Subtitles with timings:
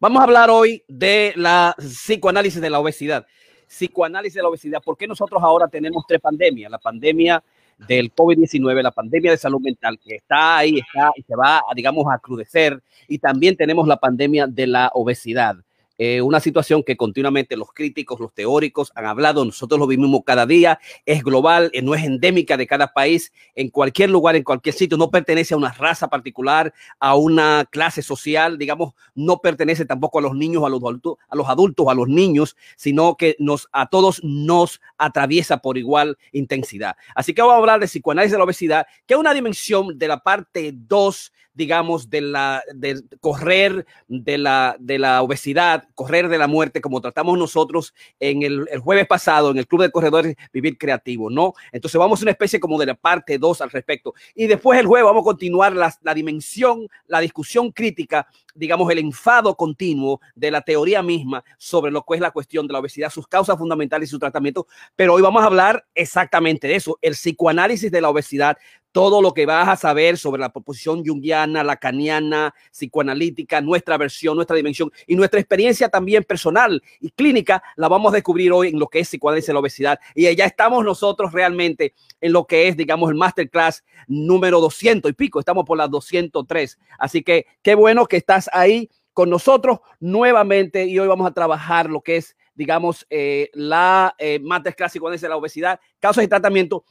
[0.00, 3.26] Vamos a hablar hoy de la psicoanálisis de la obesidad.
[3.66, 4.80] Psicoanálisis de la obesidad.
[4.80, 6.70] ¿Por qué nosotros ahora tenemos tres pandemias?
[6.70, 7.42] La pandemia
[7.88, 12.06] del COVID-19, la pandemia de salud mental que está ahí, está y se va, digamos,
[12.12, 12.80] a crudecer.
[13.08, 15.56] Y también tenemos la pandemia de la obesidad.
[15.98, 20.46] Eh, una situación que continuamente los críticos, los teóricos han hablado, nosotros lo vivimos cada
[20.46, 24.76] día, es global, eh, no es endémica de cada país, en cualquier lugar, en cualquier
[24.76, 30.20] sitio, no pertenece a una raza particular, a una clase social, digamos, no pertenece tampoco
[30.20, 33.68] a los niños, a los adultos, a los adultos, a los niños, sino que nos,
[33.72, 36.96] a todos nos atraviesa por igual intensidad.
[37.16, 40.06] Así que vamos a hablar de psicoanálisis de la obesidad, que es una dimensión de
[40.06, 46.38] la parte 2 digamos, de la de correr de la, de la obesidad, correr de
[46.38, 50.36] la muerte, como tratamos nosotros en el, el, jueves pasado en el Club de Corredores
[50.52, 51.54] Vivir Creativo, ¿no?
[51.72, 54.14] Entonces vamos a una especie como de la parte 2 al respecto.
[54.36, 58.98] Y después el jueves vamos a continuar la, la dimensión, la discusión crítica, digamos, el
[58.98, 63.10] enfado continuo de la teoría misma sobre lo que es la cuestión de la obesidad,
[63.10, 64.66] sus causas fundamentales y su tratamiento.
[64.96, 68.58] Pero hoy vamos a hablar exactamente de eso, el psicoanálisis de la obesidad,
[68.92, 74.56] todo lo que vas a saber sobre la proposición junguiana, lacaniana, psicoanalítica, nuestra versión, nuestra
[74.56, 78.88] dimensión y nuestra experiencia también personal y clínica, la vamos a descubrir hoy en lo
[78.88, 80.00] que es psicoanálisis de la obesidad.
[80.14, 85.14] Y ya estamos nosotros realmente en lo que es, digamos, el masterclass número 200 y
[85.14, 85.38] pico.
[85.38, 86.78] Estamos por las 203.
[86.98, 91.90] Así que qué bueno que estás ahí con nosotros nuevamente y hoy vamos a trabajar
[91.90, 96.84] lo que es, digamos, eh, la eh, masterclass psicoanálisis de la obesidad, causas y tratamiento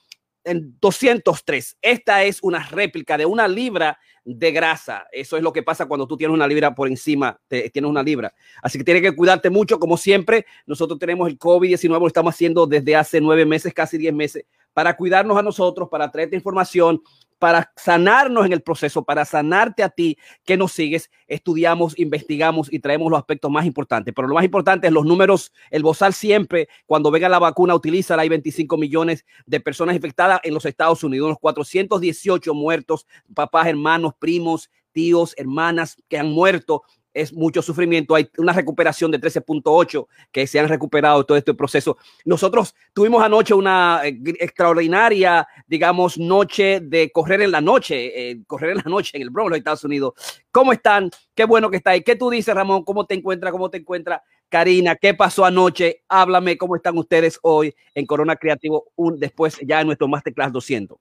[0.44, 1.78] en 203.
[1.82, 5.08] Esta es una réplica de una libra de grasa.
[5.12, 8.04] Eso es lo que pasa cuando tú tienes una libra por encima, te, tienes una
[8.04, 8.34] libra.
[8.62, 10.46] Así que tienes que cuidarte mucho, como siempre.
[10.66, 14.96] Nosotros tenemos el COVID-19, lo estamos haciendo desde hace nueve meses, casi diez meses, para
[14.98, 17.02] cuidarnos a nosotros, para traerte información,
[17.40, 22.80] para sanarnos en el proceso, para sanarte a ti que nos sigues, estudiamos, investigamos y
[22.80, 24.14] traemos los aspectos más importantes.
[24.16, 28.16] Pero lo más importante es los números, el bozal siempre, cuando venga la vacuna, utiliza,
[28.16, 34.14] hay 25 millones de personas infectadas en los Estados Unidos, unos 418 muertos, papás, hermanos,
[34.18, 36.84] primos, tíos, hermanas que han muerto
[37.18, 38.14] es mucho sufrimiento.
[38.16, 41.98] Hay una recuperación de 13.8 que se han recuperado todo este proceso.
[42.26, 48.72] Nosotros tuvimos anoche una eh, extraordinaria, digamos, noche de correr en la noche, eh, correr
[48.72, 50.14] en la noche en el Bronx, los Estados Unidos.
[50.52, 51.10] ¿Cómo están?
[51.34, 52.04] Qué bueno que estáis.
[52.04, 52.84] ¿Qué tú dices, Ramón?
[52.84, 53.52] ¿Cómo te encuentras?
[53.52, 54.22] ¿Cómo te encuentras?
[54.48, 56.04] Karina, ¿qué pasó anoche?
[56.08, 60.98] Háblame cómo están ustedes hoy en Corona Creativo, un, después ya en nuestro Masterclass 200.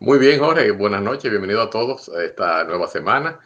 [0.00, 0.72] Muy bien, Jorge.
[0.72, 1.30] Buenas noches.
[1.30, 3.38] Bienvenido a todos a esta nueva semana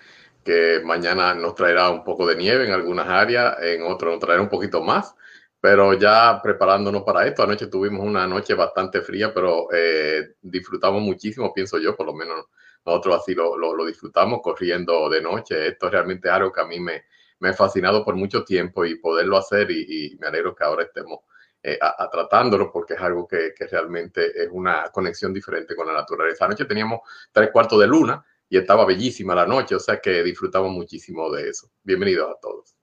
[0.44, 4.42] que mañana nos traerá un poco de nieve en algunas áreas, en otras nos traerá
[4.42, 5.14] un poquito más,
[5.60, 11.54] pero ya preparándonos para esto, anoche tuvimos una noche bastante fría, pero eh, disfrutamos muchísimo,
[11.54, 12.44] pienso yo, por lo menos
[12.84, 15.68] nosotros así lo, lo, disfrutamos corriendo de noche.
[15.68, 17.04] Esto realmente algo que a mí me,
[17.38, 20.82] me ha fascinado por mucho tiempo y poderlo hacer y, y me alegro que ahora
[20.82, 21.20] estemos
[21.62, 25.86] eh, a, a tratándolo porque es algo que, que, realmente es una conexión diferente con
[25.86, 26.44] la naturaleza.
[26.44, 27.00] Anoche teníamos
[27.32, 28.22] tres cuartos de luna,
[28.54, 31.68] y estaba bellísima la noche, o sea que disfrutamos muchísimo de eso.
[31.82, 32.76] Bienvenidos a todos.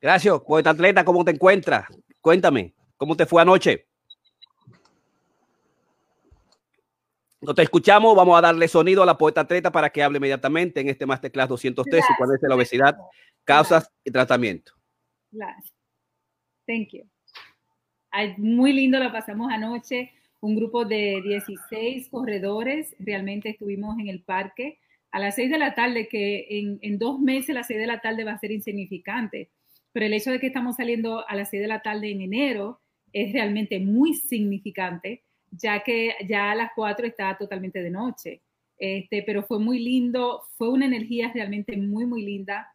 [0.00, 1.88] Gracias, poeta atleta, ¿cómo te encuentras?
[2.20, 3.88] Cuéntame, ¿cómo te fue anoche?
[7.40, 10.82] No te escuchamos, vamos a darle sonido a la poeta atleta para que hable inmediatamente
[10.82, 12.96] en este Masterclass 203, cuál es la obesidad,
[13.42, 14.72] causas y tratamiento.
[15.32, 15.74] Gracias.
[16.64, 17.10] Thank you.
[18.12, 20.12] Ay, muy lindo lo pasamos anoche
[20.46, 22.94] un grupo de 16 corredores.
[22.98, 24.78] Realmente estuvimos en el parque
[25.10, 26.46] a las 6 de la tarde, que
[26.80, 29.50] en, dos meses las 6 de la tarde va a ser insignificante.
[29.92, 32.80] Pero el hecho de que estamos saliendo a las 6 de la tarde en enero
[33.12, 38.42] es realmente muy significante, ya que ya a las 4 está totalmente de noche.
[38.78, 42.68] Este, pero fue muy lindo, fue una energía realmente muy, muy linda.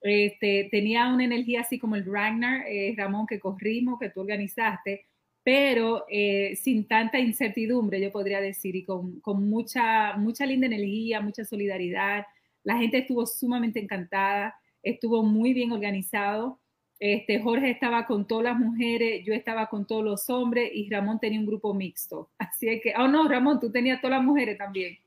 [0.00, 5.06] Este, tenía una energía así como el Ragnar, eh, Ramón, que corrimos, que tú organizaste,
[5.44, 11.44] pero eh, sin tanta incertidumbre, yo podría decir, y con, mucha, mucha linda energía, mucha
[11.44, 12.24] solidaridad.
[12.62, 16.60] La gente estuvo sumamente encantada, estuvo muy bien organizado.
[17.00, 21.18] Este, Jorge estaba con todas las mujeres, yo estaba con todos los hombres y Ramón
[21.18, 22.30] tenía un grupo mixto.
[22.38, 24.98] Así que, oh no, Ramón, tú tenías todas las mujeres también.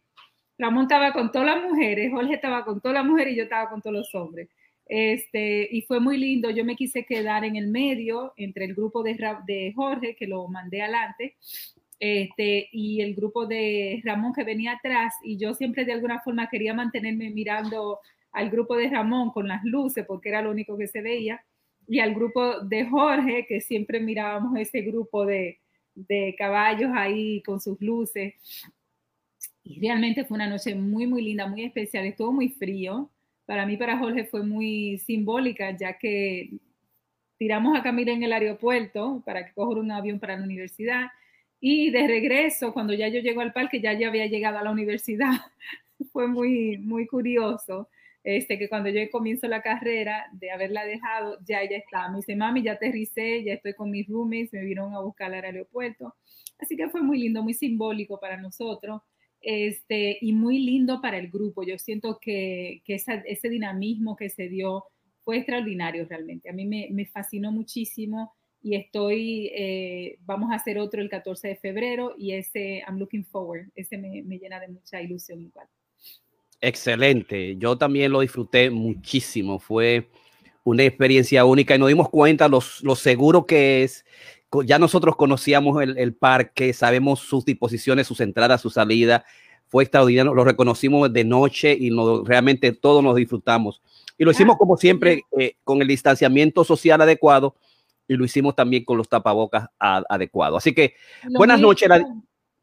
[0.57, 3.69] Ramón estaba con todas las mujeres, Jorge estaba con todas las mujeres y yo estaba
[3.69, 4.49] con todos los hombres.
[4.87, 6.49] Este, y fue muy lindo.
[6.49, 10.81] Yo me quise quedar en el medio entre el grupo de, Jorge, que lo mandé
[10.81, 11.35] adelante,
[11.99, 15.13] este, y el grupo de Ramón que venía atrás.
[15.23, 17.99] Y yo siempre de alguna forma quería mantenerme mirando
[18.31, 21.43] al grupo de Ramón con las luces, porque era lo único que se veía,
[21.87, 25.59] y al grupo de Jorge, que siempre mirábamos ese grupo de,
[25.95, 28.33] de caballos ahí con sus luces.
[29.63, 32.05] Y realmente fue una noche muy, muy linda, muy especial.
[32.05, 33.09] Estuvo muy frío,
[33.45, 36.51] para mí, para Jorge, fue muy simbólica, ya que
[37.37, 41.07] tiramos a Camila en el aeropuerto para que coja un avión para la universidad
[41.59, 44.71] y de regreso, cuando ya yo llego al parque, ya yo había llegado a la
[44.71, 45.31] universidad.
[46.11, 47.89] fue muy, muy curioso.
[48.23, 52.09] Este, que cuando yo comienzo la carrera, de haberla dejado, ya ella estaba.
[52.09, 55.43] Me dice, mami, ya aterricé, ya estoy con mis roommates, me vieron a buscar al
[55.45, 56.15] aeropuerto.
[56.59, 59.01] Así que fue muy lindo, muy simbólico para nosotros
[59.45, 61.63] este, y muy lindo para el grupo.
[61.63, 64.85] Yo siento que, que ese dinamismo que se dio
[65.23, 66.49] fue extraordinario realmente.
[66.49, 71.49] A mí me, me fascinó muchísimo y estoy, eh, vamos a hacer otro el 14
[71.49, 75.67] de febrero y ese, I'm looking forward, ese me, me llena de mucha ilusión igual.
[76.59, 80.09] Excelente, yo también lo disfruté muchísimo, fue
[80.63, 84.03] una experiencia única y nos dimos cuenta lo, lo seguro que es.
[84.65, 89.25] Ya nosotros conocíamos el, el, parque, sabemos sus disposiciones, sus entradas, su salida.
[89.67, 93.81] Fue extraordinario, lo reconocimos de noche y no, realmente todos nos disfrutamos.
[94.17, 97.55] Y lo hicimos como siempre, eh, con el distanciamiento social adecuado
[98.07, 100.57] y lo hicimos también con los tapabocas adecuados.
[100.57, 100.95] Así que,
[101.35, 101.89] buenas noches.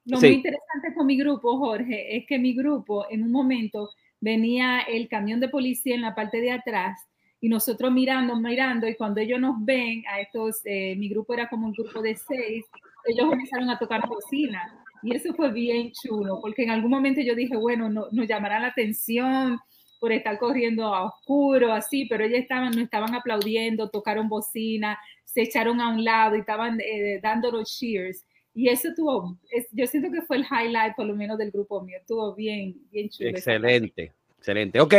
[0.05, 3.90] Lo muy interesante con mi grupo, Jorge, es que mi grupo en un momento
[4.20, 7.00] venía el camión de policía en la parte de atrás
[7.43, 11.49] y nosotros mirando, mirando, y cuando ellos nos ven, a estos, eh, mi grupo era
[11.49, 12.65] como un grupo de seis,
[13.05, 14.62] ellos comenzaron a tocar cocina.
[15.03, 18.61] Y eso fue bien chulo, porque en algún momento yo dije, bueno, no, nos llamará
[18.61, 19.59] la atención
[19.99, 25.43] por estar corriendo a oscuro, así, pero ellos estaban, nos estaban aplaudiendo, tocaron bocina, se
[25.43, 28.25] echaron a un lado y estaban eh, dando los cheers.
[28.55, 29.37] Y eso tuvo,
[29.73, 33.09] yo siento que fue el highlight por lo menos del grupo mío, estuvo bien, bien
[33.09, 33.31] chulo.
[33.31, 34.12] Excelente.
[34.43, 34.81] Excelente.
[34.81, 34.94] Ok,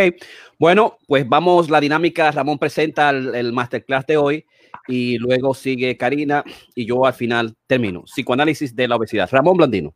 [0.57, 4.45] bueno, pues vamos, la dinámica, Ramón presenta el, el, masterclass de hoy
[4.87, 8.03] y luego sigue Karina y yo al final termino.
[8.03, 9.27] Psicoanálisis de la obesidad.
[9.29, 9.93] Ramón Blandino.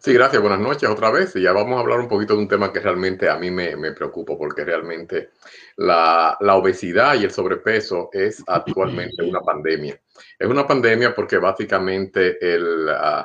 [0.00, 0.42] Sí, gracias.
[0.42, 1.36] Buenas noches otra vez.
[1.36, 3.76] Y ya vamos a hablar un poquito de un tema que realmente a mí me,
[3.76, 5.30] me preocupa, porque realmente
[5.76, 10.00] la, la, obesidad y el sobrepeso es actualmente una pandemia.
[10.36, 13.24] Es una pandemia porque básicamente el, uh,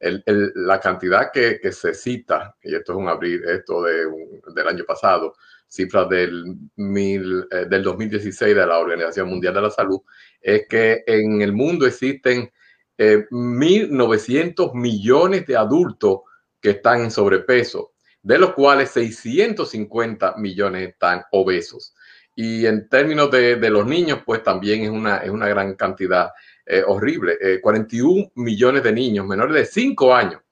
[0.00, 4.84] la cantidad que, se cita, y esto es un abril, esto de un, del año
[4.84, 5.34] pasado,
[5.66, 10.00] cifras del, mil, eh, del 2016 de la Organización Mundial de la Salud,
[10.40, 12.50] es que en el mundo existen
[12.96, 16.20] eh, 1.900 millones de adultos
[16.60, 17.92] que están en sobrepeso,
[18.22, 21.94] de los cuales 650 millones están obesos.
[22.34, 26.30] Y en términos de, de los niños, pues también es una, es una gran cantidad
[26.70, 27.38] eh, horrible.
[27.40, 30.42] Eh, 41 millones de niños menores de 5 años,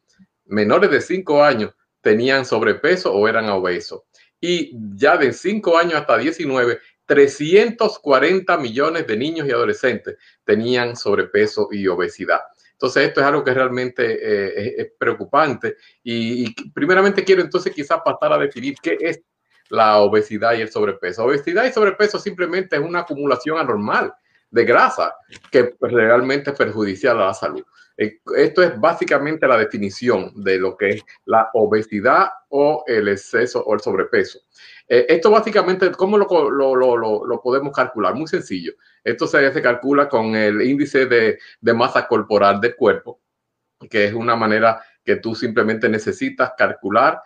[0.47, 4.03] menores de 5 años, tenían sobrepeso o eran obesos.
[4.41, 11.69] Y ya de 5 años hasta 19, 340 millones de niños y adolescentes tenían sobrepeso
[11.71, 12.41] y obesidad.
[12.73, 15.77] Entonces, esto es algo que realmente eh, es, es, preocupante.
[16.03, 19.21] Y, y, primeramente quiero entonces quizás pasar a definir qué es
[19.69, 21.25] la obesidad y el sobrepeso.
[21.25, 24.15] Obesidad y sobrepeso simplemente es una acumulación anormal
[24.51, 25.15] de grasa
[25.51, 27.65] que realmente es perjudicial a la salud.
[27.97, 33.63] Eh, esto es básicamente la definición de lo que es la obesidad o el exceso
[33.65, 34.41] o el sobrepeso.
[34.89, 38.15] Eh, esto básicamente, ¿cómo lo, lo, lo, lo, podemos calcular?
[38.15, 38.73] Muy sencillo.
[39.03, 43.21] Esto se, calcula con el índice de, de, masa corporal del cuerpo,
[43.91, 47.23] que es una manera que tú simplemente necesitas calcular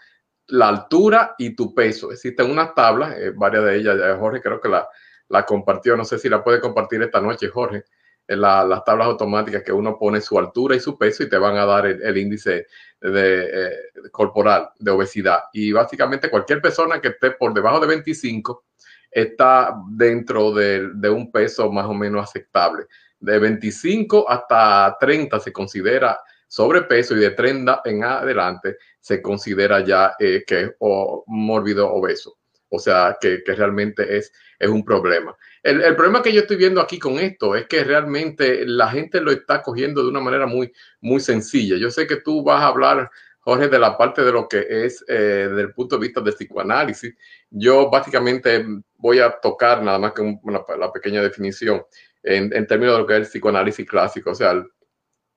[0.46, 2.12] la altura y tu peso.
[2.12, 4.88] Existen unas tablas, eh, varias de ellas, Jorge creo que la,
[5.30, 7.84] la compartió, no sé si la puede compartir esta noche, Jorge,
[8.26, 11.38] en la, las tablas automáticas que uno pone su altura y su peso y te
[11.38, 12.66] van a dar el, índice
[13.00, 13.70] de, eh,
[14.10, 15.44] corporal de obesidad.
[15.52, 18.64] Y básicamente cualquier persona que esté por debajo de 25
[19.10, 22.86] está dentro de, un peso más o menos aceptable.
[23.18, 30.14] De 25 hasta 30 se considera sobrepeso y de 30 en adelante se considera ya
[30.18, 30.70] eh, que es
[31.26, 32.39] mórbido obeso.
[32.70, 35.36] O sea, que, que realmente es, es, un problema.
[35.62, 39.20] El, el, problema que yo estoy viendo aquí con esto es que realmente la gente
[39.20, 41.76] lo está cogiendo de una manera muy, muy sencilla.
[41.76, 43.10] Yo sé que tú vas a hablar,
[43.40, 46.34] Jorge, de la parte de lo que es eh, desde el punto de vista del
[46.34, 47.14] psicoanálisis.
[47.50, 48.64] Yo básicamente
[48.96, 51.82] voy a tocar nada más que una, la pequeña definición
[52.22, 54.30] en, en términos de lo que es el psicoanálisis clásico.
[54.30, 54.70] O sea, el,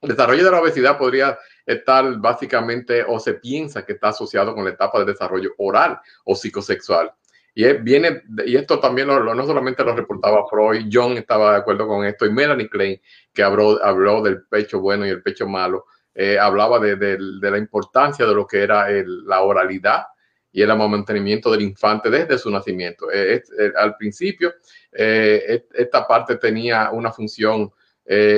[0.01, 4.71] desarrollo de la obesidad podría estar básicamente o se piensa que está asociado con la
[4.71, 7.13] etapa de desarrollo oral o psicosexual.
[7.55, 11.87] Y viene, y esto también lo, no solamente lo reportaba Freud, John estaba de acuerdo
[11.87, 12.99] con esto, y Melanie Klein,
[13.31, 17.57] que habló, habló del pecho bueno y el pecho malo, eh, hablaba de, de, la
[17.57, 20.05] importancia de lo que era la oralidad
[20.51, 23.11] y el amamantenimiento del infante desde su nacimiento.
[23.11, 24.53] Eh, eh, al principio,
[24.91, 27.71] esta parte tenía una función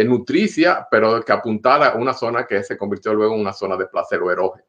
[0.05, 3.87] nutricia, pero que apuntara a una zona que se convirtió luego en una zona de
[3.87, 4.65] placer o erógeno.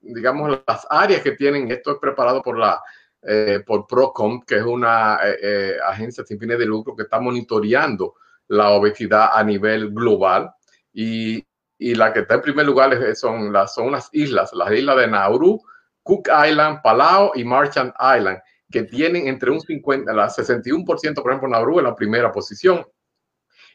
[0.00, 2.80] digamos, las áreas que tienen, esto es preparado por la
[3.22, 7.20] eh, por Procom, que es una eh, eh, agencia sin fines de lucro que está
[7.20, 8.14] monitoreando
[8.48, 10.50] la obesidad a nivel global.
[10.92, 11.44] Y,
[11.78, 15.06] y la que está en primer lugar son las, son unas islas, las islas de
[15.06, 15.60] Nauru,
[16.02, 18.38] Cook Island, Palau y Marchand Island,
[18.70, 22.84] que tienen entre un 50, la 61%, por ejemplo, Nauru en la primera posición,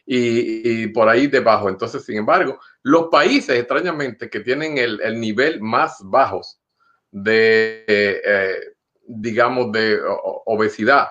[0.05, 1.67] y, y, por ahí debajo.
[1.69, 6.59] Entonces, sin embargo, los países extrañamente que tienen el, el nivel más bajos
[7.11, 8.74] de, eh,
[9.07, 9.99] digamos, de
[10.45, 11.07] obesidad.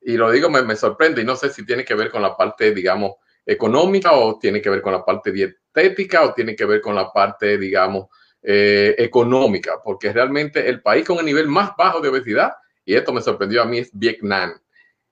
[0.00, 2.72] Y lo digo, me, sorprende y no sé si tiene que ver con la parte,
[2.72, 6.94] digamos, económica o tiene que ver con la parte dietética o tiene que ver con
[6.94, 8.06] la parte, digamos,
[8.42, 12.52] eh, económica, porque realmente el país con el nivel más bajo de obesidad,
[12.84, 14.54] y esto me sorprendió a mí, es Vietnam.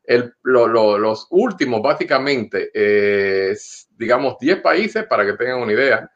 [0.05, 3.57] El, los últimos, básicamente, eh,
[3.91, 6.11] digamos, 10 países, para que tengan una idea,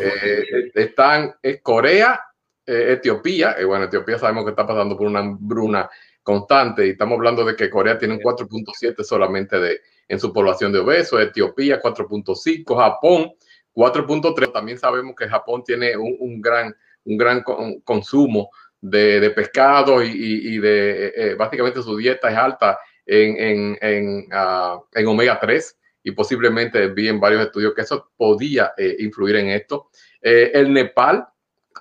[0.00, 2.20] eh, están es Corea,
[2.66, 5.90] eh, Etiopía, y bueno, Etiopía sabemos que está pasando por una hambruna
[6.22, 10.72] constante y estamos hablando de que Corea tiene un 4.7 solamente de, en su población
[10.72, 13.32] de obesos, Etiopía 4.5, Japón
[13.74, 17.42] 4.3, también sabemos que Japón tiene un, gran, un gran
[17.84, 18.48] consumo
[18.80, 25.78] de, pescado y, de, eh, básicamente su dieta es alta en, en, ah, omega 3
[26.04, 29.90] y posiblemente vi en varios estudios que eso podía eh, influir en esto.
[30.22, 31.26] el Nepal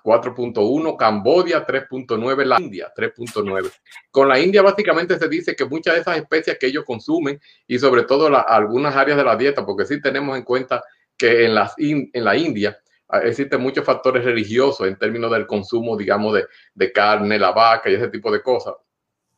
[0.03, 3.71] 4.1, Cambodia 3.9, la India 3.9.
[4.11, 7.79] Con la India básicamente se dice que muchas de esas especies que ellos consumen y
[7.79, 10.83] sobre todo algunas áreas de la dieta, porque sí tenemos en cuenta
[11.17, 15.95] que en, las en la India ah, existen muchos factores religiosos en términos del consumo,
[15.95, 16.37] digamos,
[16.73, 18.75] de, carne, la vaca y ese tipo de cosas,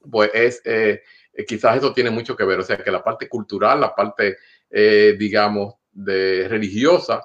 [0.10, 1.02] pues es, eh,
[1.48, 4.38] quizás eso tiene mucho que ver, o sea, que la parte cultural, la parte,
[4.72, 7.22] eh, digamos, de religiosa,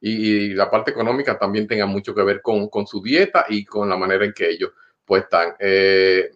[0.00, 3.96] y, la parte económica también tenga mucho que ver con, su dieta y con la
[3.96, 4.70] manera en que ellos
[5.04, 5.54] pues están.
[5.58, 6.30] Eh,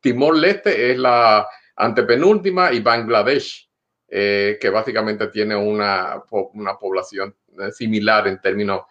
[0.00, 1.46] Timor Leste es la
[1.76, 3.68] antepenúltima y Bangladesh,
[4.08, 8.82] eh, que básicamente tiene una, una población eh, similar en términos,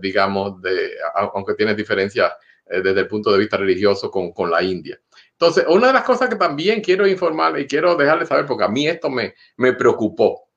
[0.00, 2.32] digamos, de, aunque tiene diferencias
[2.64, 4.98] desde el punto de vista religioso con, con, la India.
[5.32, 8.68] Entonces, una de las cosas que también quiero informar y quiero dejarles saber, porque a
[8.68, 10.51] mí esto me, me preocupó,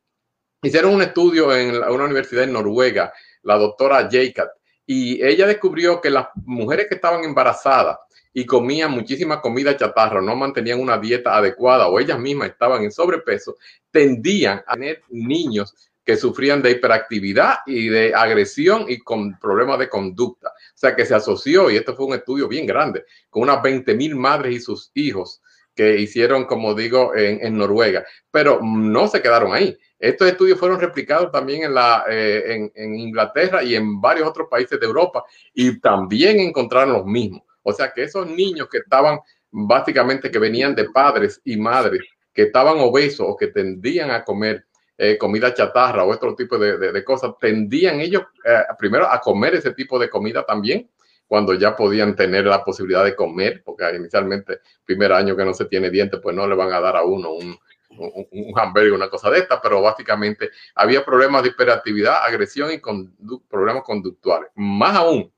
[0.65, 4.49] Hicieron un estudio en una universidad en Noruega, la doctora Jacob,
[4.83, 7.99] y ella descubrió que las mujeres que estaban embarazadas
[8.33, 12.91] y comían muchísima comida chatarra, no mantenían una dieta adecuada o ellas mismas estaban en
[12.91, 13.57] sobrepeso,
[13.91, 19.87] tendían a tener niños que sufrían de hiperactividad y de agresión y con problemas de
[19.87, 20.47] conducta.
[20.47, 23.93] O sea que se asoció, y esto fue un estudio bien grande, con unas 20
[23.93, 25.43] mil madres y sus hijos
[25.75, 28.03] que hicieron, como digo, en, en Noruega.
[28.31, 29.77] Pero no se quedaron ahí.
[30.05, 34.79] Estos estudios fueron replicados también en, la, eh, en, Inglaterra y en varios otros países
[34.79, 37.41] de Europa y también encontraron los mismos.
[37.63, 39.17] O sea que esos niños que estaban
[39.49, 44.65] básicamente que venían de padres y madres que estaban obesos o que tendían a comer
[44.95, 49.73] eh, comida chatarra o otro tipo de, cosas, tendían ellos eh, primero a comer ese
[49.73, 50.87] tipo de comida también
[51.25, 55.65] cuando ya podían tener la posibilidad de comer, porque inicialmente, primer año que no se
[55.65, 57.57] tiene dientes, pues no le van a dar a uno un,
[57.97, 62.81] un, un hamburger, una cosa de esta, pero básicamente había problemas de hiperactividad, agresión y
[63.49, 64.49] problemas conductuales.
[64.55, 65.31] Más aún,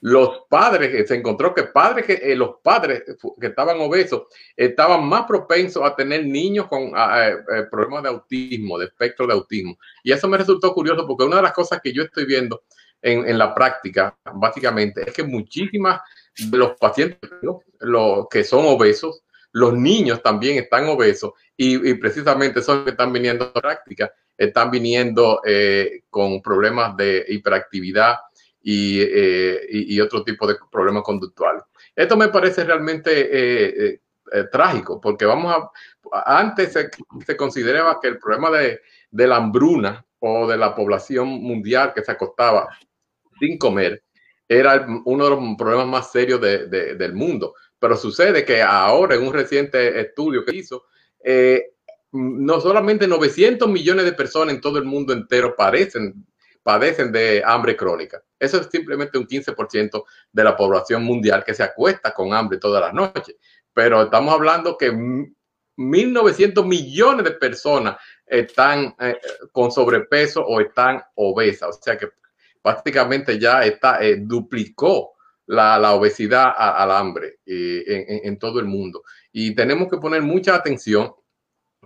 [0.00, 3.02] los padres, se encontró que padres que eh, los padres
[3.40, 4.22] que estaban obesos
[4.56, 9.76] estaban más propensos a tener niños con eh, problemas de autismo, de espectro de autismo.
[10.02, 12.62] Y eso me resultó curioso porque una de las cosas que yo estoy viendo
[13.02, 16.00] en, en la práctica, básicamente, es que muchísimas
[16.38, 17.18] de los pacientes
[17.80, 19.22] los que son obesos
[19.58, 25.40] los niños también están obesos y, precisamente esos que están viniendo a práctica están viniendo
[25.44, 28.16] eh, con problemas de hiperactividad
[28.70, 31.62] eh, y, y, otro tipo de problemas conductuales.
[31.96, 34.00] Esto me parece realmente eh,
[34.32, 35.54] eh, trágico, porque vamos
[36.12, 41.92] a, antes se, consideraba que el problema de, la hambruna o de la población mundial
[41.94, 42.68] que se acostaba
[43.40, 44.02] sin comer
[44.46, 47.54] era uno de los problemas más serios del mundo.
[47.78, 50.86] Pero sucede que ahora en un reciente estudio que hizo,
[51.22, 51.74] eh,
[52.12, 58.22] no solamente 900 millones de personas en todo el mundo entero padecen de hambre crónica.
[58.38, 62.80] Eso es simplemente un 15% de la población mundial que se acuesta con hambre todas
[62.80, 63.36] las noches.
[63.72, 64.90] Pero estamos hablando que
[65.78, 69.18] 1.900 millones de personas están eh,
[69.52, 71.76] con sobrepeso o están obesas.
[71.76, 72.08] O sea que
[72.62, 75.12] prácticamente ya está, eh, duplicó
[75.48, 79.02] la, obesidad al hambre eh, en, todo el mundo.
[79.32, 81.12] Y tenemos que poner mucha atención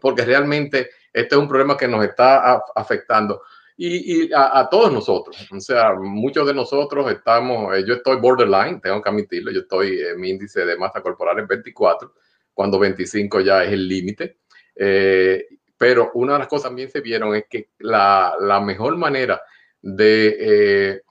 [0.00, 3.42] porque realmente este es un problema que nos está afectando
[3.76, 5.48] y, a, todos nosotros.
[5.50, 10.00] O sea, muchos de nosotros estamos, eh, yo estoy borderline, tengo que admitirlo, yo estoy,
[10.16, 12.12] mi índice de masa corporal es 24,
[12.52, 14.38] cuando 25 ya es el límite.
[14.74, 19.40] Eh, pero una de las cosas también se vieron es que la, mejor manera
[19.80, 21.02] de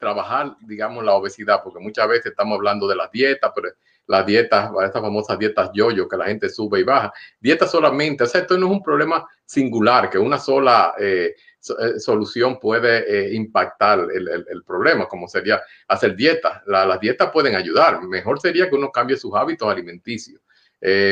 [0.00, 3.68] trabajar, digamos, la obesidad, porque muchas veces estamos hablando de las dietas, pero
[4.10, 7.12] las dietas, estas famosas dietas yo-yo, que la gente sube y baja.
[7.38, 12.00] Dietas solamente, o sea, esto no es un problema singular, que una sola eh, eh,
[12.00, 16.60] solución puede eh, impactar el, problema, como sería hacer dietas.
[16.66, 18.02] las dietas pueden ayudar.
[18.02, 20.40] Mejor sería que uno cambie sus hábitos alimenticios,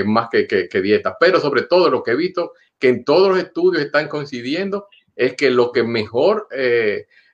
[0.05, 1.15] más que, dietas.
[1.21, 5.35] Pero sobre todo lo que he visto, que en todos los estudios están coincidiendo, es
[5.35, 6.49] que lo que mejor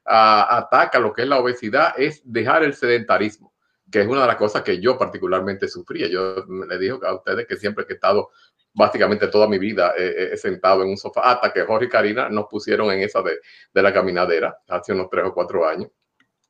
[0.05, 3.55] ataca lo que es la obesidad es dejar el sedentarismo
[3.91, 6.09] que es una de las cosas que yo particularmente sufría.
[6.09, 8.31] Yo le dije a ustedes que siempre que he estado
[8.73, 12.47] básicamente toda mi vida he sentado en un sofá, hasta que Jorge y Karina nos
[12.47, 13.39] pusieron en esa de,
[13.73, 15.91] de, la caminadera hace unos tres o cuatro años.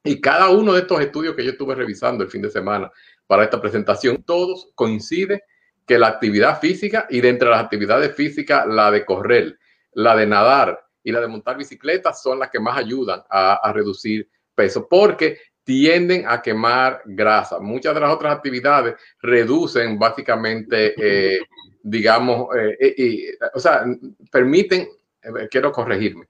[0.03, 2.91] Y cada uno de estos estudios que yo estuve revisando el fin de semana
[3.27, 5.41] para esta presentación, todos coinciden
[5.87, 9.59] que la actividad física y de entre las actividades físicas, la de correr,
[9.93, 13.73] la de nadar y la de montar bicicleta son las que más ayudan a, a
[13.73, 17.59] reducir peso, porque tienden a quemar grasa.
[17.59, 21.41] Muchas de las otras actividades reducen básicamente, eh,
[21.83, 23.85] digamos, eh, o sea,
[24.31, 24.89] permiten,
[25.23, 26.27] eh, quiero corregirme,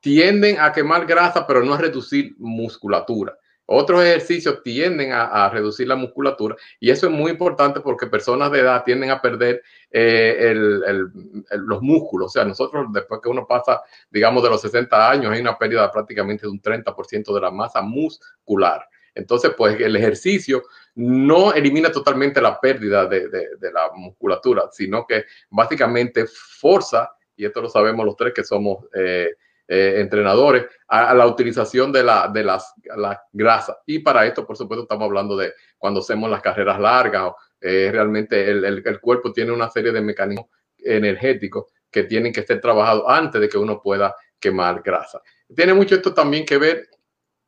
[0.00, 3.36] tienden a quemar grasa, pero no a reducir musculatura.
[3.70, 8.60] Otros ejercicios tienden a, reducir la musculatura y eso es muy importante porque personas de
[8.60, 10.54] edad tienden a perder eh,
[11.50, 12.28] los músculos.
[12.28, 15.92] O sea, nosotros después que uno pasa, digamos, de los 60 años, hay una pérdida
[15.92, 18.88] prácticamente de un 30% de la masa muscular.
[19.14, 20.62] Entonces, pues el ejercicio
[20.94, 23.28] no elimina totalmente la pérdida de,
[23.70, 28.86] la musculatura, sino que básicamente forza, y esto lo sabemos los tres que somos...
[28.94, 29.28] Eh,
[29.70, 32.72] eh, entrenadores a, la utilización de, la, de las,
[33.32, 33.76] grasas.
[33.84, 38.50] Y para esto, por supuesto, estamos hablando de cuando hacemos las carreras largas, eh, realmente
[38.50, 40.46] el, el, cuerpo tiene una serie de mecanismos
[40.78, 45.20] energéticos que tienen que ser trabajados antes de que uno pueda quemar grasa.
[45.54, 46.88] Tiene mucho esto también que ver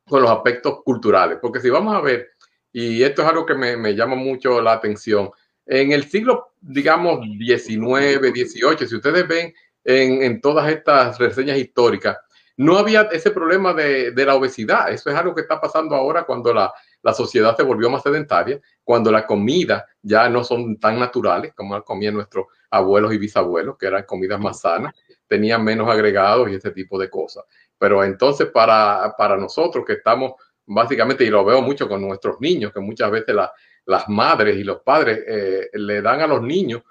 [0.07, 2.29] con los aspectos culturales, porque si vamos a ver,
[2.71, 5.31] y esto es algo que me, me llama mucho la atención,
[5.65, 9.53] en el siglo, digamos, 19, 18, si ustedes ven
[9.83, 12.17] en, todas estas reseñas históricas,
[12.57, 14.91] no había ese problema de, la obesidad.
[14.91, 16.71] Eso es algo que está pasando ahora cuando la,
[17.13, 22.13] sociedad se volvió más sedentaria, cuando la comida ya no son tan naturales como comían
[22.13, 24.93] nuestros abuelos y bisabuelos, que eran comidas más sanas,
[25.27, 27.43] tenían menos agregados y ese tipo de cosas.
[27.77, 30.33] Pero entonces para, para nosotros que estamos
[30.65, 33.35] básicamente, y lo veo mucho con nuestros niños, que muchas veces
[33.85, 36.83] las madres y los padres eh, le dan a los niños,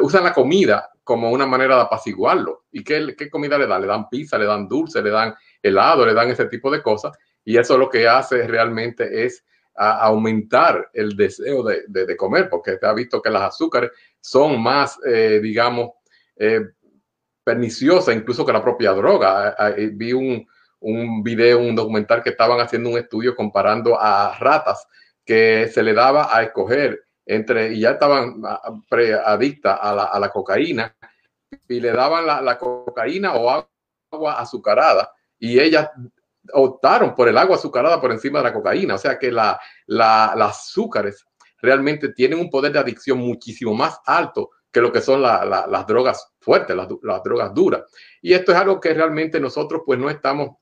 [0.00, 2.66] usan la comida como una manera de apaciguarlo.
[2.70, 3.80] ¿Y qué, qué comida le dan?
[3.80, 7.18] Le dan pizza, le dan dulce, le dan helado, le dan ese tipo de cosas.
[7.44, 9.44] Y eso lo que hace realmente es
[9.74, 15.40] aumentar el deseo de, comer, porque se ha visto que las azúcares son más, eh,
[15.42, 15.90] digamos,
[16.36, 16.60] eh,
[17.42, 19.56] perniciosas incluso que la propia droga.
[19.94, 20.46] Vi un,
[20.78, 24.86] un video, un documental que estaban haciendo un estudio comparando a ratas
[25.24, 27.00] que se le daba a escoger
[27.34, 28.42] entre, y ya estaban
[28.88, 30.96] preadictas a la, a la cocaína,
[31.68, 33.66] y le daban la, cocaína o
[34.10, 35.88] agua azucarada, y ellas
[36.52, 38.96] optaron por el agua azucarada por encima de la cocaína.
[38.96, 41.24] O sea que la, las azúcares
[41.62, 46.32] realmente tienen un poder de adicción muchísimo más alto que lo que son las drogas
[46.40, 47.82] fuertes, las, drogas duras.
[48.22, 50.56] Y esto es algo que realmente nosotros pues no estamos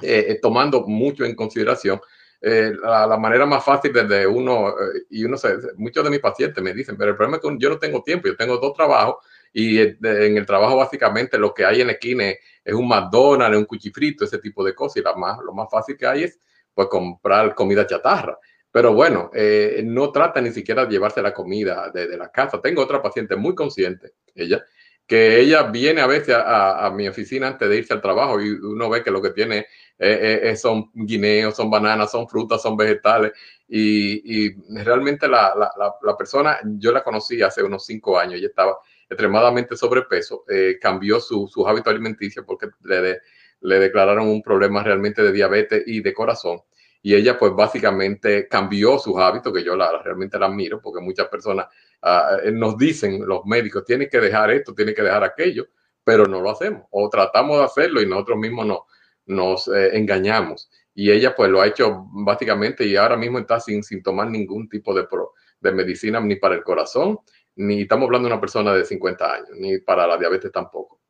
[0.00, 2.00] eh, tomando mucho en consideración
[2.40, 6.62] eh, la, manera más fácil desde uno, eh, y uno se, muchos de mis pacientes
[6.62, 9.16] me dicen, pero el problema es que yo no tengo tiempo, yo tengo dos trabajos
[9.52, 12.24] y en el trabajo básicamente lo que hay en la esquina
[12.64, 15.96] es un McDonald's, un cuchifrito, ese tipo de cosas y la más, lo más fácil
[15.96, 16.38] que hay es
[16.74, 18.38] pues comprar comida chatarra.
[18.70, 22.60] Pero bueno, eh, no trata ni siquiera de llevarse la comida de, la casa.
[22.60, 24.62] Tengo otra paciente muy consciente, ella,
[25.06, 28.50] que ella viene a veces a, a, mi oficina antes de irse al trabajo y
[28.50, 29.66] uno ve que lo que tiene
[29.98, 33.32] eh, eh, son guineos, son bananas, son frutas, son vegetales.
[33.68, 38.78] Y, realmente la, la, la, persona, yo la conocí hace unos cinco años, ella estaba
[39.08, 43.20] extremadamente sobrepeso, eh, cambió su, sus hábitos alimenticios porque le,
[43.60, 46.60] le declararon un problema realmente de diabetes y de corazón
[47.06, 51.28] y ella pues básicamente cambió sus hábitos, que yo la, realmente la admiro, porque muchas
[51.28, 51.68] personas
[52.02, 55.68] uh, nos dicen, los médicos, tienen que dejar esto, tienen que dejar aquello,
[56.02, 58.86] pero no lo hacemos, o tratamos de hacerlo y nosotros mismos no,
[59.26, 60.70] nos eh, engañamos.
[60.94, 64.68] Y ella pues lo ha hecho básicamente y ahora mismo está sin, sin tomar ningún
[64.68, 67.18] tipo de, pro, de medicina ni para el corazón,
[67.56, 71.00] ni estamos hablando de una persona de 50 años, ni para la diabetes tampoco.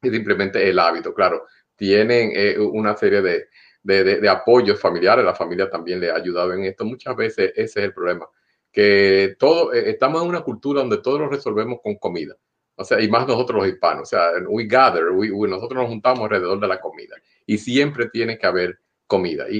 [0.00, 1.44] Es simplemente el hábito, claro.
[1.74, 3.48] Tienen eh, una serie de,
[3.82, 6.84] de, de, apoyos familiares, la familia también le ha ayudado en esto.
[6.84, 8.26] Muchas veces ese es el problema,
[8.72, 12.34] que todo, eh, estamos en una cultura donde todo lo resolvemos con comida.
[12.74, 16.60] O sea, y más nosotros los hispanos, o sea, we gather, nosotros nos juntamos alrededor
[16.60, 19.46] de la comida y siempre tiene que haber comida.
[19.48, 19.58] Y,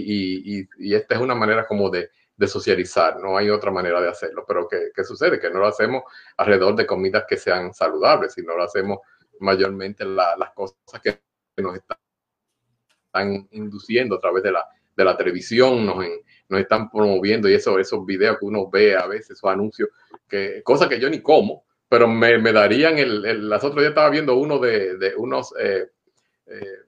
[0.58, 4.08] y, y, esta es una manera como de, de, socializar, no hay otra manera de
[4.08, 4.44] hacerlo.
[4.46, 5.38] Pero ¿qué, ¿qué, sucede?
[5.38, 6.02] Que no lo hacemos
[6.36, 8.98] alrededor de comidas que sean saludables, sino lo hacemos
[9.40, 11.20] mayormente la, las cosas que
[11.62, 11.98] nos están
[13.52, 16.04] induciendo a través de la, de la televisión, nos,
[16.48, 19.88] nos están promoviendo y eso, esos videos que uno ve a veces, esos anuncios,
[20.28, 23.90] que, cosas que yo ni como, pero me, me darían el, el, Las otros días
[23.90, 25.88] estaba viendo uno de, de unos, eh,
[26.46, 26.78] eh,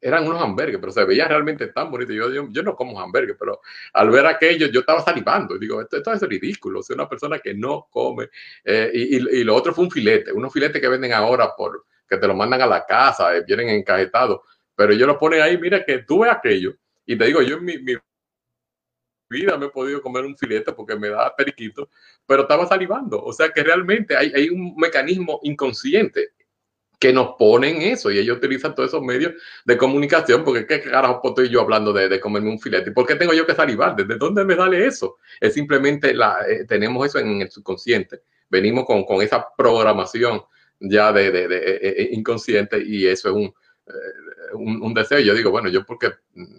[0.00, 2.14] eran unos hamburgues, pero se veían realmente tan bonitos.
[2.14, 3.60] Yo, yo, yo, no como hamburgues, pero
[3.92, 5.56] al ver aquello yo estaba salivando.
[5.56, 6.82] Y digo, esto, esto es ridículo.
[6.82, 8.28] soy una persona que no come.
[8.64, 11.84] Eh, y, y, y, lo otro fue un filete, unos filetes que venden ahora por
[12.08, 14.40] que te lo mandan a la casa, eh, vienen encajetados
[14.78, 16.72] pero ellos lo ponen ahí, mira que tú ves aquello.
[17.04, 17.96] Y te digo, yo en mi, mi
[19.28, 21.90] vida me he podido comer un filete porque me da periquito,
[22.24, 23.20] pero estaba salivando.
[23.20, 26.28] O sea que realmente hay, hay un mecanismo inconsciente
[26.98, 29.32] que nos ponen eso y ellos utilizan todos esos medios
[29.64, 33.14] de comunicación porque qué carajo estoy yo hablando de, de, comerme un filete por qué
[33.14, 37.18] tengo yo que salivar desde dónde me sale eso es simplemente la eh, tenemos eso
[37.18, 40.42] en el subconsciente venimos con, con esa programación
[40.80, 43.54] ya de, de, eh, eh inconsciente y eso es un
[44.54, 45.20] un, deseo.
[45.20, 46.12] Yo digo, bueno, yo porque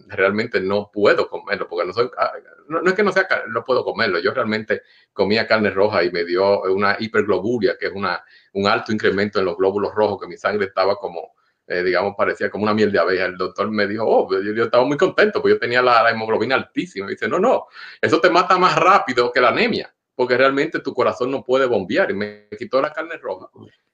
[0.07, 2.31] realmente no puedo comerlo, porque no soy, ah,
[2.67, 6.11] no, no, es que no sea, no puedo comerlo, yo realmente comía carne roja y
[6.11, 8.23] me dio una hipergloburia, que es una,
[8.53, 11.33] un alto incremento en los glóbulos rojos, que mi sangre estaba como,
[11.67, 13.25] eh, digamos, parecía como una miel de abeja.
[13.25, 16.11] El doctor me dijo, oh, yo, yo estaba muy contento, porque yo tenía la, la
[16.11, 17.07] hemoglobina altísima.
[17.07, 17.67] Y dice, no, no,
[18.01, 22.11] eso te mata más rápido que la anemia, porque realmente tu corazón no puede bombear.
[22.11, 23.49] Y me quitó la carne roja.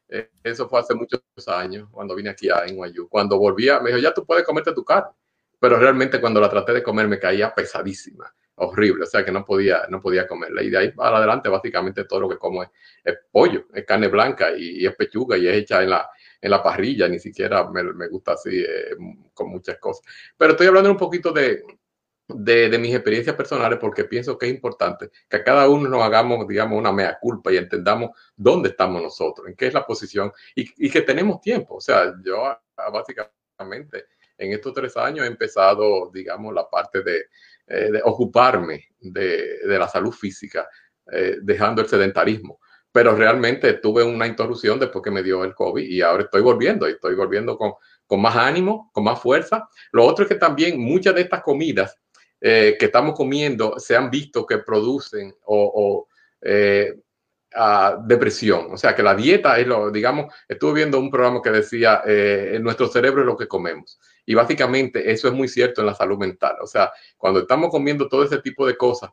[0.08, 3.10] Eh, eso fue hace muchos años, cuando vine aquí a NYU.
[3.10, 5.12] Cuando volvía, me dijo, ya tú puedes comerte tu carne.
[5.60, 9.44] Pero realmente cuando la traté de comer me caía pesadísima, horrible, o sea que no
[9.44, 10.64] podía, no podía comerla.
[10.64, 12.70] Y de ahí para adelante básicamente todo lo que como es,
[13.32, 16.10] pollo, es carne blanca y, es pechuga y es hecha en la,
[16.42, 18.96] en la parrilla, ni siquiera me, me gusta así eh,
[19.34, 20.06] con muchas cosas.
[20.38, 21.64] Pero estoy hablando un poquito de,
[22.28, 26.02] de, de, mis experiencias personales porque pienso que es importante que a cada uno nos
[26.02, 30.32] hagamos, digamos, una mea culpa y entendamos dónde estamos nosotros, en qué es la posición
[30.56, 31.76] y, y que tenemos tiempo.
[31.76, 34.06] O sea, yo ah, básicamente
[34.38, 37.26] en estos tres años he empezado, digamos, la parte de,
[37.68, 40.68] eh, de ocuparme de, la salud física,
[41.12, 42.60] eh, dejando el sedentarismo.
[42.92, 46.88] Pero realmente tuve una interrupción después que me dio el COVID y ahora estoy volviendo
[46.88, 47.74] y estoy volviendo con,
[48.22, 49.68] más ánimo, con más fuerza.
[49.92, 51.98] Lo otro es que también muchas de estas comidas
[52.40, 56.08] eh, que estamos comiendo se han visto que producen o,
[58.08, 58.68] depresión.
[58.74, 62.04] O sea, que la dieta es lo, digamos, estuve viendo un programa que decía,
[62.62, 64.00] nuestro cerebro es lo que comemos.
[64.26, 66.56] Y básicamente eso es muy cierto en la salud mental.
[66.62, 69.12] O sea, cuando estamos comiendo todo ese tipo de cosas,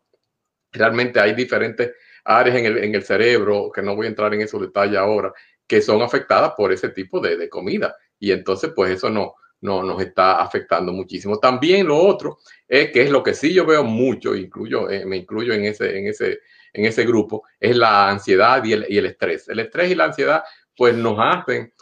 [0.72, 1.92] realmente hay diferentes
[2.24, 5.32] áreas en el, en el cerebro, que no voy a entrar en esos detalles ahora,
[5.66, 7.94] que son afectadas por ese tipo de, de comida.
[8.18, 11.38] Y entonces, pues eso no, no, nos está afectando muchísimo.
[11.38, 15.16] También lo otro es que es lo que sí yo veo mucho, incluyo, eh, me
[15.16, 16.40] incluyo en ese, en, ese,
[16.72, 19.48] en ese grupo, es la ansiedad y el, y el estrés.
[19.48, 20.42] El estrés y la ansiedad
[20.76, 21.72] pues nos hacen,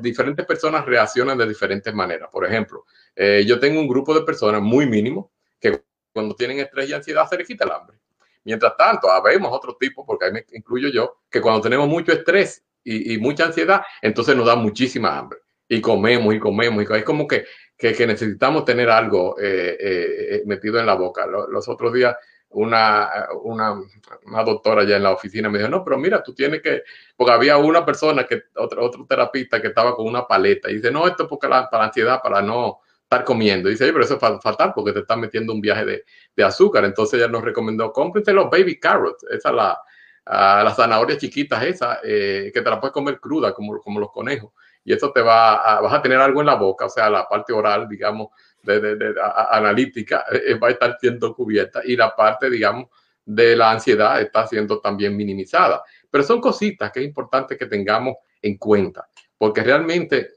[0.00, 2.28] diferentes personas reaccionan de diferentes maneras.
[2.30, 6.88] Por ejemplo, eh, yo tengo un grupo de personas muy mínimo que cuando tienen estrés
[6.88, 7.98] y ansiedad se les quita el hambre.
[8.44, 12.64] Mientras tanto, habemos otro tipo, porque ahí me incluyo yo, que cuando tenemos mucho estrés
[12.84, 16.84] y, mucha ansiedad, entonces nos da muchísima hambre y comemos y comemos.
[16.88, 17.44] Y es como que,
[17.76, 21.26] que, necesitamos tener algo eh, eh, metido en la boca.
[21.26, 22.14] Los otros días
[22.56, 23.82] una, una,
[24.24, 26.82] una, doctora ya en la oficina me dijo, no, pero mira, tú tienes que,
[27.14, 30.90] porque había una persona, que otro, otro terapista que estaba con una paleta y dice,
[30.90, 33.68] no, esto es porque la, para la ansiedad, para no, estar comiendo.
[33.68, 36.84] Dice, pero eso es fatal porque te están metiendo un viaje de, de azúcar.
[36.84, 39.78] Entonces ella nos recomendó, cómprense los baby carrots, esa la,
[40.26, 44.10] uh, las zanahorias chiquitas esas, eh, que te las puedes comer cruda como, como los
[44.10, 44.52] conejos.
[44.82, 47.28] Y eso te va a, vas a tener algo en la boca, o sea, la
[47.28, 48.28] parte oral, digamos,
[48.66, 49.14] de, de, de
[49.50, 52.88] analítica eh, va a estar siendo cubierta y la parte, digamos,
[53.24, 55.82] de la ansiedad está siendo también minimizada.
[56.10, 60.30] Pero son cositas que es importante que tengamos en cuenta, porque realmente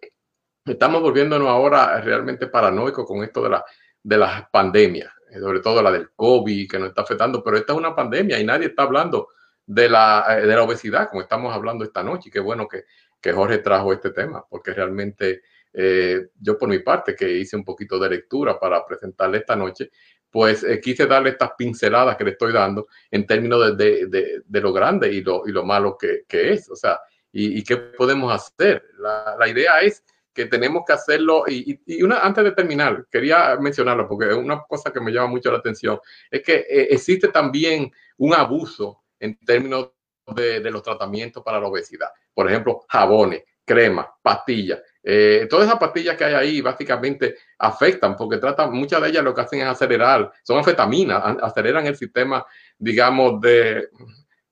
[0.65, 3.65] estamos volviéndonos ahora realmente paranoicos con esto de la,
[4.01, 7.79] de las pandemias, sobre todo la del COVID que nos está afectando, pero esta es
[7.79, 9.29] una pandemia y nadie está hablando
[9.65, 12.29] de la, de la obesidad como estamos hablando esta noche.
[12.29, 12.85] Y qué bueno que,
[13.21, 15.41] que Jorge trajo este tema, porque realmente
[15.73, 19.91] eh, yo por mi parte, que hice un poquito de lectura para presentarle esta noche,
[20.29, 24.61] pues eh, quise darle estas pinceladas que le estoy dando en términos de, de, de,
[24.61, 26.69] lo grande y lo, y lo malo que, que, es.
[26.69, 26.99] O sea,
[27.31, 28.83] y, y qué podemos hacer.
[28.99, 30.03] La, la, idea es
[30.33, 31.45] que tenemos que hacerlo.
[31.47, 35.51] Y, y, una, antes de terminar, quería mencionarlo porque una cosa que me llama mucho
[35.51, 39.91] la atención es que eh, existe también un abuso en términos
[40.35, 42.09] de, de los tratamientos para la obesidad.
[42.33, 44.79] Por ejemplo, jabones, crema, pastillas.
[45.01, 49.33] Eh, todas esas pastillas que hay ahí básicamente afectan porque tratan, muchas de ellas lo
[49.33, 52.45] que hacen es acelerar, son anfetaminas, aceleran el sistema,
[52.77, 53.89] digamos, de,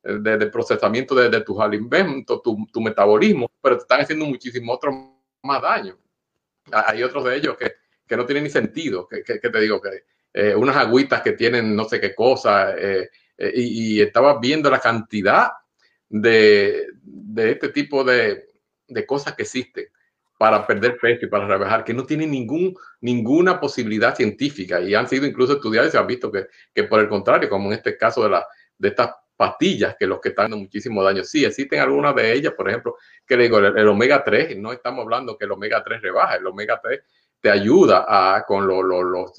[0.03, 5.61] de, procesamiento de, de, tus alimentos, tu, metabolismo, pero te están haciendo muchísimo otro más
[5.61, 5.97] daño.
[6.71, 7.73] Hay otros de ellos que,
[8.07, 11.75] que no tienen ni sentido, que, que, te digo, que eh, unas agüitas que tienen
[11.75, 15.51] no sé qué cosa, eh y, y, estaba viendo la cantidad
[16.09, 18.47] de, de este tipo de,
[18.87, 19.85] de cosas que existen
[20.37, 24.79] para perder peso y para rebajar, que no tienen ningún, ninguna posibilidad científica.
[24.79, 27.67] Y han sido incluso estudiados y se han visto que, que por el contrario, como
[27.67, 28.47] en este caso de, la,
[28.77, 32.53] de estas pastillas, que los que están dando muchísimo daño, sí, existen algunas de ellas,
[32.53, 32.95] por ejemplo,
[33.25, 36.47] que le digo, el, omega 3, no estamos hablando que el omega 3 rebaja, el
[36.47, 37.01] omega 3
[37.39, 39.31] te ayuda a, con lo, lo, los,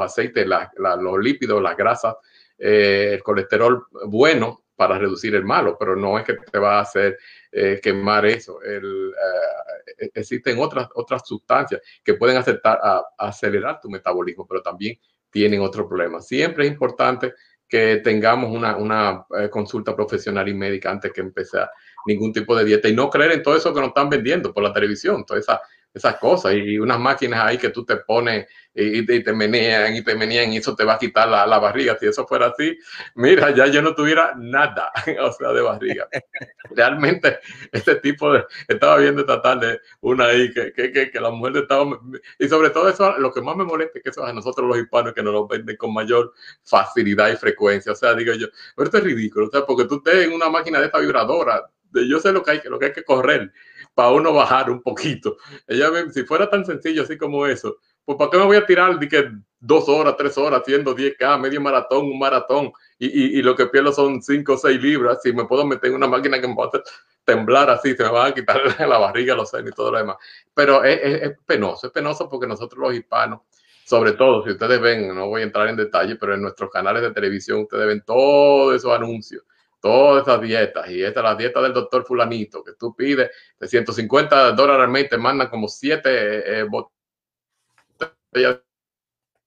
[0.00, 2.14] aceites, los lípidos, las grasas,
[2.56, 6.82] eh, el colesterol bueno para reducir el malo, pero no es que te va a
[6.82, 7.18] hacer
[7.52, 8.60] eh, quemar eso.
[8.64, 8.80] Eh,
[10.14, 12.42] existen otras, otras sustancias que pueden
[13.18, 14.98] acelerar tu metabolismo, pero también
[15.30, 16.20] tienen otro problema.
[16.20, 17.34] Siempre es importante
[17.68, 21.70] que tengamos una, una eh, consulta profesional y médica antes que empezar
[22.06, 24.62] ningún tipo de dieta y no creer en todo eso que nos están vendiendo por
[24.62, 25.60] la televisión, toda esa
[25.94, 30.14] esas cosas y unas máquinas ahí que tú te pones y, te menean y te
[30.14, 31.96] menean y eso te va a quitar la, la, barriga.
[31.98, 32.78] Si eso fuera así,
[33.14, 36.08] mira, ya yo no tuviera nada, o sea, de barriga.
[36.70, 41.30] Realmente, este tipo de, estaba viendo esta tarde una ahí que, que, que, que la
[41.30, 42.00] mujer estaba,
[42.38, 44.78] y sobre todo eso, lo que más me molesta es que eso a nosotros los
[44.78, 46.32] hispanos que nos lo venden con mayor
[46.64, 47.92] facilidad y frecuencia.
[47.92, 50.48] O sea, digo yo, pero esto es ridículo, o sea, porque tú estés en una
[50.48, 53.52] máquina de esta vibradora, yo sé lo que hay, lo que hay que correr
[53.94, 55.36] para uno bajar un poquito.
[55.66, 58.98] Ella, si fuera tan sencillo así como eso, pues ¿para qué me voy a tirar
[58.98, 63.54] de que dos horas, tres horas haciendo 10K, medio maratón, un maratón, y, y, lo
[63.54, 66.48] que pierdo son 5 o 6 libras, si me puedo meter en una máquina que
[66.48, 66.82] me va a
[67.24, 70.16] temblar así, se me va a quitar la barriga, los senos y todo lo demás.
[70.52, 73.40] Pero es, es, es penoso, es penoso porque nosotros los hispanos,
[73.84, 77.02] sobre todo, si ustedes ven, no voy a entrar en detalle, pero en nuestros canales
[77.02, 79.44] de televisión ustedes ven todos esos anuncios
[79.82, 83.68] todas esas dietas, y esta es la dieta del doctor fulanito, que tú pides de
[83.68, 86.64] 150 dólares al mes, te mandan como 7 eh,
[88.30, 88.60] botellas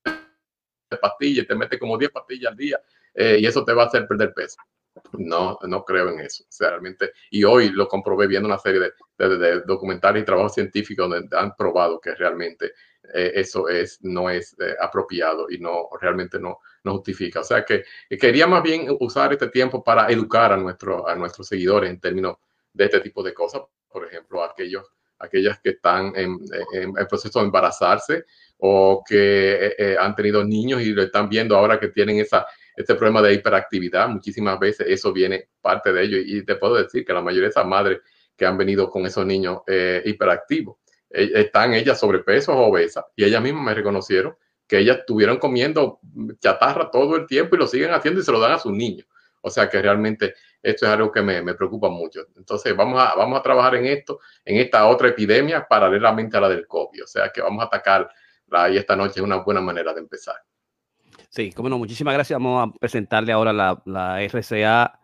[0.04, 2.80] de pastillas, te mete como 10 pastillas al día,
[3.13, 4.58] eh, y eso te va a hacer perder peso.
[5.13, 7.12] No, no creo en eso, o sea, realmente.
[7.30, 12.00] Y hoy lo comprobé viendo una serie de, documentales y trabajos científicos donde han probado
[12.00, 12.74] que realmente
[13.13, 17.41] eh, eso es, no es eh, apropiado y no realmente no, no justifica.
[17.41, 17.84] O sea que
[18.17, 22.38] quería más bien usar este tiempo para educar a, nuestro, a nuestros seguidores en términos
[22.71, 23.63] de este tipo de cosas.
[23.91, 24.86] Por ejemplo, aquellos,
[25.19, 26.39] aquellas que están en,
[27.10, 28.26] proceso de embarazarse
[28.60, 32.45] o que eh, eh, han tenido niños y lo están viendo ahora que tienen esa,
[32.76, 34.08] este problema de hiperactividad.
[34.08, 36.17] Muchísimas veces eso viene parte de ello.
[36.17, 38.00] Y te puedo decir que la mayoría de esas madres
[38.38, 40.78] que han venido con esos niños eh, hiperactivos
[41.10, 44.36] están ellas sobrepeso o obesas y ellas mismas me reconocieron
[44.67, 45.99] que ellas estuvieron comiendo
[46.39, 49.08] chatarra todo el tiempo y lo siguen haciendo y se lo dan a sus niños.
[49.41, 52.21] O sea que realmente esto es algo que me, me, preocupa mucho.
[52.36, 56.49] Entonces vamos a, vamos a trabajar en esto, en esta otra epidemia paralelamente a la
[56.49, 57.04] del COVID.
[57.04, 58.10] O sea que vamos a atacar
[58.71, 60.36] y esta noche es una buena manera de empezar.
[61.30, 62.38] Sí, como no, muchísimas gracias.
[62.39, 64.99] Vamos a presentarle ahora la, la RCA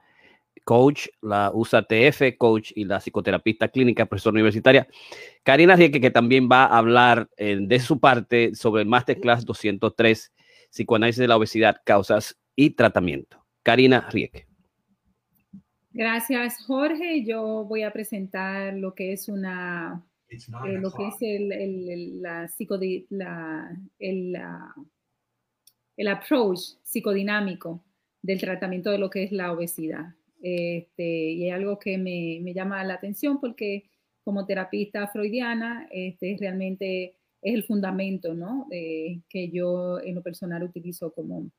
[0.64, 4.88] coach, la USATF coach y la psicoterapista clínica, profesora universitaria.
[5.44, 10.32] Karina Rieke, que también va a hablar eh, de su parte sobre el Masterclass 203,
[10.70, 13.46] Psicoanálisis de la Obesidad, Causas y Tratamiento.
[13.64, 14.48] Karina Rieke.
[15.92, 17.24] Gracias, Jorge.
[17.26, 22.50] Yo voy a presentar lo que es una eh, lo que es el, el, la
[23.10, 24.38] la, el,
[25.98, 27.84] el approach psicodinámico
[28.22, 30.16] del tratamiento de lo que es la obesidad.
[30.42, 33.90] Este, y es algo que me, me, llama la atención porque
[34.24, 38.68] como terapista freudiana, este, realmente es el fundamento ¿no?
[38.70, 41.50] que yo en lo personal utilizo como,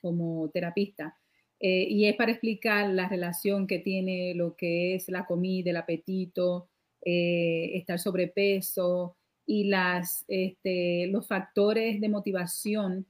[0.00, 1.16] como terapista.
[1.58, 5.76] Eh, y es para explicar la relación que tiene lo que es la comida, el
[5.76, 6.70] apetito,
[7.04, 13.06] eh, estar sobrepeso y las, este, los factores de motivación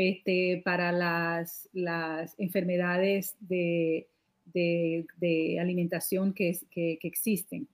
[0.00, 1.68] este, para las,
[2.38, 4.06] enfermedades de,
[5.60, 7.66] alimentación que, que, existen.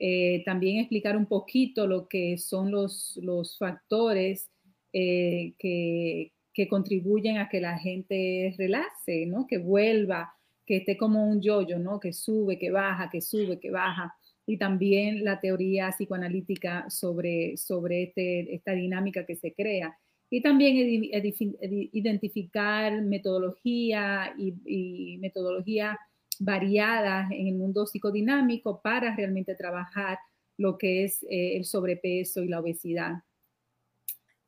[0.00, 4.50] Eh, también explicar un poquito lo que son los, factores
[4.92, 6.32] eh, que,
[6.68, 9.46] contribuyen a que la gente relace, ¿no?
[9.46, 10.34] Que vuelva,
[10.66, 12.00] que esté como un yoyo, ¿no?
[12.00, 14.12] Que sube, que baja, que sube, que baja.
[14.44, 19.96] Y también la teoría psicoanalítica sobre, sobre este, esta dinámica que se crea
[20.30, 20.76] y también
[21.92, 25.98] identificar metodología y, metodología
[26.38, 30.18] variadas en el mundo psicodinámico para realmente trabajar
[30.56, 33.22] lo que es eh, el sobrepeso y la obesidad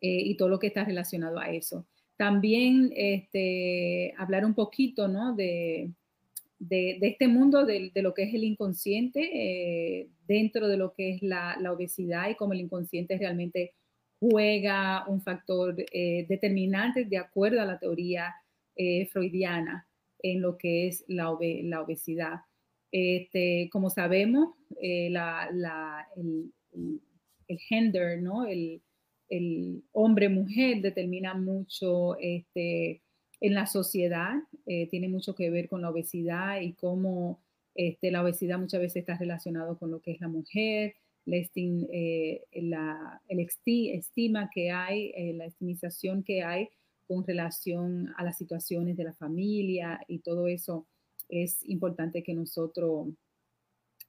[0.01, 1.87] eh, y todo lo que está relacionado a eso.
[2.16, 5.35] También este, hablar un poquito ¿no?
[5.35, 5.90] de,
[6.59, 11.14] de, este mundo de, de, lo que es el inconsciente eh, dentro de lo que
[11.14, 13.73] es la, la, obesidad y cómo el inconsciente realmente
[14.20, 18.35] juega un factor eh, determinante de acuerdo a la teoría
[18.76, 19.88] eh, freudiana
[20.22, 22.40] en lo que es la, obesidad.
[22.92, 25.11] Este, como sabemos, eh,
[26.16, 28.46] el, gender, ¿no?
[28.46, 28.83] el,
[29.92, 33.00] hombre-mujer determina mucho este,
[33.40, 34.35] en la sociedad,
[34.90, 37.40] tiene mucho que ver con la obesidad y cómo
[37.76, 43.20] este, la obesidad muchas veces está relacionado con lo que es la mujer, eh, la,
[43.28, 46.68] el estima que hay, eh, la estimización que hay
[47.06, 50.87] con relación a las situaciones de la familia y todo eso
[51.28, 53.09] es importante que nosotros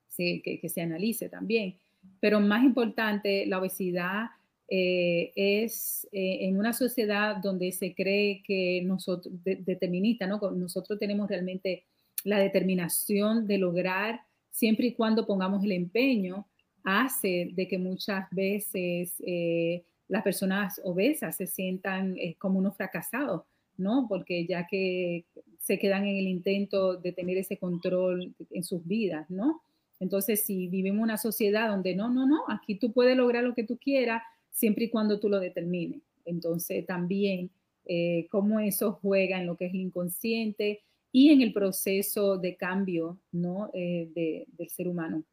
[0.08, 1.78] se, que, se analice también.
[2.20, 4.28] Pero más importante, la obesidad
[4.68, 10.40] eh, es en una sociedad donde se cree que nosotros, determinista, ¿no?
[10.52, 11.84] Nosotros tenemos realmente
[12.24, 16.48] la determinación de lograr, siempre y cuando pongamos el empeño,
[16.84, 23.44] hace de que muchas veces eh, las personas obesas se sientan eh, como unos fracasados,
[23.78, 24.08] ¿no?
[24.10, 25.26] Porque ya que
[25.60, 29.62] se quedan en el intento de tener ese control en sus vidas, ¿no?
[30.00, 33.64] Entonces, si vivimos una sociedad donde no, no, no, aquí tú puedes lograr lo que
[33.64, 36.02] tú quieras siempre y cuando tú lo determines.
[36.26, 37.52] Entonces, también
[37.86, 43.20] eh, cómo eso juega en lo que es inconsciente y en el proceso de cambio,
[43.32, 43.70] ¿no?
[43.74, 45.24] del ser humano.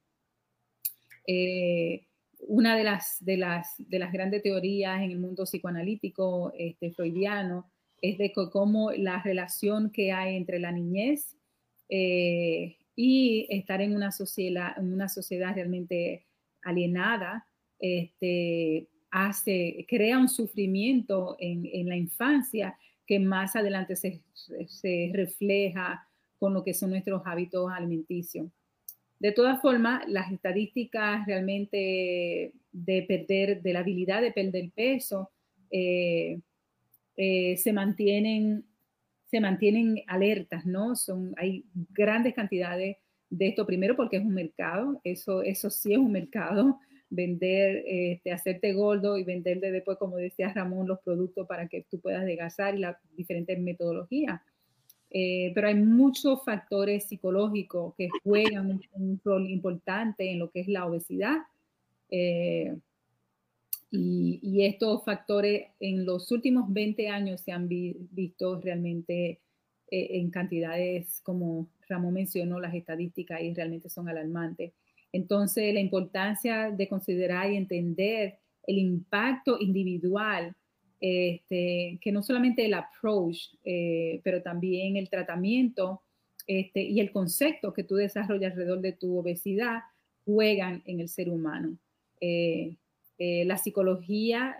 [1.30, 2.06] Eh,
[2.40, 7.70] una de las, de, las, de las grandes teorías en el mundo psicoanalítico este, freudiano
[8.00, 11.36] es de cómo la relación que hay entre la niñez
[11.90, 16.26] eh, y estar en una sociedad, en una sociedad realmente
[16.62, 17.46] alienada,
[17.78, 24.22] este, hace, crea un sufrimiento en, en, la infancia que más adelante se,
[24.66, 28.48] se refleja con lo que son nuestros hábitos alimenticios.
[29.20, 35.30] De todas formas, las estadísticas realmente de perder, de la habilidad de perder peso,
[35.70, 36.40] eh,
[37.16, 38.64] eh, se mantienen,
[39.26, 40.94] se mantienen alertas, ¿no?
[40.94, 42.96] Son, hay grandes cantidades
[43.30, 46.78] de esto, primero porque es un mercado, eso, eso sí es un mercado,
[47.10, 52.00] vender, este, hacerte gordo y venderte después, como decía Ramón, los productos para que tú
[52.00, 54.40] puedas adelgazar y las diferentes metodologías.
[55.10, 60.68] Eh, pero hay muchos factores psicológicos que juegan un, rol importante en lo que es
[60.68, 61.38] la obesidad.
[62.10, 62.76] Eh,
[63.90, 69.40] y, estos factores en los últimos 20 años se han visto realmente
[69.90, 74.72] eh, en cantidades, como Ramón mencionó, las estadísticas y realmente son alarmantes.
[75.12, 80.54] Entonces, la importancia de considerar y entender el impacto individual
[81.00, 86.02] este, que no solamente el approach, eh, pero también el tratamiento
[86.46, 89.80] este, y el concepto que tú desarrollas alrededor de tu obesidad
[90.24, 91.78] juegan en el ser humano.
[92.20, 92.76] Eh,
[93.18, 94.56] eh, la psicología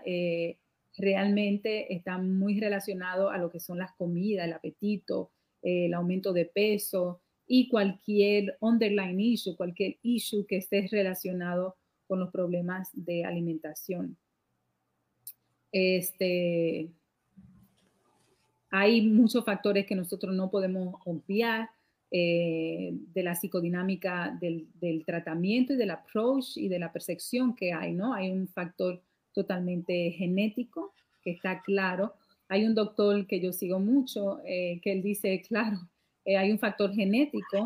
[0.97, 5.31] realmente está muy relacionado a lo que son las comidas, el apetito,
[5.61, 11.75] el aumento de peso y cualquier underlying issue, cualquier issue que esté relacionado
[12.07, 14.17] con los problemas de alimentación.
[15.71, 16.89] Este,
[18.71, 21.69] hay muchos factores que nosotros no podemos obviar,
[22.11, 24.67] eh, de la psicodinámica del,
[25.05, 28.15] tratamiento y del approach y de la percepción que hay, ¿no?
[28.15, 28.99] Hay un factor
[29.31, 30.91] totalmente genético
[31.21, 32.15] que está claro.
[32.47, 35.87] Hay un doctor que yo sigo mucho eh, que él dice, claro,
[36.25, 37.65] eh, hay un factor genético,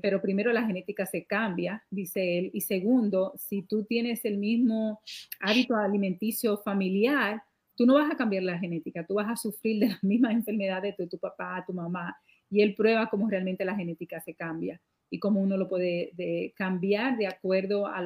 [0.00, 5.00] pero primero la genética se cambia, dice él, y segundo, si tú tienes el mismo
[5.40, 7.42] hábito alimenticio familiar,
[7.76, 10.96] tú no vas a cambiar la genética, tú vas a sufrir de las mismas enfermedades
[10.96, 12.16] de tu papá, tu mamá,
[12.50, 17.16] y él prueba cómo realmente la genética se cambia y cómo uno lo puede cambiar
[17.16, 18.02] de acuerdo a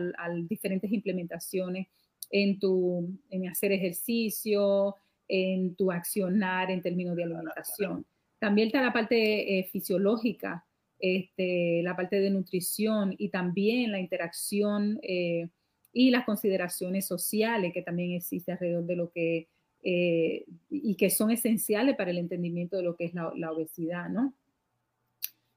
[0.48, 1.88] diferentes implementaciones
[2.30, 4.96] en tu en hacer ejercicio,
[5.28, 8.06] en tu accionar en términos de alimentación.
[8.44, 10.66] También está la parte eh, fisiológica,
[10.98, 15.48] este, la parte de nutrición y también la interacción eh,
[15.94, 19.48] y las consideraciones sociales que también existe alrededor de lo que
[19.82, 24.34] eh, y que son esenciales para el entendimiento de lo que es la, obesidad, ¿no?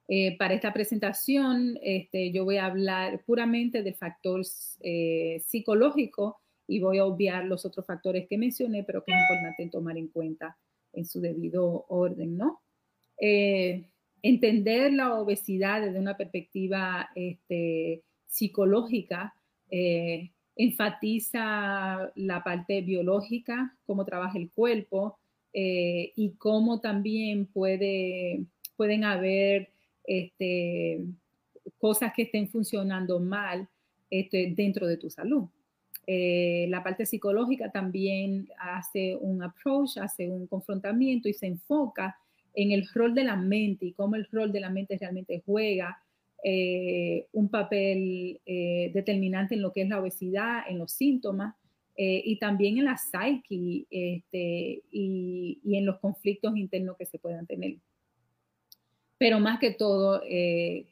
[0.08, 4.46] Eh, para esta presentación, este, yo voy a hablar puramente del factor
[4.80, 9.70] eh, psicológico y voy a obviar los otros factores que mencioné, pero que es importante
[9.70, 10.58] tomar en cuenta
[10.94, 12.62] en su debido orden, ¿no?
[13.20, 19.34] Entender la obesidad desde una perspectiva este, psicológica
[20.58, 25.18] enfatiza la parte biológica, cómo trabaja el cuerpo
[25.54, 28.46] eh, y cómo también puede,
[28.76, 29.70] pueden haber
[30.04, 31.06] este,
[31.78, 33.68] cosas que estén funcionando mal
[34.10, 35.46] este, dentro de tu salud.
[36.08, 42.18] Eh, la parte psicológica también hace un approach, hace un confrontamiento y se enfoca
[42.58, 46.02] en el rol de la mente y cómo el rol de la mente realmente juega
[46.44, 51.56] eh, un papel eh, determinante en lo que es la obesidad, en los síntomas
[51.96, 57.46] eh, y también en la psique este, y, en los conflictos internos que se puedan
[57.46, 57.76] tener.
[59.20, 60.22] Pero más que todo,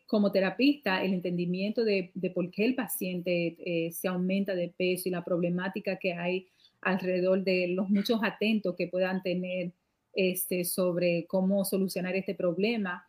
[0.07, 5.23] como terapista, el entendimiento de, por qué el paciente se aumenta de peso y la
[5.23, 6.47] problemática que hay
[6.81, 9.73] alrededor de los muchos atentos que puedan tener
[10.15, 13.07] este, sobre cómo solucionar este problema,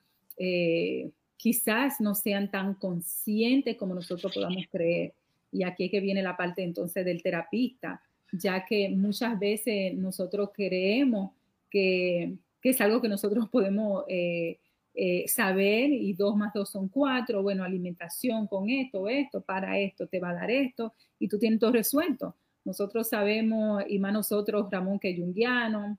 [1.37, 5.15] quizás no sean tan conscientes como nosotros podamos creer.
[5.53, 8.03] Y aquí es que viene la parte entonces del terapista,
[8.33, 11.33] ya que muchas veces nosotros creemos
[11.71, 14.59] que, es algo que nosotros podemos eh,
[14.93, 20.09] eh, saber y dos más dos son cuatro, bueno, alimentación con esto, esto, para esto,
[20.09, 22.35] te va a dar esto y tú tienes todo resuelto.
[22.65, 25.97] Nosotros sabemos, y más nosotros, Ramón que es junguiano,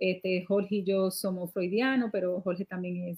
[0.00, 3.16] este, Jorge y yo somos freudianos, pero Jorge también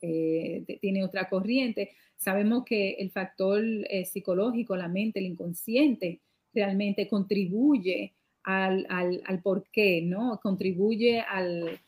[0.00, 1.90] eh, tiene otra corriente.
[2.16, 6.20] Sabemos que el factor eh, psicológico, la mente, el inconsciente,
[6.54, 10.40] realmente contribuye al, al, al porqué, ¿no?
[10.42, 11.78] Contribuye al,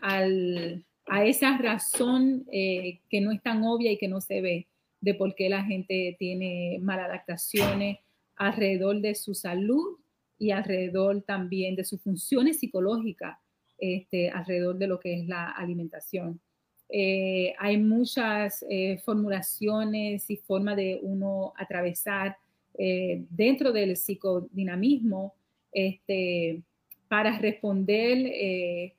[0.00, 4.68] a esa razón eh, que no es tan obvia y que no se ve
[5.00, 7.98] de por qué la gente tiene maladaptaciones
[8.36, 9.98] alrededor de su salud
[10.38, 13.38] y alrededor también de sus funciones psicológicas,
[13.78, 16.40] este, alrededor de lo que es la alimentación.
[16.88, 22.36] Eh, hay muchas eh, formulaciones y formas de uno atravesar
[22.78, 25.34] eh, dentro del psicodinamismo
[25.72, 26.62] este,
[27.08, 28.92] para responder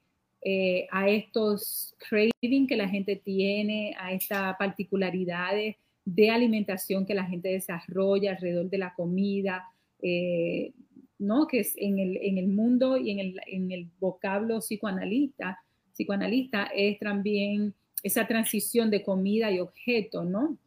[0.91, 5.75] a estos cravings que la gente tiene, a estas particularidades
[6.05, 9.65] de alimentación que la gente desarrolla alrededor de la comida,
[11.19, 11.47] ¿no?
[11.47, 15.59] que es en el, en el mundo y en el, en el vocablo psicoanalista
[15.95, 20.57] psicoanalista es también esa transición de comida y objeto, ¿no?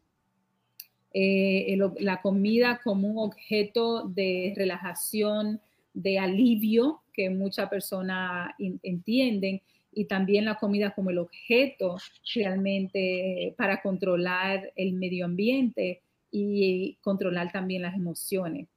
[1.13, 5.61] Eh, la comida como un objeto de relajación,
[5.95, 8.51] de alivio, que muchas personas
[8.83, 11.97] entienden, y también la comida como el objeto
[12.35, 18.69] realmente para controlar el medio ambiente y controlar también las emociones.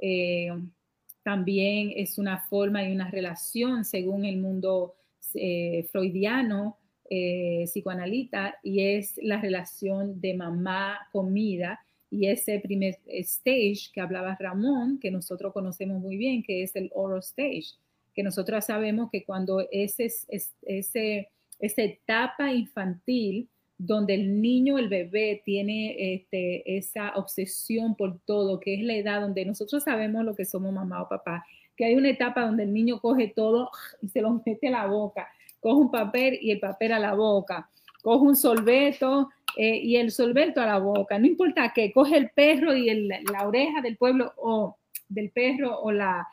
[0.00, 0.50] Eh,
[1.28, 4.94] también es una forma y una relación según el mundo
[5.34, 6.78] eh, freudiano,
[7.10, 14.98] eh, psicoanalista, y es la relación de mamá-comida y ese primer stage que hablaba Ramón,
[14.98, 17.74] que nosotros conocemos muy bien, que es el oral stage,
[18.14, 20.10] que nosotros sabemos que cuando ese,
[20.62, 28.58] ese, esa etapa infantil, donde el niño, el bebé, tiene este, esa obsesión por todo,
[28.58, 31.94] que es la edad donde nosotros sabemos lo que somos mamá o papá, que hay
[31.94, 33.70] una etapa donde el niño coge todo
[34.02, 35.28] y se lo mete a la boca,
[35.60, 37.70] coge un papel y el papel a la boca,
[38.02, 42.30] coge un solveto eh, y el solveto a la boca, no importa qué, coge el
[42.30, 44.76] perro y la oreja del pueblo o
[45.08, 46.26] del perro o la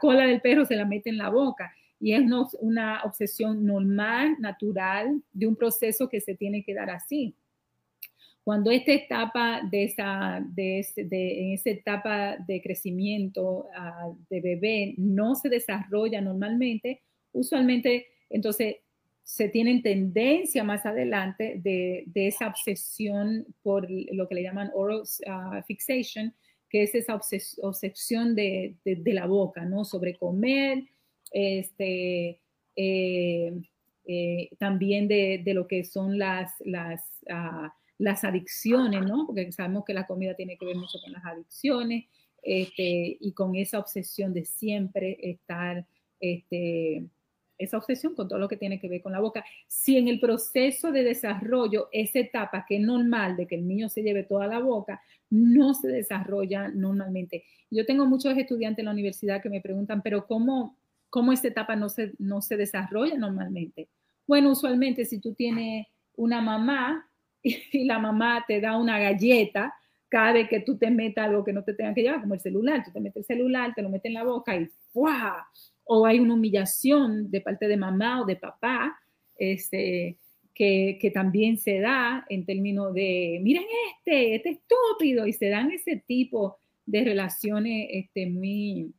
[0.00, 1.72] cola del perro se la mete en la boca.
[2.00, 2.22] Y es
[2.60, 7.34] una, obsesión normal, natural, de un proceso que se tiene que dar así.
[8.44, 15.34] Cuando esta etapa de esa, de, en esa etapa de crecimiento ah, de bebé no
[15.34, 18.76] se desarrolla normalmente, usualmente entonces
[19.22, 25.62] se tienen tendencia más adelante de, esa obsesión por lo que le llaman oral ah,
[25.66, 26.32] fixation,
[26.70, 29.84] que es esa obsesión de, la boca, ¿no?
[29.84, 30.84] Sobre comer,
[31.32, 32.40] este,
[32.76, 33.52] eh,
[34.04, 36.52] eh, también de, lo que son las,
[37.30, 39.26] ah, las adicciones, ¿no?
[39.26, 42.06] Porque sabemos que la comida tiene que ver mucho con las adicciones
[42.42, 45.84] este, y con esa obsesión de siempre estar,
[46.20, 47.04] este,
[47.58, 49.44] esa obsesión con todo lo que tiene que ver con la boca.
[49.66, 53.88] Si en el proceso de desarrollo, esa etapa que es normal de que el niño
[53.88, 57.44] se lleve toda la boca, no se desarrolla normalmente.
[57.70, 60.76] Yo tengo muchos estudiantes en la universidad que me preguntan, pero ¿cómo,
[61.10, 63.88] cómo esta etapa no se, no se desarrolla normalmente?
[64.26, 65.86] Bueno, usualmente si tú tienes
[66.16, 67.08] una mamá
[67.42, 69.74] y la mamá te da una galleta,
[70.08, 72.40] cada vez que tú te metas algo que no te tenga que llevar, como el
[72.40, 75.46] celular, tú te metes el celular, te lo metes en la boca y ¡fuah!
[75.84, 78.98] O hay una humillación de parte de mamá o de papá,
[79.36, 80.18] este,
[80.54, 83.64] que, que, también se da en términos de, miren
[83.98, 88.92] este, este estúpido, y se dan ese tipo de relaciones este, muy,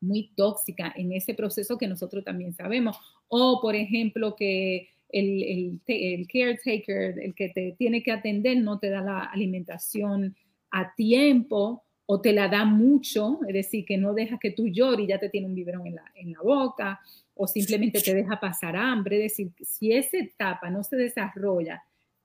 [0.00, 2.96] muy tóxicas en ese proceso que nosotros también sabemos.
[3.28, 8.90] O, por ejemplo, que el, el, caretaker, el que te tiene que atender, no te
[8.90, 10.36] da la alimentación
[10.70, 15.04] a tiempo o te la da mucho, es decir, que no deja que tú llores
[15.04, 17.00] y ya te tiene un biberón en la, en la boca,
[17.34, 21.82] o simplemente te deja pasar hambre, es decir, si esa etapa no se desarrolla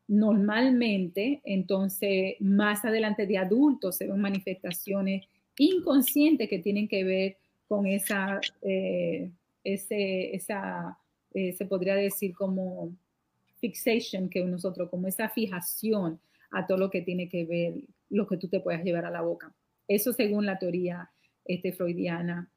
[0.08, 5.26] normalmente, entonces más adelante de adultos se ven manifestaciones
[5.58, 7.38] inconscientes que tienen que ver
[7.68, 9.32] con esa, eh,
[9.64, 10.98] ese, esa
[11.34, 12.96] eh, se podría decir como
[13.60, 16.20] fixation que nosotros, como esa fijación
[16.52, 17.74] a todo lo que tiene que ver,
[18.10, 19.54] lo que tú te puedas llevar a la boca.
[19.88, 21.10] Eso según la teoría
[21.44, 22.50] este, freudiana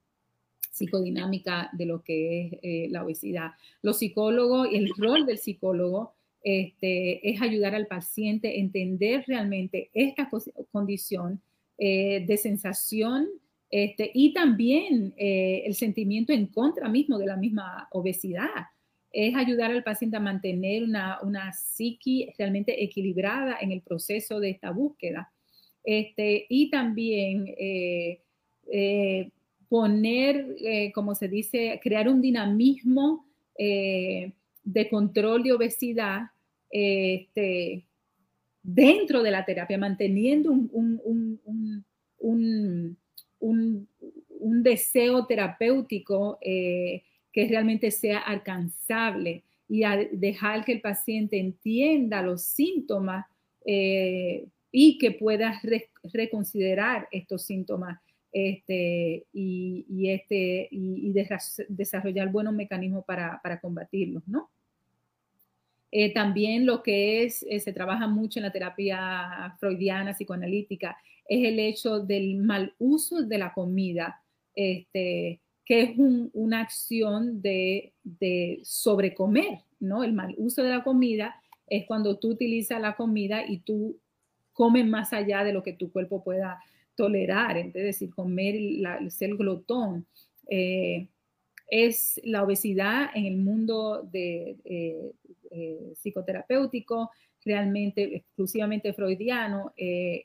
[0.71, 3.53] psicodinámica de lo que es eh, la obesidad.
[3.83, 9.91] Los psicólogos y el rol del psicólogo este, es ayudar al paciente a entender realmente
[9.95, 10.31] esta
[10.71, 11.43] condición
[11.81, 13.29] de sensación
[13.71, 18.66] este, y también eh, el sentimiento en contra mismo de la misma obesidad.
[19.11, 24.51] Es ayudar al paciente a mantener una, una psiqui realmente equilibrada en el proceso de
[24.51, 25.33] esta búsqueda.
[25.83, 28.21] Este, y también eh,
[28.71, 29.31] eh,
[29.69, 30.57] poner,
[30.95, 36.23] como se dice, crear un dinamismo de control de obesidad
[36.71, 37.87] este,
[38.62, 41.83] dentro de la terapia, manteniendo un
[42.19, 42.98] un,
[43.41, 49.82] deseo terapéutico eh, que realmente sea alcanzable y
[50.12, 53.26] dejar que el paciente entienda los síntomas
[53.64, 55.61] eh, y que pueda
[56.05, 58.01] reconsiderar estos síntomas
[58.32, 60.68] este, y, este,
[61.68, 64.51] desarrollar buenos mecanismos para, para combatirlos, ¿no?
[65.91, 70.99] Eh, también lo que es, se trabaja mucho en la terapia freudiana, psicoanalítica,
[71.29, 74.22] es el hecho del mal uso de la comida,
[74.55, 75.91] este, que es
[76.33, 80.03] una acción de, de, sobrecomer, ¿no?
[80.03, 84.01] El mal uso de la comida es cuando tú utilizas la comida y tú
[84.55, 86.59] comes más allá de lo que tu cuerpo pueda
[86.97, 90.07] tolerar, es decir, comer, la, ser glotón.
[90.49, 91.09] Eh,
[91.70, 97.11] es la obesidad en el mundo de, eh, psicoterapéutico,
[97.45, 100.24] realmente exclusivamente freudiano, eh,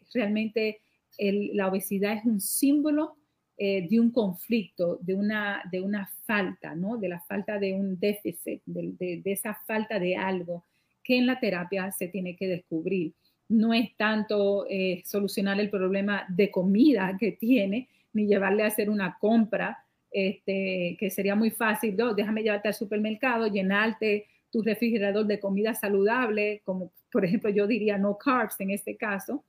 [1.17, 3.15] la obesidad es un símbolo
[3.57, 6.97] eh, de un conflicto, de una, de una falta, ¿no?
[6.97, 10.65] de la falta de un déficit, de, esa falta de algo
[11.03, 13.13] que en la terapia se tiene que descubrir.
[13.49, 14.65] No es tanto
[15.03, 19.83] solucionar el problema de comida que tiene, ni llevarle a hacer una compra,
[20.13, 26.61] este, que sería muy fácil, déjame llevarte al supermercado, llenarte tu refrigerador de comida saludable,
[26.63, 29.43] como por ejemplo yo diría no carbs en este caso,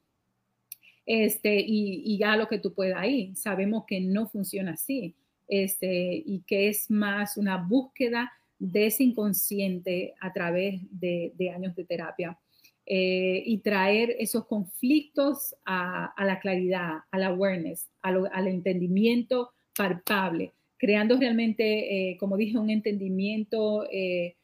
[1.07, 3.37] este, y, ya lo que tú puedas ir.
[3.37, 5.15] Sabemos que no funciona así
[5.49, 11.85] este, y que es más una búsqueda de ese inconsciente a través de, años de
[11.85, 12.39] terapia.
[12.87, 22.11] Eh, y traer esos conflictos a, la claridad, al awareness, al entendimiento palpable, creando realmente,
[22.11, 24.37] eh, como dije, un entendimiento eh,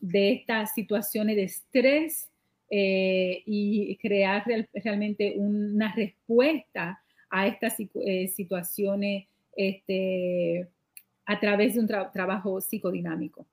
[0.00, 2.28] de estas situaciones de estrés
[2.70, 4.44] eh, y crear
[4.74, 7.00] realmente una respuesta
[7.30, 10.68] a estas eh, situaciones este,
[11.24, 13.46] a través de un trabajo psicodinámico.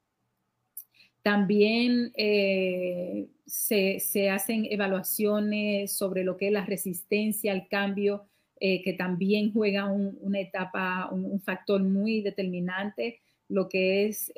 [1.21, 8.25] También eh, se, hacen evaluaciones sobre lo que es la resistencia al cambio,
[8.59, 14.33] que también juega una etapa, un, factor muy determinante, lo que es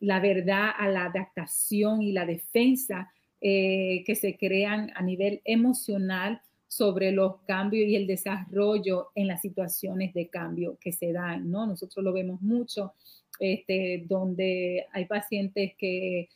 [0.00, 3.10] la verdad a la adaptación y la defensa
[3.42, 6.40] que se crean a nivel emocional
[6.72, 11.66] sobre los cambios y el desarrollo en las situaciones de cambio que se dan, ¿no?
[11.66, 12.94] Nosotros lo vemos mucho
[13.38, 16.28] este, donde hay pacientes que,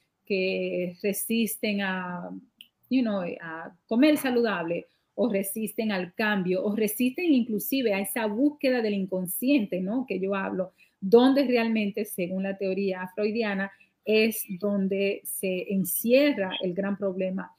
[1.03, 8.83] resisten a, a comer saludable o resisten al cambio o resisten inclusive a esa búsqueda
[8.83, 10.05] del inconsciente, ¿no?
[10.07, 13.71] Que yo hablo, donde realmente, según la teoría freudiana,
[14.07, 17.53] es donde se encierra el gran problema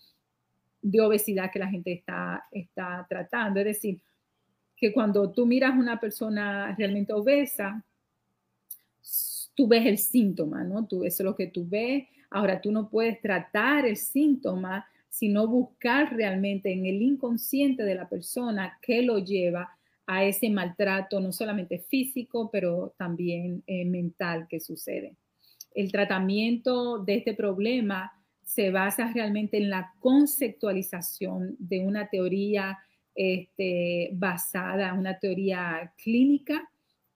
[0.81, 3.59] de obesidad que la gente está, está tratando.
[3.59, 3.99] Es decir,
[4.77, 7.83] que cuando tú miras a una persona realmente obesa,
[9.53, 10.85] tú ves el síntoma, ¿no?
[10.87, 12.05] Tú, eso es lo que tú ves.
[12.29, 18.07] Ahora, tú no puedes tratar el síntoma, sino buscar realmente en el inconsciente de la
[18.07, 19.75] persona qué lo lleva
[20.05, 25.15] a ese maltrato, no solamente físico, pero también eh, mental que sucede.
[25.73, 28.11] El tratamiento de este problema
[28.43, 32.79] se basa realmente en la conceptualización de una teoría
[33.13, 36.69] este, basada, una teoría clínica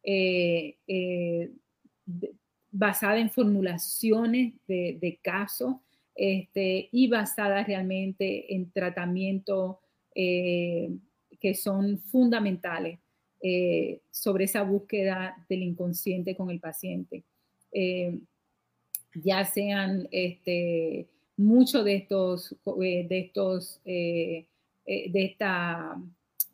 [0.04, 1.52] eh, eh,
[2.72, 5.76] basada en formulaciones de, casos
[6.16, 9.78] este, y basada realmente en tratamientos
[10.16, 10.89] eh,
[11.39, 12.99] que son fundamentales
[14.12, 17.24] sobre esa búsqueda del inconsciente con el paciente.
[19.16, 21.07] Ya sean este,
[21.38, 24.45] muchos de estos, de estos, de
[25.14, 25.97] esta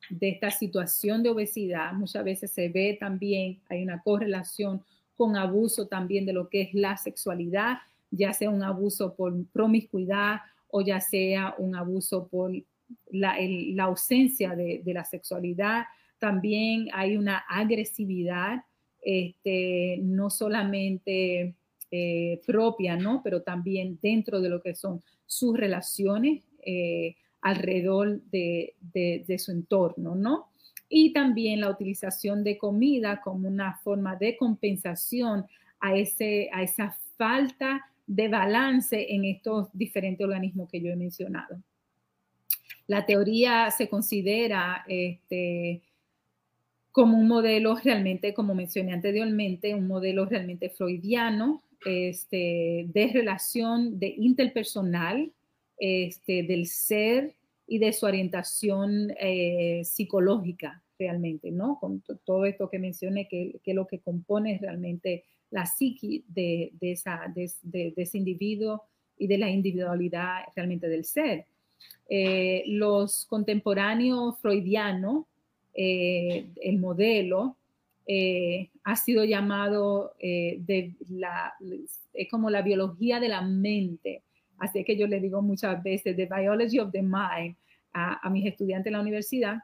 [0.10, 4.82] de esta situación de obesidad, muchas veces se ve también, hay una correlación
[5.16, 7.80] con abuso también de lo que es la sexualidad,
[8.12, 12.52] ya sea un abuso por promiscuidad o ya sea un abuso por
[13.12, 13.36] la,
[13.80, 15.86] ausencia de, la sexualidad.
[16.20, 18.64] También hay una agresividad,
[19.02, 21.56] este, no solamente
[21.92, 23.22] eh, propia, ¿no?
[23.24, 30.16] Pero también dentro de lo que son sus relaciones eh, alrededor de, de, su entorno,
[30.16, 30.50] ¿no?
[30.90, 35.46] y también la utilización de comida como una forma de compensación
[35.80, 41.62] a, ese, a esa falta de balance en estos diferentes organismos que yo he mencionado.
[42.88, 45.82] La teoría se considera este,
[46.92, 54.14] como un modelo realmente, como mencioné anteriormente, un modelo realmente freudiano este, de relación de
[54.18, 55.32] interpersonal
[55.78, 57.36] este, del ser
[57.68, 61.78] y de su orientación eh, psicológica realmente, ¿no?
[61.80, 66.92] Con todo esto que mencioné, que, que, lo que compone realmente la psiqui de, de,
[66.94, 68.84] esa, de, ese individuo
[69.18, 71.46] y de la individualidad realmente del ser.
[72.10, 75.26] Eh, los contemporáneos freudianos,
[75.74, 77.58] eh, el modelo,
[78.90, 81.54] ha sido llamado de la,
[82.14, 84.22] es como la biología de la mente,
[84.58, 87.56] Así que yo le digo muchas veces The Biology of the Mind
[87.94, 89.58] a, mis estudiantes en la universidad,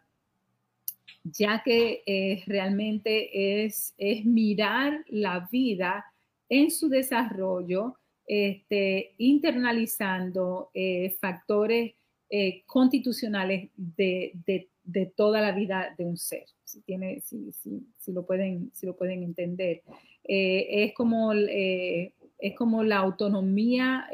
[1.24, 6.06] ya que eh, realmente es, es mirar la vida
[6.50, 7.96] en su desarrollo,
[8.26, 11.94] este, internalizando eh, factores
[12.30, 16.46] eh, constitucionales de, de, de, toda la vida de un ser,
[16.82, 19.82] si, lo, pueden, si lo pueden entender.
[20.24, 24.08] es, como, es como la autonomía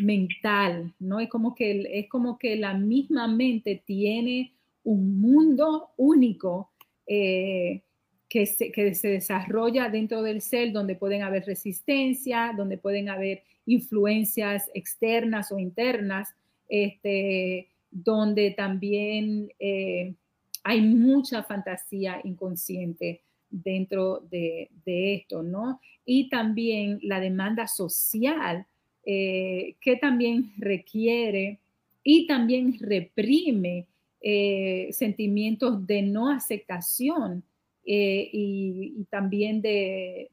[0.00, 1.20] mental, ¿no?
[1.20, 4.52] Es como que, es como que la misma mente tiene
[4.82, 6.70] un mundo único
[7.06, 7.82] eh,
[8.28, 13.42] que, se, que se desarrolla dentro del ser, donde pueden haber resistencia, donde pueden haber
[13.66, 16.34] influencias externas o internas,
[16.68, 20.14] este, donde también eh,
[20.62, 25.80] hay mucha fantasía inconsciente dentro de, de, esto, ¿no?
[26.04, 28.66] Y también la demanda social
[29.04, 31.58] eh, que también requiere
[32.04, 33.86] y también reprime
[34.20, 37.42] eh, sentimientos de no aceptación
[37.86, 40.30] eh, y, también de,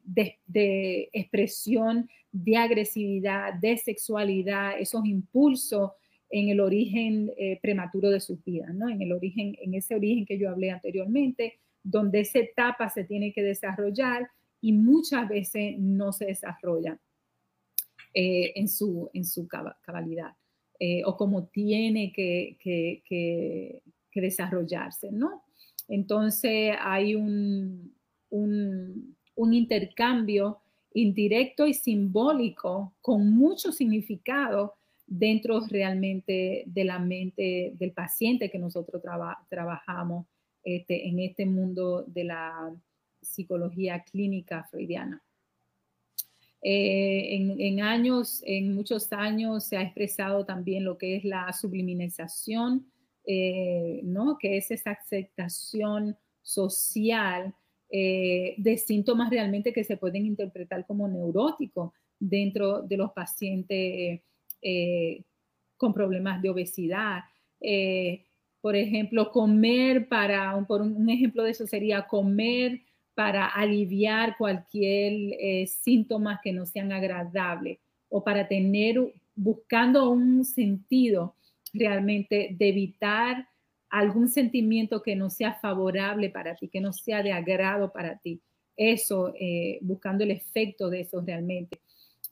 [1.12, 5.92] expresión de agresividad, de sexualidad, esos impulsos
[6.30, 8.88] en el origen prematuro de sus vidas, ¿no?
[8.88, 13.32] En el origen, en ese origen que yo hablé anteriormente, donde esa etapa se tiene
[13.32, 14.28] que desarrollar
[14.60, 16.98] y muchas veces no se desarrolla.
[18.14, 20.32] Eh, en, su, en su cabalidad
[20.80, 23.82] eh, o como tiene que, que,
[24.14, 25.44] desarrollarse, ¿no?
[25.86, 27.94] Entonces hay un,
[28.30, 30.58] un intercambio
[30.94, 34.74] indirecto y simbólico con mucho significado
[35.08, 39.02] dentro realmente de la mente del paciente que nosotros
[39.48, 40.26] trabajamos
[40.62, 42.74] este, en este mundo de la
[43.22, 45.22] psicología clínica freudiana.
[46.60, 52.90] Eh, en, años, en muchos años se ha expresado también lo que es la subliminación,
[53.24, 54.36] eh, ¿no?
[54.38, 57.54] que es esa aceptación social
[57.90, 64.20] eh, de síntomas realmente que se pueden interpretar como neuróticos dentro de los pacientes
[64.62, 65.22] eh,
[65.76, 67.20] con problemas de obesidad.
[67.60, 68.24] Eh,
[68.60, 72.80] por ejemplo, comer para, por un, ejemplo de eso sería comer
[73.14, 77.78] para aliviar cualquier síntoma que no sean agradables
[78.08, 78.96] o para tener,
[79.34, 81.34] buscando un sentido
[81.72, 83.48] realmente de evitar
[83.90, 88.40] algún sentimiento que no sea favorable para ti, que no sea de agrado para ti.
[88.76, 91.80] Eso, eh, buscando el efecto de eso realmente.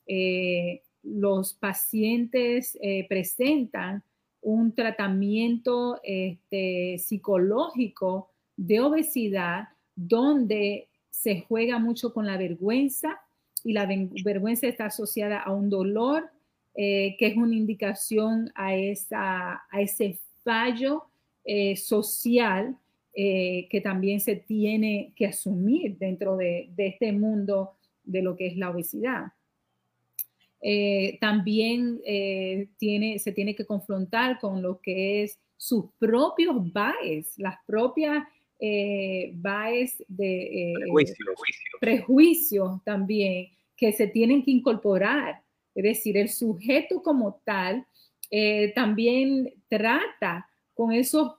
[0.05, 4.03] Eh, los pacientes eh, presentan
[4.41, 13.19] un tratamiento este, psicológico de obesidad donde se juega mucho con la vergüenza
[13.63, 16.29] y la vergüenza está asociada a un dolor
[16.75, 21.07] que es una indicación a, esa, a ese fallo
[21.49, 22.77] eh, social
[23.13, 27.71] eh, que también se tiene que asumir dentro de, este mundo
[28.03, 29.31] de lo que es la obesidad.
[30.61, 32.01] Eh, también
[32.77, 38.23] tiene, se tiene que confrontar con lo que es sus propios bias, las propias
[38.59, 40.73] bias de
[41.79, 45.41] prejuicios también que se tienen que incorporar.
[45.75, 47.85] Es decir, el sujeto como tal
[48.73, 51.33] también trata con esos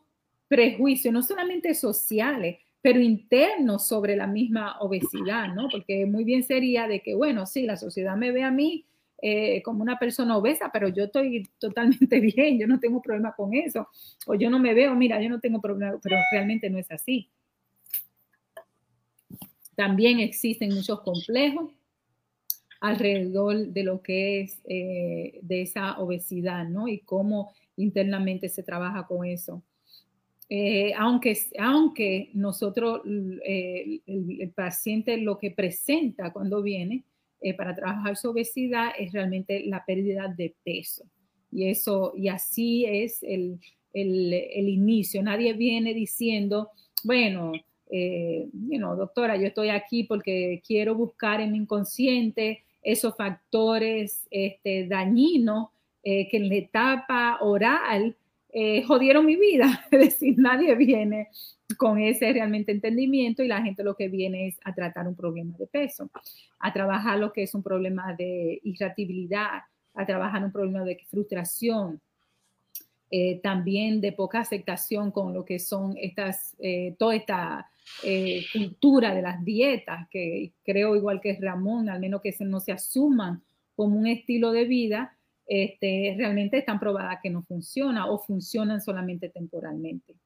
[0.49, 5.69] prejuicios, no solamente sociales, pero internos sobre la misma obesidad, ¿no?
[5.69, 8.87] Porque muy bien sería de que, bueno, sí, la sociedad me ve a mí
[9.21, 13.55] eh, como una persona obesa, pero yo estoy totalmente bien, yo no tengo problema con
[13.55, 13.89] eso,
[14.27, 17.31] o yo no me veo, mira, yo no tengo problema, pero realmente no es así.
[19.75, 21.73] También existen muchos complejos
[22.81, 26.89] alrededor de lo que es eh, de esa obesidad, ¿no?
[26.89, 29.62] Y cómo internamente se trabaja con eso.
[30.51, 37.05] Eh, aunque, aunque nosotros, el, paciente lo que presenta cuando viene
[37.41, 41.05] eh, para trabajar su obesidad es realmente la pérdida de peso.
[41.51, 43.59] Y eso, y así es el,
[43.93, 45.22] el, inicio.
[45.22, 46.70] Nadie viene diciendo,
[47.05, 47.53] bueno,
[48.97, 55.68] doctora, yo estoy aquí porque quiero buscar en mi inconsciente esos factores este, dañinos
[56.05, 58.14] que en la etapa oral
[58.51, 59.84] eh, jodieron mi vida.
[59.91, 61.28] Es decir, nadie viene
[61.77, 65.57] con ese realmente entendimiento y la gente lo que viene es a tratar un problema
[65.59, 66.11] de peso,
[66.59, 69.62] a trabajar lo que es un problema de irritabilidad,
[69.95, 72.01] a trabajar un problema de frustración,
[73.11, 77.71] eh, también de poca aceptación con lo que son estas, eh, toda esta
[78.53, 83.43] cultura de las dietas, que creo igual que Ramón, al menos que no se asuman
[83.75, 85.16] como un estilo de vida,
[85.47, 90.16] este, realmente están probadas que no funciona o funcionan solamente temporalmente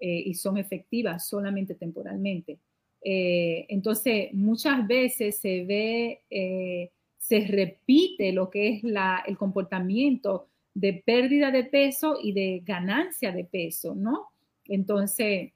[0.00, 2.58] eh, y son efectivas solamente temporalmente.
[3.02, 10.46] Eh, entonces, muchas veces se ve, eh, se repite lo que es la, el comportamiento
[10.74, 14.28] de pérdida de peso y de ganancia de peso, ¿no?
[14.64, 15.52] Entonces,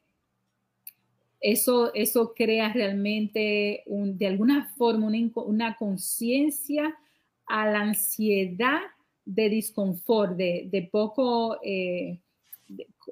[1.40, 6.96] eso, eso crea realmente de alguna forma una, una conciencia
[7.46, 8.80] a la ansiedad
[9.24, 12.18] de disconfort, de, poco eh,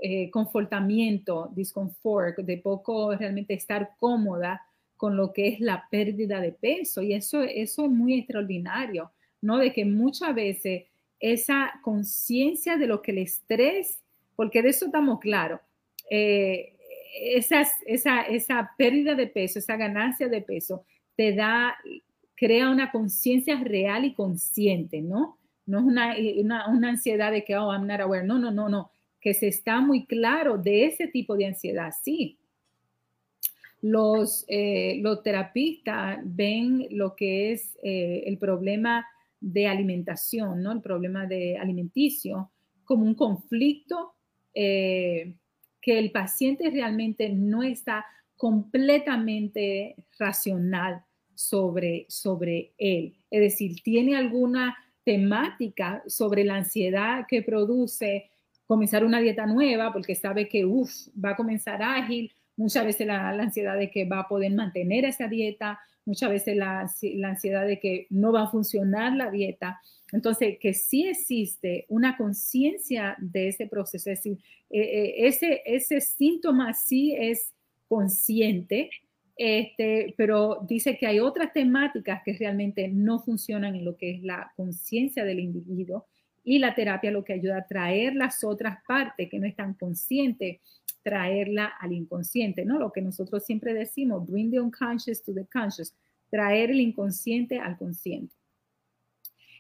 [0.00, 4.62] eh, confortamiento, disconfort, de poco realmente estar cómoda
[4.96, 7.02] con lo que es la pérdida de peso.
[7.02, 9.10] Y eso, eso es muy extraordinario,
[9.40, 9.58] ¿no?
[9.58, 10.84] De que muchas veces
[11.18, 14.00] esa conciencia de lo que el estrés,
[14.36, 15.60] porque de eso estamos claros,
[16.10, 16.74] eh,
[17.14, 20.84] esa, esa pérdida de peso, esa ganancia de peso,
[21.16, 21.76] te da,
[22.34, 25.38] crea una conciencia real y consciente, ¿no?
[25.66, 28.24] No es eh, una, una, ansiedad de que, oh, I'm not aware.
[28.24, 28.90] No, no, no, no.
[29.22, 32.38] Que se está muy claro de ese tipo de ansiedad, sí.
[33.80, 39.06] Los, eh, los terapistas ven lo que es eh, el problema
[39.40, 40.72] de alimentación, ¿no?
[40.72, 42.50] El problema de alimenticio
[42.84, 44.14] como un conflicto
[44.54, 48.04] que el paciente realmente no está
[48.36, 51.02] completamente racional
[51.34, 53.14] sobre, sobre él.
[53.30, 58.30] Es decir, tiene alguna temática sobre la ansiedad que produce
[58.72, 63.76] comenzar una dieta nueva, porque sabe que va a comenzar ágil, muchas veces la, ansiedad
[63.76, 65.78] de que va a poder mantener esa dieta.
[66.06, 69.78] Muchas veces la, ansiedad de que no va a funcionar la dieta.
[70.10, 74.38] Entonces, que sí existe una conciencia de ese proceso, es decir,
[74.70, 77.52] eh, eh, ese, ese síntoma sí es
[77.88, 78.88] consciente,
[79.36, 84.22] este, pero dice que hay otras temáticas que realmente no funcionan en lo que es
[84.22, 86.06] la conciencia del individuo
[86.44, 90.60] y la terapia lo que ayuda a traer las otras partes que no están conscientes,
[91.02, 92.78] traerla al inconsciente, ¿no?
[92.78, 95.94] Lo que nosotros siempre decimos, bring the unconscious to the conscious,
[96.30, 98.34] traer el inconsciente al consciente.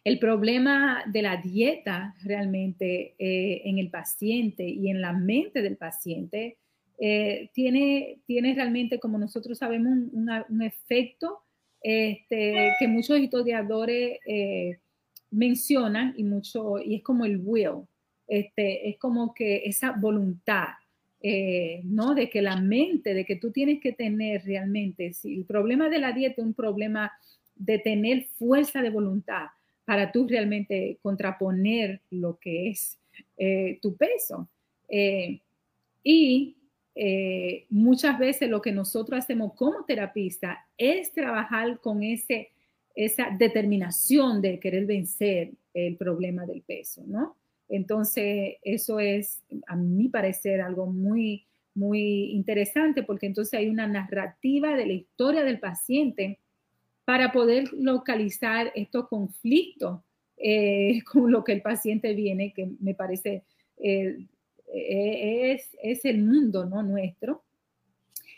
[0.04, 5.76] El problema de la dieta realmente eh, en el paciente y en la mente del
[5.76, 6.58] paciente
[6.98, 11.42] eh, tiene, tiene realmente, como nosotros sabemos, un, efecto
[11.80, 14.78] este, que muchos historiadores eh,
[15.32, 17.86] mencionan y, mucho, y es como el will,
[18.28, 20.68] este, es como que esa voluntad,
[21.20, 22.14] eh, ¿no?
[22.14, 25.98] De que la mente, de que tú tienes que tener realmente, si el problema de
[25.98, 27.12] la dieta es un problema
[27.56, 29.46] de tener fuerza de voluntad
[29.84, 32.98] para tú realmente contraponer lo que es
[33.36, 34.48] eh, tu peso.
[34.88, 35.40] Eh,
[36.04, 36.56] y
[37.70, 42.51] muchas veces lo que nosotros hacemos como terapista es trabajar con ese
[42.94, 47.36] esa determinación de querer vencer el problema del peso, ¿no?
[47.68, 54.76] Entonces, eso es, a mi parecer, algo muy, muy interesante porque entonces hay una narrativa
[54.76, 56.38] de la historia del paciente
[57.04, 60.00] para poder localizar estos conflictos
[60.36, 63.44] eh, con lo que el paciente viene, que me parece
[63.78, 64.26] eh,
[64.74, 66.82] es, es, el mundo ¿no?
[66.82, 67.42] nuestro.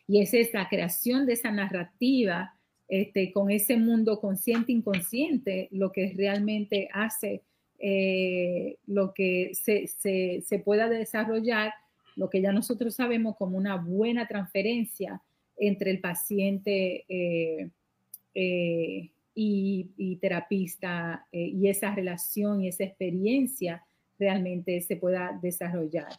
[0.07, 2.55] Y es esa creación de esa narrativa
[2.95, 7.43] este, con ese mundo consciente inconsciente, lo que realmente hace
[7.81, 11.73] eh, lo que se, pueda desarrollar,
[12.15, 15.21] lo que ya nosotros sabemos como una buena transferencia
[15.57, 17.69] entre el paciente eh,
[18.33, 23.85] eh, y, terapista y esa relación y esa experiencia
[24.21, 26.13] realmente se pueda desarrollar.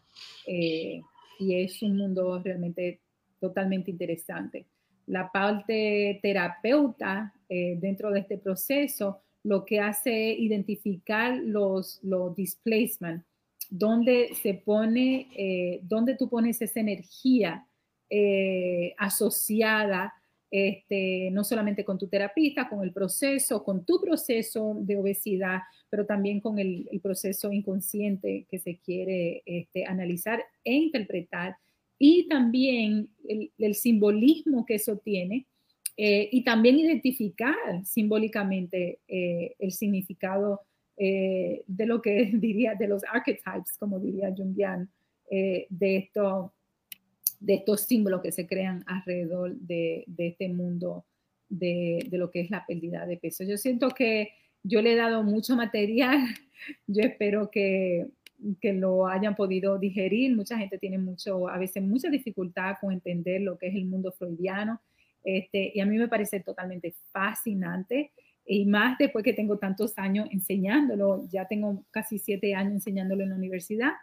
[0.45, 1.01] y
[1.39, 2.99] es un mundo realmente
[3.39, 4.65] totalmente interesante
[5.07, 12.35] la parte terapeuta eh, dentro de este proceso lo que hace es identificar los, los
[12.35, 13.23] displacement,
[13.69, 17.67] donde se pone, eh, donde tú pones esa energía
[18.09, 20.13] eh, asociada
[20.49, 26.05] este, no solamente con tu terapista, con el proceso, con tu proceso de obesidad, pero
[26.05, 31.57] también con el, proceso inconsciente que se quiere este, analizar e interpretar
[31.97, 33.09] y también
[33.57, 35.47] el, simbolismo que eso tiene
[35.97, 40.61] eh, y también identificar simbólicamente eh, el significado
[40.97, 44.89] eh, de lo que diría, de los archetypes, como diría Jungian,
[45.29, 46.53] de, esto,
[47.39, 51.05] de estos símbolos que se crean alrededor de, este mundo
[51.49, 53.43] de, de, lo que es la pérdida de peso.
[53.43, 54.29] Yo siento que
[54.61, 56.19] yo le he dado mucho material,
[56.87, 58.07] yo espero que
[58.61, 60.35] que lo hayan podido digerir.
[60.35, 64.11] Mucha gente tiene mucho, a veces mucha dificultad con entender lo que es el mundo
[64.11, 64.81] freudiano.
[65.23, 68.11] Este, y a mí me parece totalmente fascinante.
[68.45, 73.29] Y más después que tengo tantos años enseñándolo, ya tengo casi siete años enseñándolo en
[73.29, 73.93] la universidad,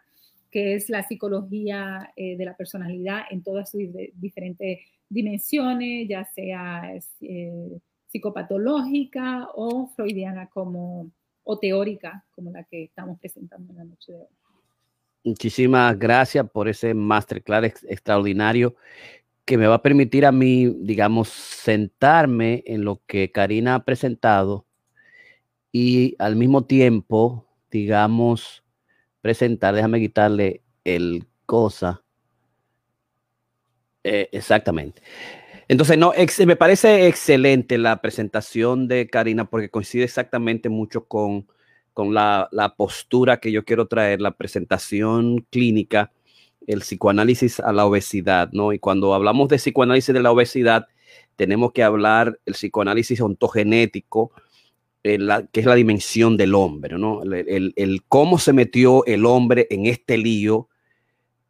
[0.51, 3.83] que es la psicología eh, de la personalidad en todas sus
[4.15, 11.09] diferentes dimensiones, ya sea eh, psicopatológica o freudiana como
[11.43, 14.27] o teórica como la que estamos presentando en la noche de hoy.
[15.25, 18.75] Muchísimas gracias por ese masterclass extraordinario
[19.45, 24.65] que me va a permitir a mí, digamos, sentarme en lo que Karina ha presentado
[25.71, 28.63] y al mismo tiempo, digamos,
[29.21, 32.03] presentar, déjame quitarle el cosa.
[34.03, 35.01] Eh, exactamente.
[35.67, 36.13] Entonces, no,
[36.45, 41.47] me parece excelente la presentación de Karina porque coincide exactamente mucho con,
[41.93, 46.11] con la, postura que yo quiero traer, la presentación clínica,
[46.67, 48.73] el psicoanálisis a la obesidad, ¿no?
[48.73, 50.87] Y cuando hablamos de psicoanálisis de la obesidad,
[51.35, 54.31] tenemos que hablar el psicoanálisis ontogenético,
[55.03, 57.21] que es la dimensión del hombre, ¿no?
[57.23, 60.69] El, cómo se metió el hombre en este lío,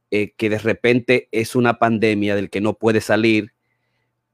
[0.10, 3.53] eh, que de repente es una pandemia del que no puede salir,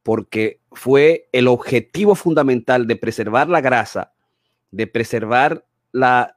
[0.09, 4.11] porque fue el objetivo fundamental de preservar la grasa,
[4.71, 6.35] de preservar la,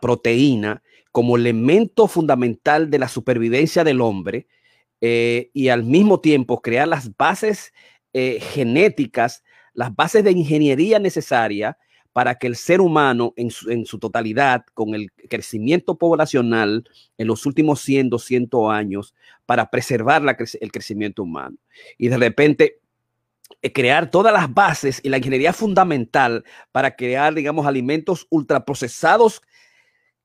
[0.00, 4.46] proteína como elemento fundamental de la supervivencia del hombre
[5.02, 7.74] eh, y al mismo tiempo crear las bases
[8.14, 9.44] eh, genéticas,
[9.74, 11.76] las bases de ingeniería necesarias
[12.12, 16.84] para que el ser humano en su, totalidad, con el crecimiento poblacional
[17.16, 19.14] en los últimos 100, 200 años,
[19.46, 20.22] para preservar
[20.60, 21.56] el crecimiento humano.
[21.96, 22.80] Y de repente
[23.62, 29.42] eh, crear todas las bases y la ingeniería fundamental para crear, digamos, alimentos ultraprocesados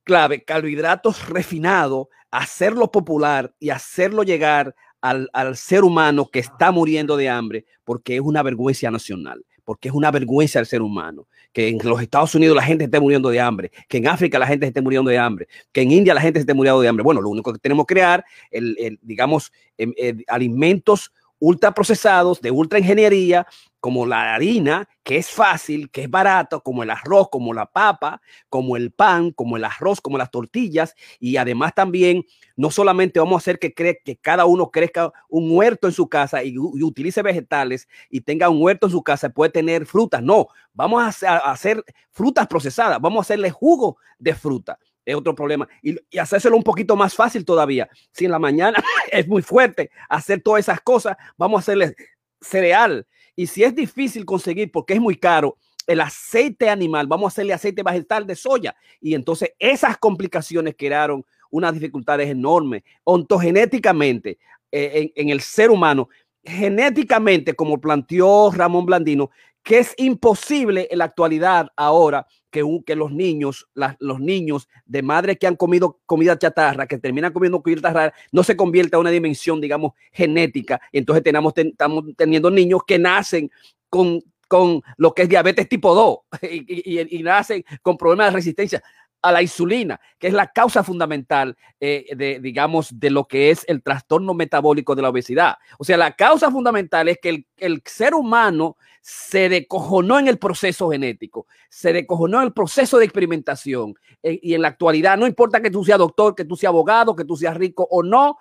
[0.04, 7.30] clave, carbohidratos refinados, hacerlo popular y hacerlo llegar al, ser humano que está muriendo de
[7.30, 11.78] hambre, porque es una vergüenza nacional, porque es una vergüenza al ser humano, que en
[11.84, 14.82] los Estados Unidos la gente esté muriendo de hambre, que en África la gente esté
[14.82, 17.04] muriendo de hambre, que en India la gente esté muriendo de hambre.
[17.04, 22.80] Bueno, lo único que tenemos que crear, el, digamos, em, eh, alimentos ultraprocesados de ultra
[22.80, 23.48] ingeniería
[23.80, 28.22] como la harina, que es fácil, que es barato, como el arroz, como la papa,
[28.50, 30.96] como el pan, como el arroz, como las tortillas.
[31.20, 32.26] Y además también,
[32.56, 36.44] no solamente vamos a hacer que, que cada uno crezca un huerto en su casa
[36.44, 40.24] y, utilice vegetales y tenga un huerto en su casa, puede tener frutas.
[40.24, 45.68] No, vamos a, hacer frutas procesadas, vamos a hacerle jugo de fruta es otro problema.
[45.82, 47.90] Y, y, hacérselo un poquito más fácil todavía.
[48.12, 51.96] Si en la mañana es muy fuerte hacer todas esas cosas, vamos a hacerle
[52.42, 57.34] cereal, y si es difícil conseguir porque es muy caro, el aceite animal, vamos a
[57.34, 58.76] hacerle aceite vegetal de soya.
[59.00, 64.40] Y entonces esas complicaciones crearon unas dificultades enormes ontogenéticamente
[64.72, 66.10] eh, en, el ser humano,
[66.44, 69.30] genéticamente, como planteó Ramón Blandino,
[69.68, 73.68] que es imposible en la actualidad ahora que, que los niños,
[74.00, 78.44] los niños de madres que han comido comida chatarra, que terminan comiendo comida chatarra, no
[78.44, 80.80] se convierta a una dimensión, digamos, genética.
[80.94, 83.52] Entonces tenemos, estamos teniendo niños que nacen
[83.90, 86.18] con, con lo que es diabetes tipo 2
[86.50, 88.82] y, y nacen con problemas de resistencia
[89.22, 93.66] a la insulina, que es la causa fundamental eh, de, digamos, de lo que es
[93.68, 95.56] el trastorno metabólico de la obesidad.
[95.80, 100.90] O sea, la causa fundamental es que el, ser humano se decojonó en el proceso
[100.90, 103.96] genético, se decojonó en el proceso de experimentación.
[104.22, 107.16] Eh, y en la actualidad, no importa que tú seas doctor, que tú seas abogado,
[107.16, 108.38] que tú seas rico o no,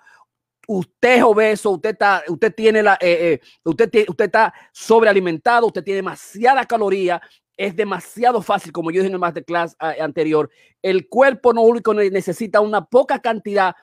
[0.67, 5.97] usted es obeso, usted está, usted tiene la, eh, usted, usted está sobrealimentado, usted tiene
[5.97, 7.21] demasiada caloría
[7.57, 10.49] es demasiado fácil, como yo dije en el masterclass anterior.
[10.81, 13.75] El cuerpo no único necesita una poca cantidad,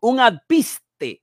[0.00, 1.22] un alpiste,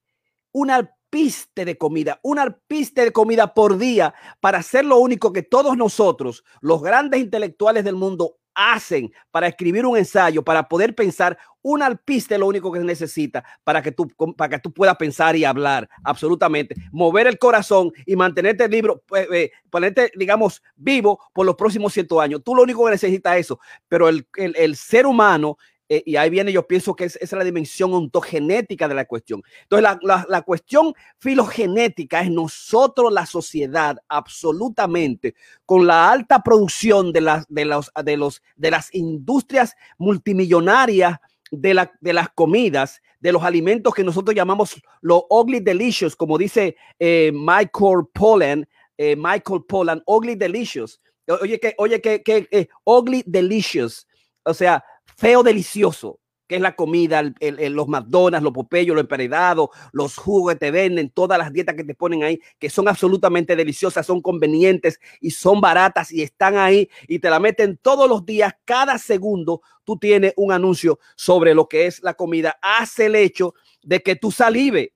[0.52, 5.42] un alpiste de comida, un alpiste de comida por día para hacer lo único que
[5.42, 11.38] todos nosotros, los grandes intelectuales del mundo, hacen para escribir un ensayo, para poder pensar,
[11.62, 14.97] un alpiste es lo único que se necesita para que tú, para que tú puedas
[14.97, 16.76] pensar y hablar, absolutamente.
[16.91, 22.20] Mover el corazón y mantenerte libro, pues, eh, ponerte, digamos, vivo por los próximos ciento
[22.20, 22.41] años.
[22.43, 25.58] Tú lo único que necesitas es eso, pero el, el ser humano
[25.94, 29.44] eh, y ahí viene, yo pienso que esa es la dimensión ontogenética de la cuestión.
[29.62, 29.88] Entonces,
[30.28, 35.36] la, cuestión filogenética es nosotros, la sociedad, absolutamente,
[35.68, 41.20] con la alta producción de las, de los, de los, de las industrias multimillonarias
[41.52, 46.39] de, la, de las comidas, de los alimentos que nosotros llamamos los ugly delicious, como
[46.39, 48.68] dice eh, Michael Pollan,
[48.98, 51.00] eh, Michael Pollan, ugly delicious.
[51.28, 54.08] Oye, que, oye, que, que ugly delicious.
[54.44, 54.84] O sea,
[55.16, 60.59] feo delicioso, que es la comida, los McDonald's, los Popeyos, los emparedados, los jugos que
[60.59, 64.99] te venden, todas las dietas que te ponen ahí, que son absolutamente deliciosas, son convenientes
[65.22, 69.61] y son baratas y están ahí y te la meten todos los días, cada segundo
[69.84, 74.16] tú tienes un anuncio sobre lo que es la comida, hace el hecho de que
[74.16, 74.93] tú salive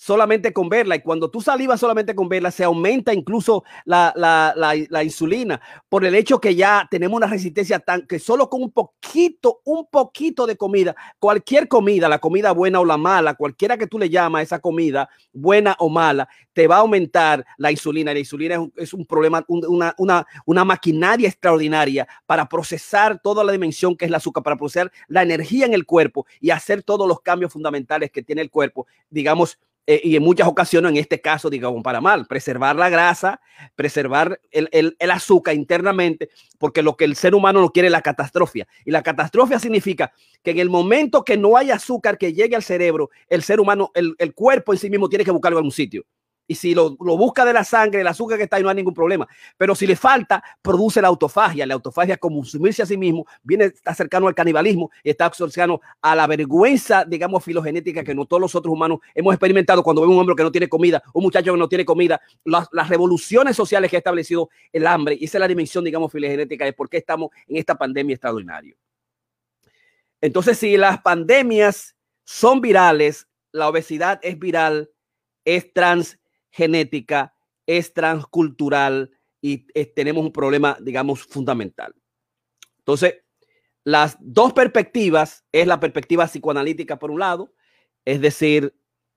[0.00, 0.96] solamente con verla.
[0.96, 6.06] Y cuando tú salivas solamente con verla, se aumenta incluso la, la, la, insulina por
[6.06, 10.46] el hecho que ya tenemos una resistencia tan que solo con un poquito, un poquito
[10.46, 14.44] de comida, cualquier comida, la comida buena o la mala, cualquiera que tú le llamas
[14.44, 18.14] esa comida, buena o mala, te va a aumentar la insulina.
[18.14, 23.44] La insulina es un, es un problema, una, una, una maquinaria extraordinaria para procesar toda
[23.44, 26.82] la dimensión que es el azúcar, para procesar la energía en el cuerpo y hacer
[26.82, 29.58] todos los cambios fundamentales que tiene el cuerpo, digamos,
[29.92, 33.40] eh, y en muchas ocasiones, en este caso, digamos, para mal, preservar la grasa,
[33.74, 36.30] preservar el, el, azúcar internamente,
[36.60, 38.68] porque lo que el ser humano no quiere es la catástrofe.
[38.84, 40.12] Y la catástrofe significa
[40.44, 43.90] que en el momento que no hay azúcar que llegue al cerebro, el ser humano,
[43.94, 46.04] el, el cuerpo en sí mismo tiene que buscarlo en algún sitio.
[46.50, 48.92] Y si lo, busca de la sangre, el azúcar que está ahí no hay ningún
[48.92, 49.28] problema.
[49.56, 51.64] Pero si le falta, produce la autofagia.
[51.64, 55.80] La autofagia, como consumirse a sí mismo, viene, está cercano al canibalismo y está cercano
[56.02, 60.14] a la vergüenza, digamos, filogenética que no todos los otros humanos hemos experimentado cuando vemos
[60.14, 63.54] un hombre que no tiene comida, un muchacho que no tiene comida, las, las revoluciones
[63.54, 65.16] sociales que ha establecido el hambre.
[65.20, 68.74] Y esa es la dimensión, digamos, filogenética de por qué estamos en esta pandemia extraordinaria.
[70.20, 71.94] Entonces, si las pandemias
[72.24, 74.90] son virales, la obesidad es viral,
[75.44, 76.19] es trans
[76.50, 77.34] genética,
[77.66, 81.94] es transcultural y tenemos un problema, digamos, fundamental.
[82.78, 83.22] Entonces,
[83.84, 87.54] las dos perspectivas es la perspectiva psicoanalítica por un lado,
[88.04, 88.74] es decir,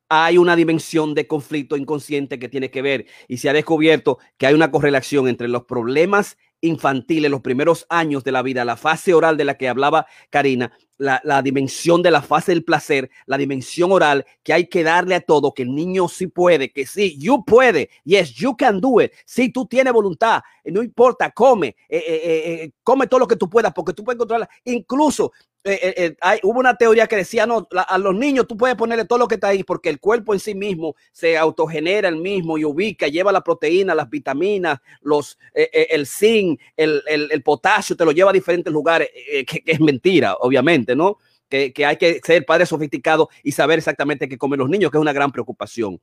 [0.09, 4.45] hay una dimensión de conflicto inconsciente que tiene que ver y se ha descubierto que
[4.45, 9.13] hay una correlación entre los problemas infantiles, los primeros años de la vida, la fase
[9.13, 13.91] oral de la que hablaba Karina, la, dimensión de la fase del placer, la dimensión
[13.91, 17.43] oral, que hay que darle a todo, que el niño sí puede, que sí, you
[17.43, 22.21] puede, yes, you can do it, si tú tienes voluntad, no importa, come, eh, eh,
[22.63, 25.33] eh, come todo lo que tú puedas, porque tú puedes controlar, incluso
[26.21, 29.27] hay, hubo una teoría que decía, no, a los niños tú puedes ponerle todo lo
[29.27, 33.07] que está ahí, porque el cuerpo en sí mismo se autogenera el mismo y ubica,
[33.07, 38.33] lleva la proteína, las vitaminas, los, el zinc, el, el, potasio, te lo lleva a
[38.33, 39.09] diferentes lugares,
[39.47, 40.95] que es mentira, obviamente.
[40.95, 41.17] ¿no?
[41.49, 44.97] Que, que, hay que ser padre sofisticado y saber exactamente qué comen los niños, que
[44.97, 45.99] es una gran preocupación.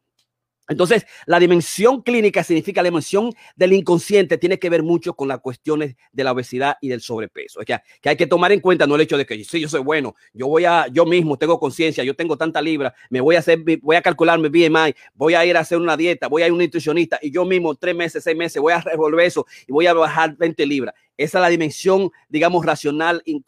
[0.70, 5.40] Entonces, la dimensión clínica significa la dimensión del inconsciente, tiene que ver mucho con las
[5.40, 7.60] cuestiones de la obesidad y del sobrepeso.
[7.60, 9.68] Es que, que hay que tomar en cuenta no el hecho de que sí, yo
[9.68, 13.34] soy bueno, yo voy a, yo mismo tengo conciencia, yo tengo tanta libra, me voy
[13.34, 16.42] a hacer, voy a calcular mi BMI, voy a ir a hacer una dieta, voy
[16.42, 19.26] a ir a un nutricionista y yo mismo tres meses, seis meses voy a revolver
[19.26, 20.94] eso y voy a bajar 20 libras.
[21.16, 23.42] Esa es la dimensión, digamos, racional, en,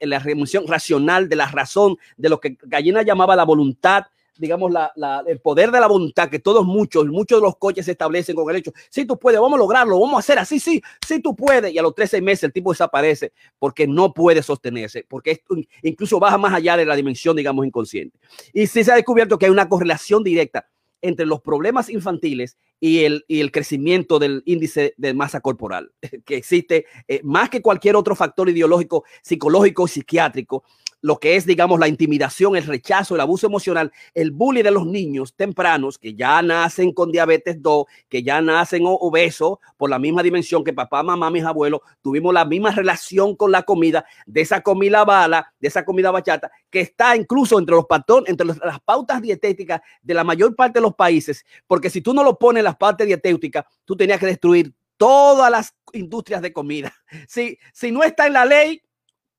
[0.00, 4.06] la dimensión racional de la razón de lo que Gallina llamaba la voluntad
[4.36, 7.92] digamos, la, el poder de la voluntad que todos muchos, muchos de los coches se
[7.92, 10.82] establecen con el hecho, si tú puedes, vamos a lograrlo, vamos a hacer así, sí,
[11.06, 11.72] sí tú puedes.
[11.72, 15.42] Y a los 13 meses el tipo desaparece porque no puede sostenerse, porque
[15.82, 18.18] incluso baja más allá de la dimensión, digamos, inconsciente.
[18.52, 20.68] Y sí se ha descubierto que hay una correlación directa
[21.02, 25.92] entre los problemas infantiles y el, y el crecimiento del índice de masa corporal,
[26.24, 30.64] que existe eh, más que cualquier otro factor ideológico, psicológico, psiquiátrico,
[31.02, 34.86] lo que es, digamos, la intimidación, el rechazo, el abuso emocional, el bullying de los
[34.86, 40.22] niños tempranos que ya nacen con diabetes 2, que ya nacen obesos por la misma
[40.22, 44.62] dimensión que papá, mamá, mis abuelos, tuvimos la misma relación con la comida, de esa
[44.62, 49.20] comida bala, de esa comida bachata, que está incluso entre los patrones, entre las pautas
[49.20, 52.64] dietéticas de la mayor parte de los países, porque si tú no lo pones en
[52.64, 56.92] las partes dietéticas, tú tenías que destruir todas las industrias de comida.
[57.28, 58.82] Si, si no está en la ley,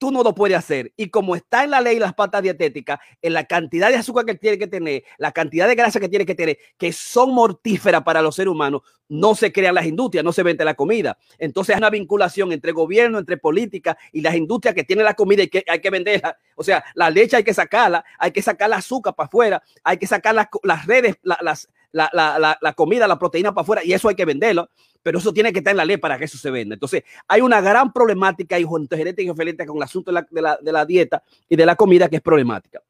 [0.04, 0.92] tú no lo puedes hacer.
[0.98, 4.36] Y como está en la ley las patas dietéticas, en la cantidad de azúcar que
[4.36, 8.22] tiene que tener, la cantidad de grasa que tiene que tener, que son mortíferas para
[8.22, 11.18] los seres humanos, no se crean las industrias, no se vende la comida.
[11.38, 15.44] Entonces hay una vinculación entre gobierno, entre política y las industrias que tienen la comida
[15.44, 16.36] y que hay que venderla.
[16.58, 19.96] O sea, la leche hay que sacarla, hay que sacar el azúcar para afuera, hay
[19.96, 23.94] que sacar las, las redes, las, la, la, la, comida, la proteína para afuera y
[23.94, 24.70] eso hay que venderlo,
[25.02, 26.74] pero eso tiene que estar en la ley para que eso se venda.
[26.74, 30.72] Entonces, hay una gran problemática y genética y genética con el asunto de la, de
[30.72, 32.82] la dieta y de la comida que es problemática.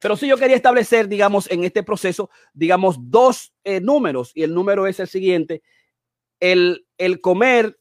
[0.00, 4.54] Pero sí yo quería establecer, digamos, en este proceso, digamos, dos eh, números y el
[4.54, 5.62] número es el siguiente.
[6.38, 7.78] El, el comer,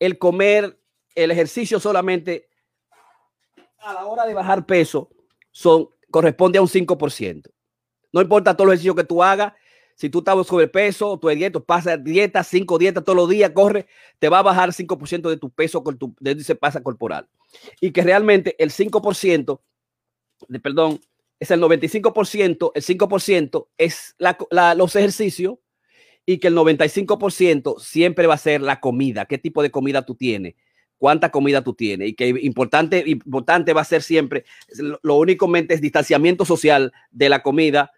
[0.00, 0.80] el comer,
[1.14, 2.48] el ejercicio solamente
[3.78, 5.10] a la hora de bajar peso
[5.52, 7.50] son, corresponde a un 5%.
[8.12, 9.52] No importa todo los ejercicios que tú hagas,
[9.98, 13.86] si tú estás sobrepeso, tu dieta, pasa dieta, cinco dietas todos los días, corre,
[14.20, 17.28] te va a bajar 5% de tu peso con tu, de pasa corporal.
[17.80, 19.60] Y que realmente el 5%,
[20.46, 21.00] de, perdón,
[21.40, 24.14] es el 95%, el 5% es
[24.76, 25.56] los ejercicios
[26.24, 29.26] y que el 95% siempre va a ser la comida.
[29.26, 30.54] ¿Qué tipo de comida tú tienes?
[31.00, 34.44] cuánta comida tú tienes y que importante, importante va a ser siempre,
[35.02, 37.92] lo únicamente es distanciamiento social de la comida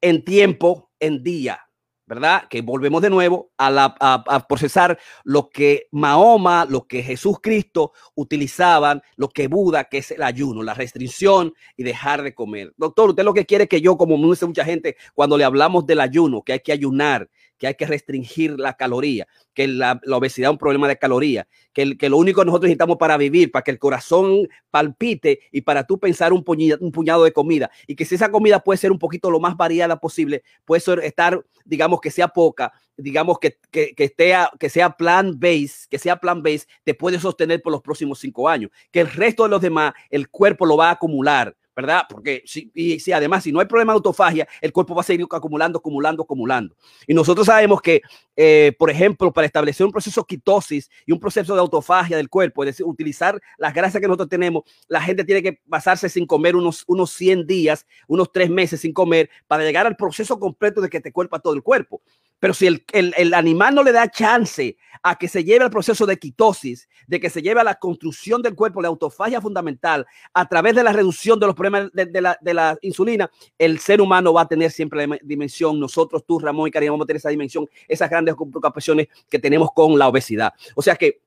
[0.00, 1.60] en tiempo, en día,
[2.06, 2.48] ¿verdad?
[2.50, 7.92] Que volvemos de nuevo a, la, a, procesar lo que Mahoma, lo que Jesús Cristo
[8.16, 12.72] utilizaban, lo que Buda, que es el ayuno, la restricción y dejar de comer.
[12.76, 16.42] Doctor, usted lo que quiere que yo, como mucha gente, cuando le hablamos del ayuno,
[16.42, 17.28] que hay que ayunar,
[17.60, 21.84] que hay que restringir la caloría, que la, obesidad es un problema de caloría, que,
[22.08, 26.00] lo único que nosotros necesitamos para vivir, para que el corazón palpite y para tú
[26.00, 29.38] pensar un puñado, de comida, y que si esa comida puede ser un poquito lo
[29.40, 34.90] más variada posible, puede ser estar, digamos, que sea poca, digamos, que, esté, que sea
[34.96, 39.00] plan base, que sea plan base, te puede sostener por los próximos cinco años, que
[39.00, 42.02] el resto de los demás, el cuerpo lo va a acumular ¿verdad?
[42.08, 45.04] Porque si, y si además, si no hay problema de autofagia, el cuerpo va a
[45.04, 46.76] seguir acumulando, acumulando, acumulando.
[47.06, 48.02] Y nosotros sabemos que,
[48.36, 52.28] eh, por ejemplo, para establecer un proceso de quitosis y un proceso de autofagia del
[52.28, 56.26] cuerpo, es decir, utilizar las grasas que nosotros tenemos, la gente tiene que basarse sin
[56.26, 60.80] comer unos, unos 100 días, unos 3 meses sin comer, para llegar al proceso completo
[60.80, 62.02] de que te cuerpa todo el cuerpo.
[62.40, 65.70] Pero si el, el, el, animal no le da chance a que se lleve al
[65.70, 70.06] proceso de quitosis, de que se lleve a la construcción del cuerpo, la autofagia fundamental,
[70.34, 74.00] a través de la reducción de los problemas de, la, de, la, insulina, el ser
[74.00, 75.78] humano va a tener siempre la dimensión.
[75.78, 79.70] Nosotros, tú, Ramón y Karina, vamos a tener esa dimensión, esas grandes preocupaciones que tenemos
[79.74, 80.52] con la obesidad.
[80.74, 81.20] O sea que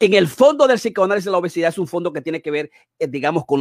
[0.00, 3.06] en el fondo del psicoanálisis, la obesidad es un fondo que tiene que ver, eh,
[3.06, 3.60] digamos, con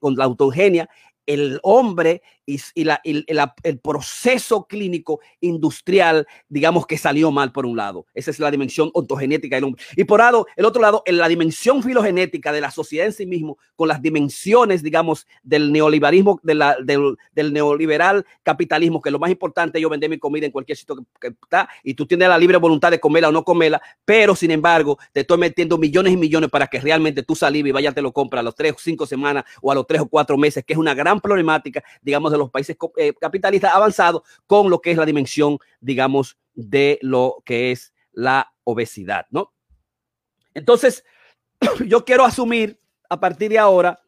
[0.00, 0.88] con la autogenia
[1.30, 8.06] el hombre y, la, el, proceso clínico industrial, digamos que salió mal por un lado.
[8.14, 9.82] Esa es la dimensión ontogenética del hombre.
[9.96, 13.26] Y por lado, el otro lado, en la dimensión filogenética de la sociedad en sí
[13.26, 19.30] mismo, con las dimensiones, digamos, del neoliberalismo, de la, del, neoliberal capitalismo, que lo más
[19.30, 22.56] importante yo vender mi comida en cualquier sitio que, está, y tú tienes la libre
[22.56, 26.50] voluntad de comerla o no comerla, pero sin embargo, te estoy metiendo millones y millones
[26.50, 29.06] para que realmente tú saliva y vaya te lo compras a los tres o cinco
[29.06, 32.38] semanas o a los tres o cuatro meses, que es una gran problemática, digamos, de
[32.38, 37.72] los países eh, capitalistas avanzados con lo que es la dimensión, digamos, de lo que
[37.72, 39.52] es la obesidad, ¿no?
[40.54, 41.04] Entonces,
[41.86, 44.00] yo quiero asumir a partir de ahora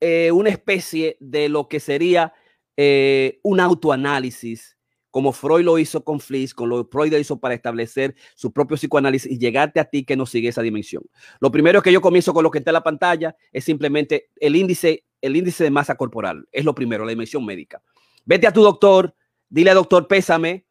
[0.00, 2.32] eh, una especie de lo que sería
[2.76, 4.76] eh, un autoanálisis
[5.16, 8.76] como Freud lo hizo con Fliss, con lo que Freud hizo para establecer su propio
[8.76, 11.04] psicoanálisis y llegarte a ti que no sigue esa dimensión.
[11.40, 14.56] Lo primero que yo comienzo con lo que está en la pantalla es simplemente el
[14.56, 16.46] índice, el índice de masa corporal.
[16.52, 17.82] Es lo primero, la dimensión médica.
[18.24, 19.14] Vete a tu doctor,
[19.48, 20.66] dile al doctor, pésame,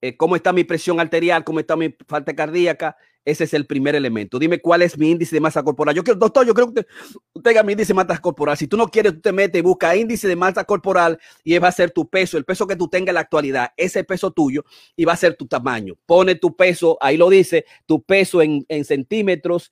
[0.00, 3.94] eh, cómo está mi presión arterial, cómo está mi falta cardíaca, ese es el primer
[3.94, 4.38] elemento.
[4.38, 5.94] Dime cuál es mi índice de masa corporal.
[5.94, 6.86] Yo quiero, doctor, yo creo que usted
[7.42, 8.56] tenga mi índice de masa corporal.
[8.56, 11.68] Si tú no quieres, tú te metes y busca índice de masa corporal y va
[11.68, 14.64] a ser tu peso, el peso que tú tengas en la actualidad, ese peso tuyo
[14.96, 15.94] y va a ser tu tamaño.
[16.06, 19.70] Pone tu peso, ahí lo dice, tu peso en, centímetros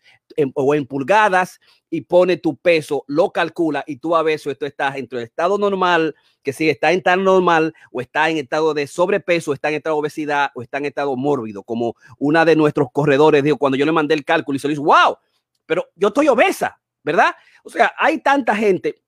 [0.55, 1.61] o en pulgadas
[1.91, 5.59] y pone tu peso, lo calcula y tú a si esto está entre el estado
[5.59, 9.77] normal, que si está en estado normal o está en estado de sobrepeso, está en
[9.77, 13.77] estado de obesidad o está en estado mórbido, como una de nuestros corredores dijo cuando
[13.77, 15.17] yo le mandé el cálculo y se le dijo, wow,
[15.67, 17.35] pero yo estoy obesa, ¿verdad?
[17.65, 19.03] O sea, hay tanta gente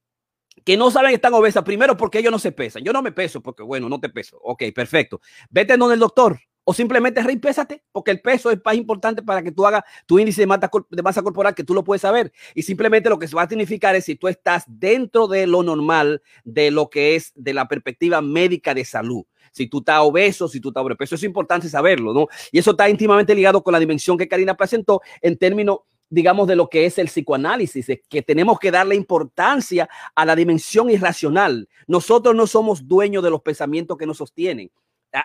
[0.65, 2.85] que no saben que están obesas, primero porque ellos no se pesan.
[2.85, 4.39] Yo no me peso porque, bueno, no te peso.
[4.43, 5.21] Ok, perfecto.
[5.49, 6.39] Vete donde el doctor
[6.71, 10.43] o simplemente reimpésate, porque el peso es más importante para que tú hagas tu índice
[10.43, 12.33] de masa, corporal, que tú lo puedes saber.
[12.55, 15.65] Y simplemente lo que se va a significar es si tú estás dentro de lo
[15.65, 19.25] normal, de lo que es de la perspectiva médica de salud.
[19.51, 22.29] Si tú estás obeso, si tú estás sobrepeso, es importante saberlo, ¿no?
[22.53, 25.81] Y eso está íntimamente ligado con la dimensión que Karina presentó en términos
[26.13, 30.91] digamos, de lo que es el psicoanálisis, que tenemos que darle importancia a la dimensión
[30.91, 31.69] irracional.
[31.87, 34.73] Nosotros no somos dueños de los pensamientos que nos sostienen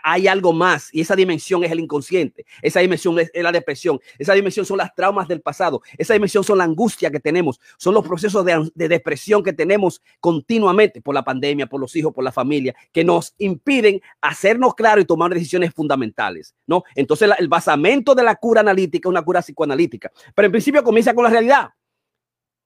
[0.03, 4.33] hay algo más y esa dimensión es el inconsciente, esa dimensión es, la depresión, esa
[4.33, 8.05] dimensión son las traumas del pasado, esa dimensión son la angustia que tenemos, son los
[8.05, 12.75] procesos de, depresión que tenemos continuamente por la pandemia, por los hijos, por la familia,
[12.91, 16.83] que nos impiden hacernos claro y tomar decisiones fundamentales, ¿no?
[16.95, 21.13] Entonces el basamento de la cura analítica es una cura psicoanalítica, pero en principio comienza
[21.13, 21.69] con la realidad.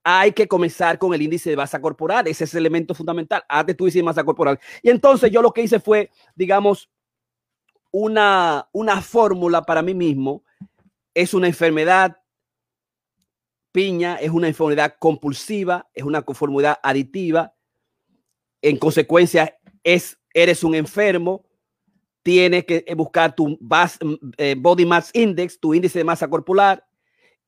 [0.02, 3.42] Hay que comenzar con el índice de masa corporal, ese es el elemento fundamental.
[3.46, 4.58] Hazte tu índice masa corporal.
[4.82, 6.88] Y entonces yo lo que hice fue, digamos,
[7.90, 10.44] una, una fórmula para mí mismo.
[11.14, 12.16] Es una enfermedad
[13.72, 17.54] piña, es una enfermedad compulsiva, es una conformidad aditiva.
[18.62, 21.46] En consecuencia, es, eres un enfermo,
[22.22, 23.58] tienes que buscar tu
[24.36, 26.84] eh, body mass index, tu índice de masa corporal,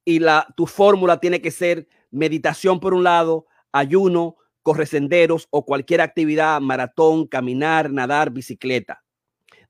[0.05, 5.65] y la, tu fórmula tiene que ser meditación por un lado, ayuno, corre senderos o
[5.65, 9.02] cualquier actividad, maratón, caminar, nadar, bicicleta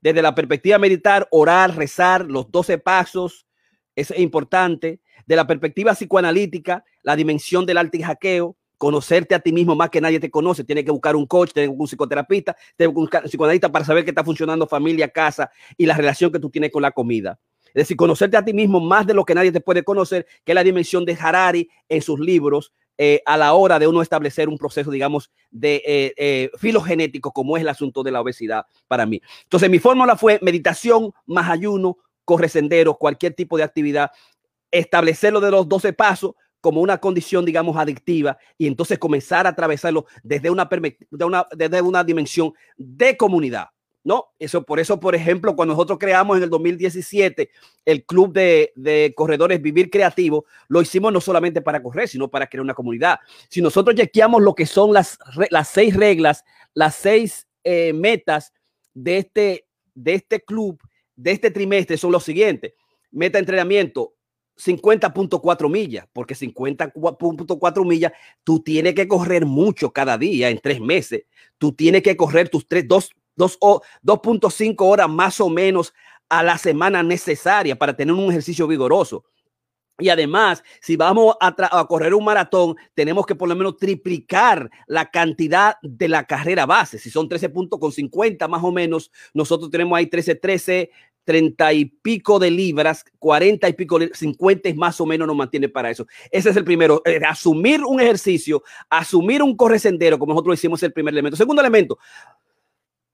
[0.03, 3.47] desde la perspectiva militar, orar, rezar, los 12 pasos,
[3.95, 4.99] es importante.
[5.25, 10.01] De la perspectiva psicoanalítica, la dimensión del arte hackeo, conocerte a ti mismo más que
[10.01, 10.65] nadie te conoce.
[10.65, 14.25] Tienes que buscar un coach, tienes un psicoterapeuta, tienes un psicoanalista para saber que está
[14.25, 17.39] funcionando familia, casa y la relación que tú tienes con la comida.
[17.67, 20.51] Es decir, conocerte a ti mismo más de lo que nadie te puede conocer, que
[20.51, 24.47] es la dimensión de Harari en sus libros, eh, a la hora de uno establecer
[24.47, 29.05] un proceso, digamos, de eh, eh, filogenético, como es el asunto de la obesidad para
[29.05, 29.21] mí.
[29.43, 34.11] Entonces, mi fórmula fue meditación más ayuno, corre senderos, cualquier tipo de actividad,
[34.71, 40.05] establecerlo de los 12 pasos como una condición, digamos, adictiva y entonces comenzar a atravesarlo
[40.23, 40.69] desde una,
[41.51, 43.67] desde una dimensión de comunidad.
[44.03, 44.27] ¿No?
[44.37, 47.49] Eso, por eso, por ejemplo, cuando nosotros creamos en el 2017
[47.85, 52.61] el club de, corredores Vivir Creativo, lo hicimos no solamente para correr, sino para crear
[52.61, 53.19] una comunidad.
[53.49, 55.17] Si nosotros chequeamos lo que son las,
[55.49, 56.43] las seis reglas,
[56.73, 58.53] las seis eh, metas
[58.93, 60.81] de este, de este club,
[61.15, 62.73] de este trimestre, son los siguientes.
[63.11, 64.15] Meta entrenamiento,
[64.57, 68.11] 50.4 millas, porque 50.4 millas,
[68.43, 71.23] tú tienes que correr mucho cada día en tres meses.
[71.57, 75.93] Tú tienes que correr tus tres, dos 2.5 horas más o menos
[76.29, 79.25] a la semana necesaria para tener un ejercicio vigoroso.
[79.99, 85.11] Y además, si vamos a, correr un maratón, tenemos que por lo menos triplicar la
[85.11, 86.97] cantidad de la carrera base.
[86.97, 90.89] Si son 13 puntos con 50 más o menos, nosotros tenemos ahí 13, 13,
[91.25, 95.91] 30 y pico de libras, 40 y pico, 50 más o menos nos mantiene para
[95.91, 96.07] eso.
[96.31, 100.91] Ese es el primero, eh, asumir un ejercicio, asumir un corresendero, como nosotros hicimos el
[100.91, 101.37] primer elemento.
[101.37, 101.99] Segundo elemento,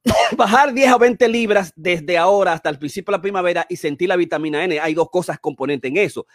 [0.38, 4.10] bajar 10 o 20 libras desde ahora hasta el principio de la primavera y sentir
[4.10, 4.80] la vitamina N.
[4.80, 6.26] Hay dos cosas componentes en eso.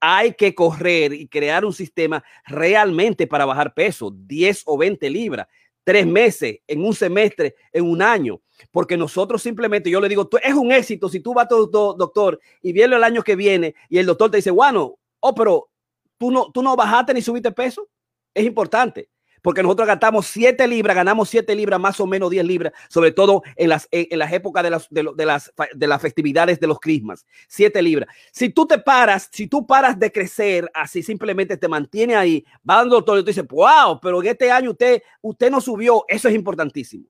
[0.00, 5.46] Hay que correr y crear un sistema realmente para bajar peso, 10 o 20 libras
[5.84, 8.40] tres meses, en un semestre, en un año,
[8.72, 11.66] porque nosotros simplemente, yo le digo, tú, es un éxito si tú vas a tu
[11.66, 15.68] doctor y viene el año que viene y el doctor te dice, bueno, oh, pero
[16.16, 17.86] tú no, tú no bajaste ni subiste peso,
[18.32, 19.10] es importante
[19.44, 23.42] porque nosotros gastamos 7 libras, ganamos 7 libras, más o menos 10 libras, sobre todo
[23.56, 27.26] en las, en, las épocas de las, de, las, de las festividades de los crismas.
[27.48, 28.08] 7 libras.
[28.32, 32.76] Si tú te paras, si tú paras de crecer, así simplemente te mantiene ahí, va
[32.76, 36.28] dando doctor y tú dices, wow, pero en este año usted, usted no subió, eso
[36.28, 37.04] es importantísimo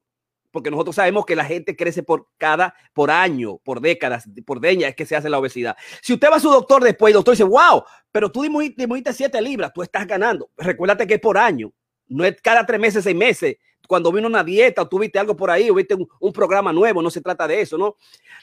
[0.50, 4.86] porque nosotros sabemos que la gente crece por cada, por año, por décadas, por deña
[4.86, 5.76] es que se hace la obesidad.
[6.00, 7.82] Si usted va a su doctor después, el doctor dice, wow,
[8.12, 10.50] pero tú disminuiste 7 libras, tú estás ganando.
[10.56, 11.72] Recuérdate que es por año.
[12.14, 13.56] No es cada tres meses, seis meses.
[13.88, 17.10] Cuando vino una dieta o tuviste algo por ahí o viste un, programa nuevo, no
[17.10, 17.96] se trata de eso, ¿no?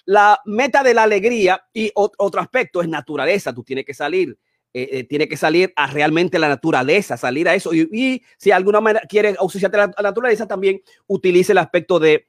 [0.05, 3.53] La meta de la alegría y otro aspecto es naturaleza.
[3.53, 4.37] Tú tienes que salir,
[4.73, 7.73] eh, eh, tiene que salir a realmente la naturaleza, salir a eso.
[7.73, 12.27] Y, si de alguna manera quiere asociarte a la naturaleza, también utilice el aspecto de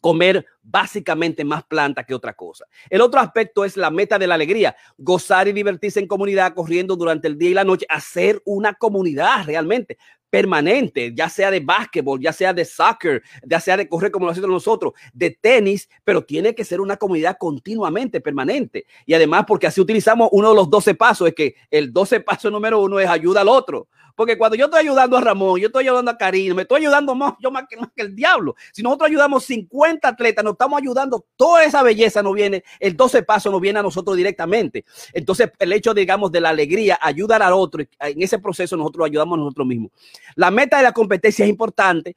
[0.00, 2.66] comer básicamente más planta que otra cosa.
[2.90, 6.96] El otro aspecto es la meta de la alegría, gozar y divertirse en comunidad, corriendo
[6.96, 9.96] durante el día y la noche, hacer una comunidad realmente
[10.32, 14.32] permanente, ya sea de básquetbol, ya sea de soccer, ya sea de correr como lo
[14.32, 18.86] hacemos nosotros, de tenis, pero tiene que ser una comunidad continuamente permanente.
[19.04, 22.50] Y además, porque así utilizamos uno de los 12 pasos, es que el 12 paso
[22.50, 23.88] número uno es ayuda al otro.
[24.14, 27.14] Porque cuando yo estoy ayudando a Ramón, yo estoy ayudando a Karina, me estoy ayudando
[27.14, 28.54] más, yo más que, más que el diablo.
[28.72, 33.22] Si nosotros ayudamos 50 atletas, nos estamos ayudando, toda esa belleza nos viene, el 12
[33.22, 34.84] paso nos viene a nosotros directamente.
[35.12, 39.36] Entonces, el hecho, digamos, de la alegría, ayudar al otro, en ese proceso nosotros ayudamos
[39.36, 39.92] a nosotros mismos.
[40.36, 42.16] La meta de la competencia es importante.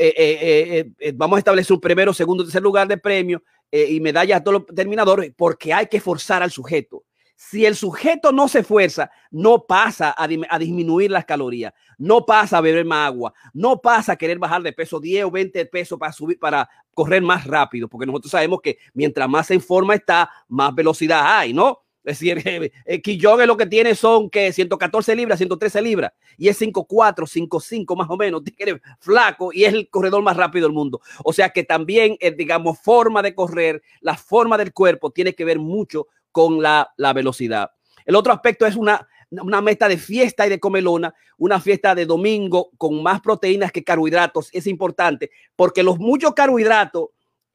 [0.00, 4.40] Eh, eh, eh, vamos a establecer un primero, segundo, tercer lugar de premio y medallas
[4.40, 7.04] a todos los terminadores porque hay que forzar al sujeto.
[7.40, 12.60] Si el sujeto no se esfuerza, no pasa a, disminuir las calorías, no pasa a
[12.60, 16.12] beber más agua, no pasa a querer bajar de peso 10 o 20 pesos para
[16.12, 20.74] subir, para correr más rápido, porque nosotros sabemos que mientras más en forma está, más
[20.74, 21.84] velocidad hay, ¿no?
[22.02, 22.42] Es decir,
[22.84, 27.96] el Quillón lo que tiene son que 114 libras, 113 libras, y es 5'4, 5'5
[27.96, 31.00] más o menos, tiene flaco y es el corredor más rápido del mundo.
[31.22, 35.44] O sea que también, eh, digamos, forma de correr, la forma del cuerpo tiene que
[35.44, 36.08] ver mucho
[36.38, 37.72] con la, velocidad.
[38.04, 42.06] El otro aspecto es una, una meta de fiesta y de comelona, una fiesta de
[42.06, 44.48] domingo con más proteínas que carbohidratos.
[44.52, 47.08] Es importante porque los muchos carbohidratos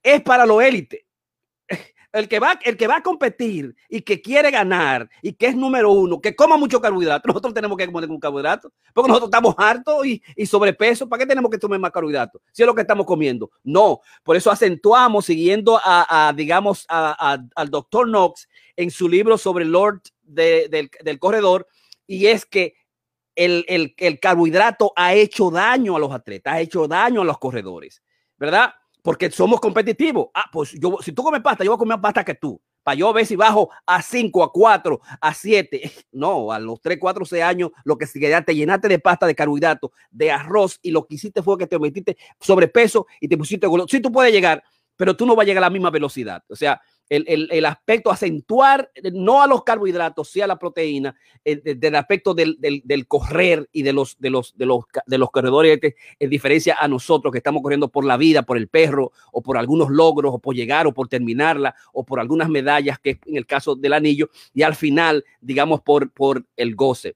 [0.03, 1.05] es para los élites
[2.13, 5.55] el que, va, el que va a competir y que quiere ganar y que es
[5.55, 9.55] número uno, que coma mucho carbohidrato, nosotros tenemos que comer un carbohidrato, porque nosotros estamos
[9.57, 12.39] hartos y, y, sobrepeso, ¿para qué tenemos que comer más carbohidrato?
[12.51, 13.49] Si es lo que estamos comiendo.
[13.63, 19.71] No, por eso acentuamos, siguiendo a, digamos, al doctor Knox en su libro sobre el
[19.71, 21.67] Lord del, del, corredor,
[22.05, 22.75] y es que
[23.35, 27.39] el, el, el carbohidrato ha hecho daño a los atletas, ha hecho daño a los
[27.39, 28.03] corredores,
[28.37, 28.73] ¿verdad?
[29.03, 30.29] Porque somos competitivos.
[30.33, 32.59] Ah, pues yo, si tú comes pasta, yo voy a comer pasta que tú.
[32.81, 35.91] Para yo ver si bajo a 5, a 4, a 7.
[36.13, 39.35] No, a los 3, 4, 6 años, lo que sigue, te llenaste de pasta, de
[39.35, 43.67] carbohidratos, de arroz, y lo que hiciste fue que te metiste sobrepeso y te pusiste.
[43.89, 44.63] Sí, tú puedes llegar,
[44.95, 46.43] pero tú no vas a llegar a la misma velocidad.
[46.49, 52.33] O sea, el, aspecto acentuar no a los carbohidratos, sí a la proteína, del aspecto
[52.33, 55.79] del, correr y de los, de los, de los, de los corredores,
[56.19, 59.57] en diferencia a nosotros que estamos corriendo por la vida, por el perro, o por
[59.57, 63.45] algunos logros, o por llegar, o por terminarla, o por algunas medallas, que en el
[63.45, 67.15] caso del anillo, y al final, digamos, por, por el goce.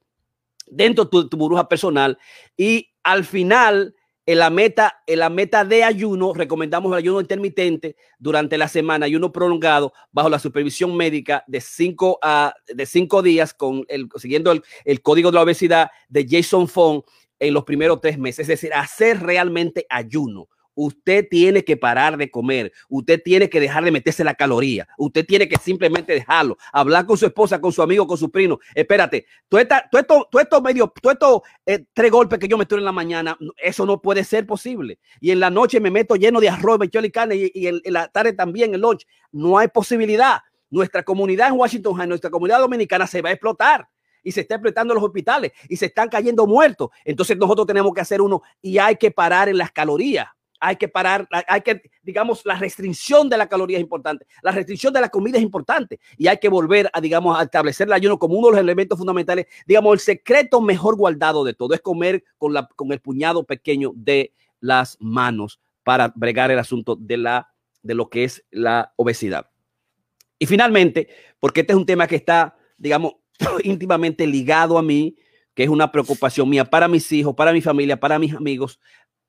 [0.67, 2.17] Dentro de tu, tu burbuja personal,
[2.55, 3.95] y al final
[4.27, 9.05] en la meta, en la meta de ayuno, recomendamos el ayuno intermitente durante la semana,
[9.05, 14.51] ayuno prolongado bajo la supervisión médica de cinco, a, de cinco días, con el, siguiendo
[14.51, 17.03] el, el código de la obesidad de Jason Fong
[17.39, 18.41] en los primeros tres meses.
[18.41, 20.49] Es decir, hacer realmente ayuno.
[20.79, 22.71] Usted tiene que parar de comer.
[22.87, 24.87] Usted tiene que dejar de meterse la caloría.
[24.99, 26.55] Usted tiene que simplemente dejarlo.
[26.71, 28.59] Hablar con su esposa, con su amigo, con su primo.
[28.75, 32.77] Espérate, tú esto, tú esto medio, tú estos eh, tres golpes que yo me estoy
[32.77, 34.99] en la mañana, eso no puede ser posible.
[35.19, 38.33] Y en la noche me meto lleno de arroz, y carne y, en, la tarde
[38.33, 39.07] también el lunch.
[39.31, 40.41] No hay posibilidad.
[40.69, 43.89] Nuestra comunidad en Washington, nuestra comunidad dominicana se va a explotar
[44.21, 46.89] y se está explotando los hospitales y se están cayendo muertos.
[47.03, 50.27] Entonces nosotros tenemos que hacer uno y hay que parar en las calorías
[50.59, 54.93] hay que parar, hay que, digamos, la restricción de la caloría es importante, la restricción
[54.93, 58.17] de la comida es importante y hay que volver a, digamos, a establecer el ayuno
[58.17, 59.47] como uno de los elementos fundamentales.
[59.65, 63.91] Digamos, el secreto mejor guardado de todo es comer con, la, con el puñado pequeño
[63.95, 69.49] de las manos para bregar el asunto de, la, de lo que es la obesidad.
[70.39, 71.07] Y finalmente,
[71.39, 73.13] porque este es un tema que está, digamos,
[73.63, 75.15] íntimamente ligado a mí,
[75.53, 78.79] que es una preocupación mía para mis hijos, para mi familia, para mis amigos,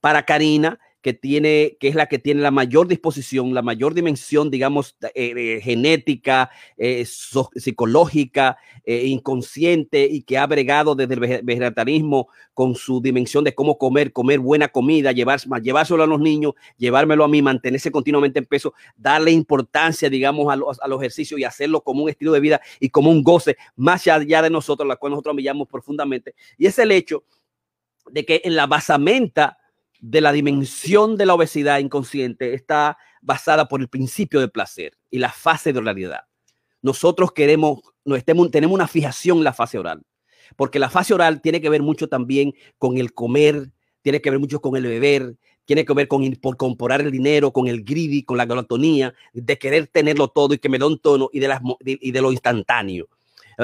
[0.00, 4.50] para Karina, que tiene, que es la que tiene la mayor disposición, la mayor dimensión,
[4.50, 12.74] digamos, eh, genética, eh, psicológica, eh, inconsciente y que ha bregado desde el vegetarianismo con
[12.74, 17.28] su dimensión de cómo comer, comer buena comida, llevar, llevárselo a los niños, llevármelo a
[17.28, 21.82] mí, mantenerse continuamente en peso, darle importancia, digamos, a los, a los ejercicios y hacerlo
[21.82, 25.12] como un estilo de vida y como un goce más allá de nosotros, la cual
[25.12, 26.34] nosotros amamos profundamente.
[26.56, 27.24] Y es el hecho
[28.10, 29.58] de que en la basamenta
[30.00, 35.18] de la dimensión de la obesidad inconsciente está basada por el principio de placer y
[35.18, 36.20] la fase de oralidad.
[36.82, 40.02] Nosotros queremos, no estemos, tenemos una fijación en la fase oral,
[40.56, 43.70] porque la fase oral tiene que ver mucho también con el comer,
[44.02, 47.52] tiene que ver mucho con el beber, tiene que ver con por comprar el dinero,
[47.52, 50.98] con el greedy, con la glotonía, de querer tenerlo todo y que me da un
[50.98, 53.08] tono y de, las, y de lo instantáneo.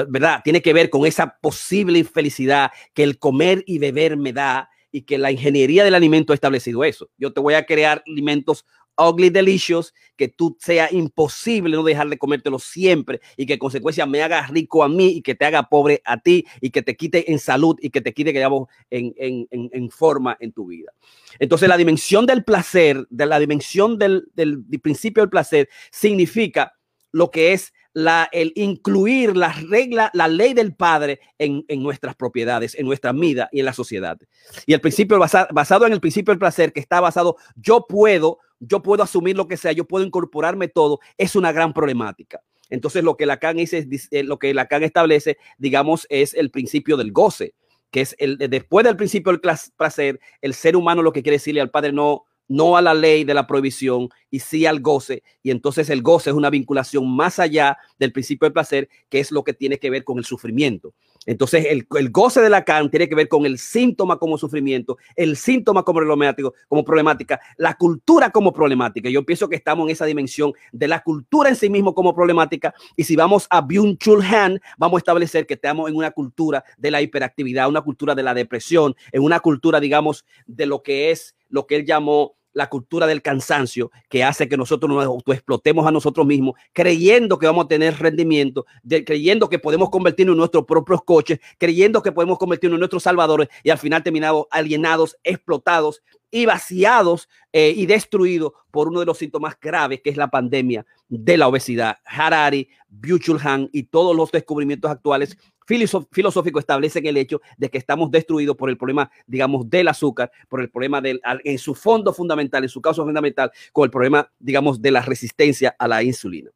[0.09, 0.41] ¿Verdad?
[0.43, 5.01] Tiene que ver con esa posible infelicidad que el comer y beber me da y
[5.01, 7.09] que la ingeniería del alimento ha establecido eso.
[7.17, 8.65] Yo te voy a crear alimentos
[8.97, 14.05] ugly delicious, que tú sea imposible no dejar de comértelo siempre y que en consecuencia
[14.05, 16.95] me haga rico a mí y que te haga pobre a ti y que te
[16.95, 20.93] quite en salud y que te quite, digamos, en, en, en, forma en tu vida.
[21.39, 26.71] Entonces la dimensión del placer, de la dimensión del, del principio del placer, significa
[27.11, 32.75] lo que es la, el incluir la regla, la ley del Padre en, nuestras propiedades,
[32.75, 34.19] en nuestra vida y en la sociedad.
[34.65, 38.83] Y el principio basado en el principio del placer, que está basado, yo puedo, yo
[38.83, 42.41] puedo asumir lo que sea, yo puedo incorporarme todo, es una gran problemática.
[42.69, 47.13] Entonces, lo que Lacan dice, eh, lo que Lacan establece, digamos, es el principio del
[47.13, 47.53] goce,
[47.91, 51.61] que es el después del principio del placer, el ser humano lo que quiere decirle
[51.61, 55.23] al Padre no no a la ley de la prohibición y sí al goce.
[55.43, 59.31] Y entonces el goce es una vinculación más allá del principio del placer, que es
[59.31, 60.93] lo que tiene que ver con el sufrimiento.
[61.25, 65.83] Entonces el, goce de Lacan tiene que ver con el síntoma como sufrimiento, el síntoma
[65.83, 69.09] como problemático, como problemática, la cultura como problemática.
[69.09, 72.73] Yo pienso que estamos en esa dimensión de la cultura en sí mismo como problemática.
[72.95, 76.91] Y si vamos a Byung-Chul Han, vamos a establecer que estamos en una cultura de
[76.91, 81.35] la hiperactividad, una cultura de la depresión, en una cultura, digamos, de lo que es
[81.49, 85.91] lo que él llamó la cultura del cansancio que hace que nosotros nos autoexplotemos a
[85.91, 88.65] nosotros mismos, creyendo que vamos a tener rendimiento,
[89.05, 93.49] creyendo que podemos convertirnos en nuestros propios coches, creyendo que podemos convertirnos en nuestros salvadores
[93.61, 96.01] y al final terminamos alienados, explotados
[96.31, 100.85] y vaciados eh, y destruidos por uno de los síntomas graves que es la pandemia
[101.09, 101.97] de la obesidad.
[102.05, 108.11] Harari, Buchul Han y todos los descubrimientos actuales filosófico establecen el hecho de que estamos
[108.11, 112.63] destruidos por el problema, digamos, del azúcar, por el problema del, en su fondo fundamental,
[112.63, 116.51] en su causa fundamental, con el problema, digamos, de la resistencia a la insulina.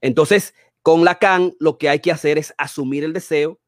[0.00, 3.58] Entonces, con Lacan, lo que hay que hacer es asumir el deseo,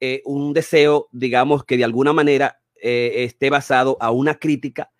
[0.00, 4.90] eh, un deseo, digamos, que de alguna manera eh, esté basado a una crítica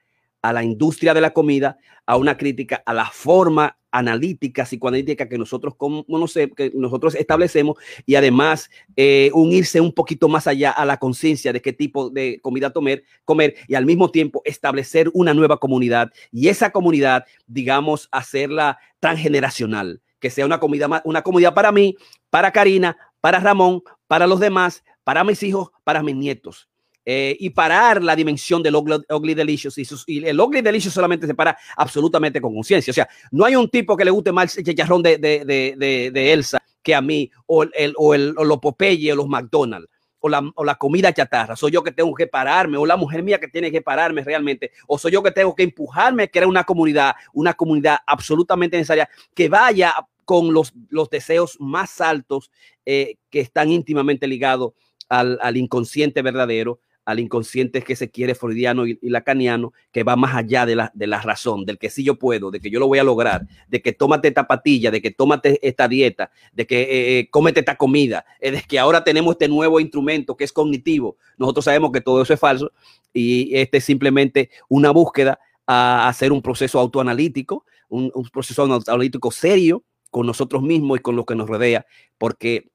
[0.43, 5.39] a la industria de la comida, a una crítica a la forma analítica, psicoanalítica que
[5.39, 5.75] nosotros,
[6.07, 7.77] no sé, que nosotros establecemos
[8.07, 12.41] y además eh, unirse un poquito más allá a la conciencia de qué tipo de
[12.41, 18.09] comida comer, comer y al mismo tiempo establecer una nueva comunidad y esa comunidad, digamos,
[18.13, 21.97] hacerla transgeneracional, que sea una comida, una comunidad para mí,
[22.31, 26.69] para Karina, para Ramón, para los demás, para mis hijos, para mis nietos.
[27.11, 29.79] Eh, y parar la dimensión del ugly, delicious.
[29.79, 32.91] Y, el ugly delicious solamente se para absolutamente con conciencia.
[32.91, 36.11] O sea, no hay un tipo que le guste más el chicharrón de, de, de,
[36.13, 39.89] de, Elsa que a mí, o, el, o, el, o los Popeye o los McDonald's.
[40.21, 41.57] O la, o la, comida chatarra.
[41.57, 44.73] Soy yo que tengo que pararme, o la mujer mía que tiene que pararme realmente,
[44.87, 49.09] o soy yo que tengo que empujarme a crear una comunidad, una comunidad absolutamente necesaria
[49.33, 49.95] que vaya
[50.27, 52.51] con los, los deseos más altos
[52.85, 54.75] eh, que están íntimamente ligados
[55.09, 60.37] al, al inconsciente verdadero, al inconsciente que se quiere freudiano y, lacaniano, que va más
[60.37, 62.87] allá de la, de la razón, del que sí yo puedo, de que yo lo
[62.87, 66.83] voy a lograr, de que tómate esta patilla, de que tómate esta dieta, de que
[66.83, 70.53] eh, eh, cómete esta comida, es de que ahora tenemos este nuevo instrumento que es
[70.53, 71.17] cognitivo.
[71.39, 72.73] Nosotros sabemos que todo eso es falso
[73.15, 79.31] y este es simplemente una búsqueda a hacer un proceso autoanalítico, un, un proceso autoanalítico
[79.31, 81.87] serio con nosotros mismos y con lo que nos rodea,
[82.19, 82.69] porque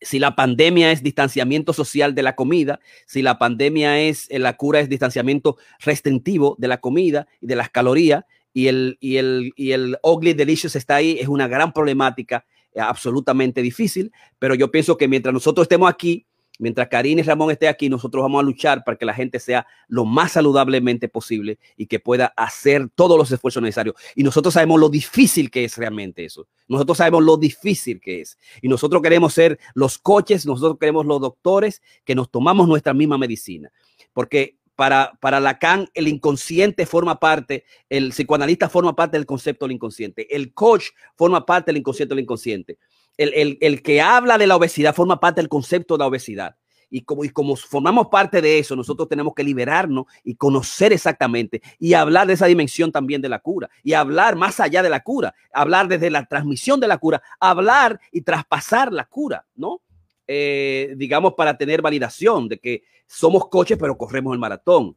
[0.00, 4.56] si la pandemia es distanciamiento social de la comida, si la pandemia es, eh, la
[4.56, 9.52] cura es distanciamiento restrictivo de la comida y de las calorías, y el, y el,
[9.56, 14.70] y el ugly delicious está ahí, es una gran problemática, eh, absolutamente difícil, pero yo
[14.70, 16.26] pienso que mientras nosotros estemos aquí,
[16.60, 20.04] mientras Karine Ramón esté aquí, nosotros vamos a luchar para que la gente sea lo
[20.04, 23.96] más saludablemente posible y que pueda hacer todos los esfuerzos necesarios.
[24.14, 26.46] Y nosotros sabemos lo difícil que es realmente eso.
[26.68, 28.38] Nosotros sabemos lo difícil que es.
[28.62, 33.18] Y nosotros queremos ser los coches, nosotros queremos los doctores que nos tomamos nuestra misma
[33.18, 33.72] medicina.
[34.12, 39.74] Porque para, para, Lacan, el inconsciente forma parte, el psicoanalista forma parte del concepto del
[39.74, 42.78] inconsciente, el coach forma parte del inconsciente del inconsciente
[43.16, 46.56] el, que habla de la obesidad forma parte del concepto de la obesidad.
[46.92, 51.62] Y como, y como formamos parte de eso, nosotros tenemos que liberarnos y conocer exactamente
[51.78, 55.00] y hablar de esa dimensión también de la cura y hablar más allá de la
[55.00, 59.80] cura, hablar desde la transmisión de la cura, hablar y traspasar la cura, ¿no?
[60.26, 64.96] Eh, digamos, para tener validación de que somos coches, pero corremos el maratón.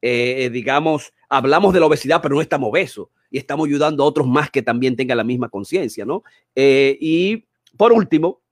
[0.00, 4.26] Eh, digamos, hablamos de la obesidad, pero no estamos obesos y estamos ayudando a otros
[4.26, 6.22] más que también tengan la misma conciencia, ¿no?
[6.54, 7.44] Eh, y
[7.76, 8.42] por último,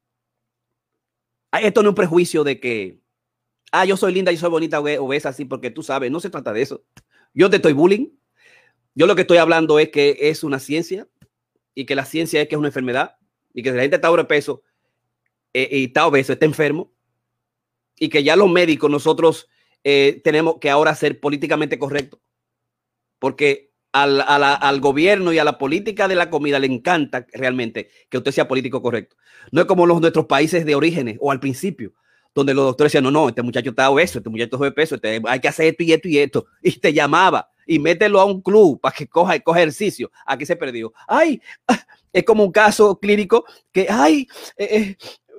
[1.53, 3.01] esto no es un prejuicio de que,
[3.73, 6.31] ah, yo soy linda, yo soy bonita o es así, porque tú sabes, no se
[6.31, 6.85] trata de eso.
[7.35, 8.09] Yo te estoy bullying.
[8.95, 11.09] Yo lo que estoy hablando es que es una ciencia
[11.75, 13.17] y que la ciencia es que es una enfermedad
[13.55, 14.63] y que si la gente está sobrepeso
[15.55, 16.93] eh, y está obeso, está enfermo
[17.99, 19.49] y que ya los médicos nosotros
[19.85, 22.21] eh, tenemos que ahora ser políticamente correctos
[23.21, 28.19] porque al, al, gobierno y a la política de la comida le encanta realmente que
[28.19, 29.17] usted sea político correcto.
[29.51, 31.93] No es como los nuestros países de orígenes o al principio,
[32.35, 34.95] donde los doctores decían, no, no, este muchacho está obeso, este muchacho es de peso,
[34.95, 36.47] este, hay que hacer esto y esto y esto.
[36.63, 40.11] Y te llamaba y mételo a un club para que coja, coja ejercicio.
[40.27, 40.93] Aquí se perdió.
[41.07, 41.41] Ay,
[42.13, 44.27] es como un caso clínico que, ay,
[44.57, 44.97] eh, eh,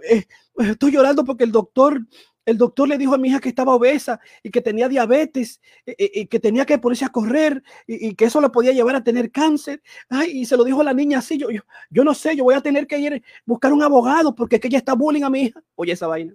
[0.09, 0.25] eh,
[0.57, 2.01] estoy llorando porque el doctor
[2.45, 6.25] el doctor le dijo a mi hija que estaba obesa y que tenía diabetes y,
[6.27, 9.81] que tenía que ponerse a correr y, que eso la podía llevar a tener cáncer.
[10.09, 11.37] Ay, y se lo dijo a la niña así.
[11.37, 14.55] Yo, yo, yo no sé, yo voy a tener que ir buscar un abogado porque
[14.55, 15.61] es que ella está bullying a mi hija.
[15.75, 16.33] Oye, esa vaina.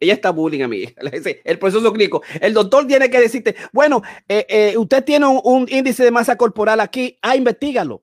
[0.00, 0.94] Ella está bullying a mi hija.
[1.44, 2.22] El proceso clínico.
[2.40, 6.80] El doctor tiene que decirte, bueno, eh, eh, usted tiene un, índice de masa corporal
[6.80, 7.18] aquí.
[7.20, 8.02] Ah, investigalo.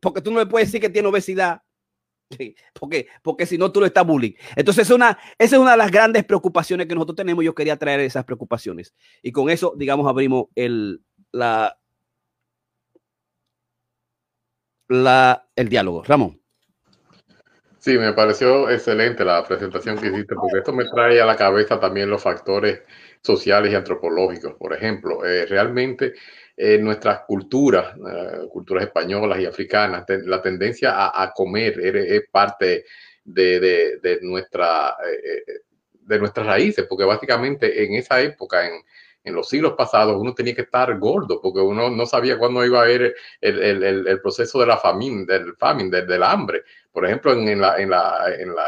[0.00, 1.62] Porque tú no le puedes decir que tiene obesidad
[2.78, 4.32] porque, porque si no, tú lo estás bullying.
[4.56, 7.44] Entonces, una, esa es una de las grandes preocupaciones que nosotros tenemos.
[7.44, 8.94] Yo quería traer esas preocupaciones.
[9.22, 11.02] Y con eso, digamos, abrimos el,
[11.32, 11.78] la,
[15.56, 16.02] el diálogo.
[16.04, 16.42] Ramón.
[17.78, 21.80] Sí, me pareció excelente la presentación que hiciste, porque esto me trae a la cabeza
[21.80, 22.82] también los factores
[23.22, 24.54] sociales y antropológicos.
[24.54, 26.14] Por ejemplo, eh, realmente
[26.64, 32.84] en nuestras culturas, eh, culturas españolas y africanas, la tendencia a, comer es, parte
[33.24, 35.52] de, nuestra, eh, eh,
[35.92, 38.74] de nuestras raíces, porque básicamente en esa época, en,
[39.24, 42.78] en los siglos pasados uno tenía que estar gordo porque uno no sabía cuándo iba
[42.78, 46.62] a haber el, proceso de la famine, del famine, del, hambre.
[46.92, 47.76] Por ejemplo, en, la,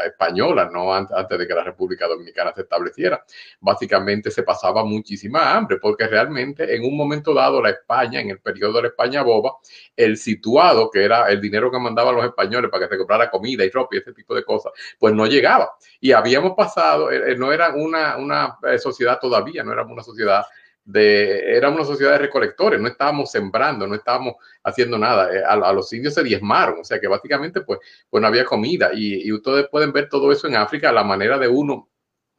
[0.05, 3.23] española, no antes de que la República Dominicana se estableciera,
[3.59, 8.39] básicamente se pasaba muchísima hambre porque realmente en un momento dado la España, en el
[8.39, 9.57] periodo de la España boba,
[9.95, 13.63] el situado, que era el dinero que mandaban los españoles para que se comprara comida
[13.63, 15.75] y ropa y ese tipo de cosas, pues no llegaba.
[15.99, 20.03] Y habíamos pasado, eh, eh, no era una, una eh, sociedad todavía, no éramos una
[20.03, 20.43] sociedad
[20.85, 25.33] de, era una sociedad de recolectores, no estábamos sembrando, no estábamos haciendo nada.
[25.33, 27.79] Eh, a, los indios se diezmaron, o sea que básicamente pues,
[28.09, 28.91] pues no había comida.
[28.93, 31.89] Y, ustedes pueden ver todo eso en África, la manera de uno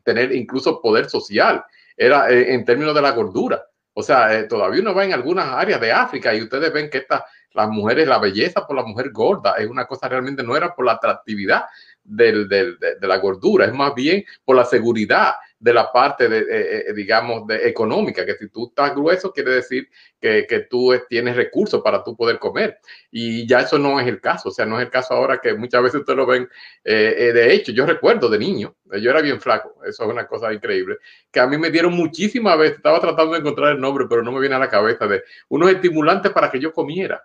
[0.04, 1.64] tener incluso poder social,
[1.96, 3.66] era eh, en términos de la gordura.
[3.92, 6.98] O sea, eh, todavía uno va en algunas áreas de África y ustedes ven que
[6.98, 10.74] esta, las mujeres, la belleza por la mujer gorda es una cosa realmente no era
[10.74, 11.64] por la atractividad
[12.04, 16.38] del, de, de la gordura, es más bien por la seguridad de la parte, de,
[16.38, 19.88] eh, eh, digamos, de económica, que si tú estás grueso, quiere decir
[20.20, 22.78] que, que, tú tienes recursos para tú poder comer.
[23.10, 25.54] Y ya eso no es el caso, o sea, no es el caso ahora que
[25.54, 26.48] muchas veces ustedes lo ven.
[26.84, 30.52] Eh, de hecho, yo recuerdo de niño, yo era bien flaco, eso es una cosa
[30.52, 30.96] increíble,
[31.30, 34.32] que a mí me dieron muchísimas veces, estaba tratando de encontrar el nombre, pero no
[34.32, 37.24] me viene a la cabeza, de unos estimulantes para que yo comiera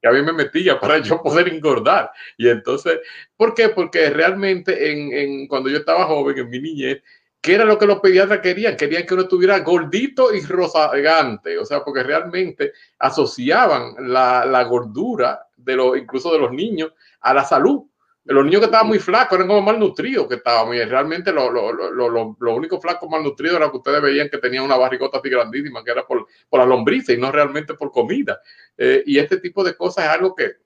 [0.00, 2.10] que a mí me metía para yo poder engordar.
[2.36, 3.00] Y entonces,
[3.38, 3.70] ¿por qué?
[3.70, 7.02] Porque realmente en, en, cuando yo estaba joven, en mi niñez,
[7.44, 8.74] ¿Qué era lo que los pediatras querían?
[8.74, 15.76] Querían que uno estuviera gordito y rozagante, o sea, porque realmente asociaban la, gordura de
[15.76, 17.82] los, incluso de los niños, a la salud.
[18.24, 21.70] Los niños que estaban muy flacos eran como malnutridos, que estaban muy, realmente los lo,
[21.70, 25.84] lo, lo, únicos flacos malnutridos eran que ustedes veían que tenían una barrigota así grandísima,
[25.84, 28.40] que era por, por la lombriz y no realmente por comida.
[28.78, 30.64] Eh, y este tipo de cosas es algo que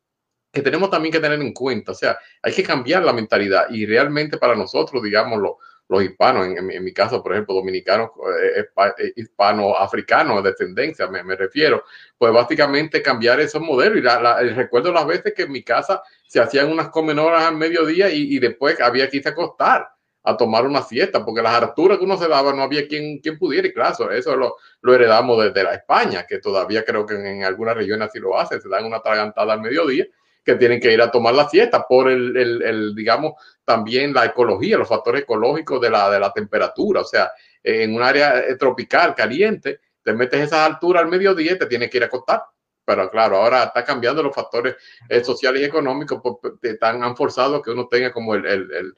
[0.53, 1.93] que tenemos también que tener en cuenta.
[1.93, 5.59] O sea, hay que cambiar la mentalidad y realmente para nosotros, digámoslo,
[5.89, 8.11] los hispanos, en, mi caso, por ejemplo, dominicanos,
[8.43, 8.61] eh,
[8.99, 11.83] eh, hispano-africanos de descendencia, me, refiero,
[12.19, 13.97] pues básicamente cambiar esos modelos.
[13.97, 18.39] Y recuerdo las veces que en mi casa se hacían unas comenoras al mediodía y,
[18.39, 19.89] después había que irse a acostar
[20.25, 23.39] a tomar una siesta, porque las alturas que uno se daba no había quien, quien
[23.39, 27.27] pudiera, y claro, eso lo, lo heredamos desde la España, que todavía creo que en,
[27.27, 30.07] en algunas regiones así lo hacen, se dan una tragantada al mediodía
[30.49, 33.35] que tienen que ir a tomar la siesta por el, el, digamos,
[33.67, 37.03] también la ecología, los factores ecológicos de la, de la temperatura.
[37.03, 37.31] O sea,
[37.63, 41.91] en un área eh, tropical, caliente, te metes esas alturas al mediodía y te tienes
[41.91, 42.45] que ir a acostar.
[42.83, 44.77] Pero claro, ahora está cambiando los factores
[45.11, 48.95] eh, sociales y económicos, pues, tan han forzado que uno tenga como el, el, el,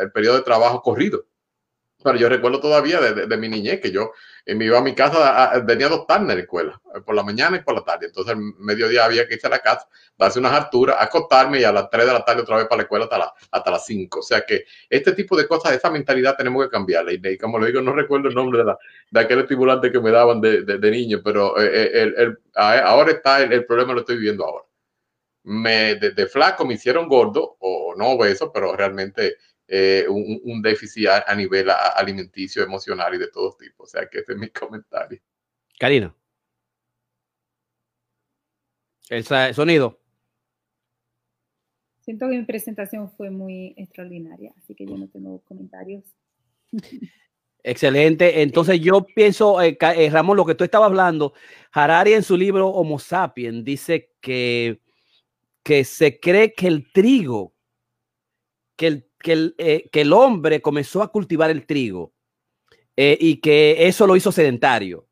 [0.00, 1.26] el periodo de trabajo corrido.
[2.02, 4.12] Pero yo recuerdo todavía de, de, mi niñez que yo
[4.46, 7.56] eh, me iba a mi casa, tenía dos en la escuela, eh, por la mañana
[7.56, 8.06] y por la tarde.
[8.06, 11.72] Entonces, al mediodía había que irse a la casa, darse unas alturas, acostarme y a
[11.72, 14.20] las 3 de la tarde otra vez para la escuela hasta, hasta las 5.
[14.20, 17.12] O sea que este tipo de cosas, esa mentalidad tenemos que cambiarla.
[17.12, 18.78] Y, como lo digo, no recuerdo el nombre de, la,
[19.10, 23.42] de aquel estimulante que me daban de, de, niño, pero eh, el, el, ahora está
[23.42, 24.64] el, problema, lo estoy viviendo ahora.
[25.42, 29.36] Me, de, flaco me hicieron gordo, o no obeso, pero realmente
[29.68, 33.88] eh, un, déficit a, nivel alimenticio, emocional y de todos tipos.
[33.88, 35.20] O sea, que ese es mi comentario.
[35.78, 36.14] Karina.
[39.08, 40.00] El sonido.
[42.00, 46.04] Siento que mi presentación fue muy extraordinaria, así que yo no tengo comentarios.
[47.64, 48.42] Excelente.
[48.42, 51.34] Entonces yo pienso, eh, eh, Ramón, lo que tú estabas hablando,
[51.72, 54.80] Harari en su libro Homo sapiens dice que,
[55.64, 57.54] que se cree que el trigo,
[58.76, 62.12] que el eh, que el, hombre comenzó a cultivar el trigo
[62.96, 65.06] eh, y que eso lo hizo sedentario.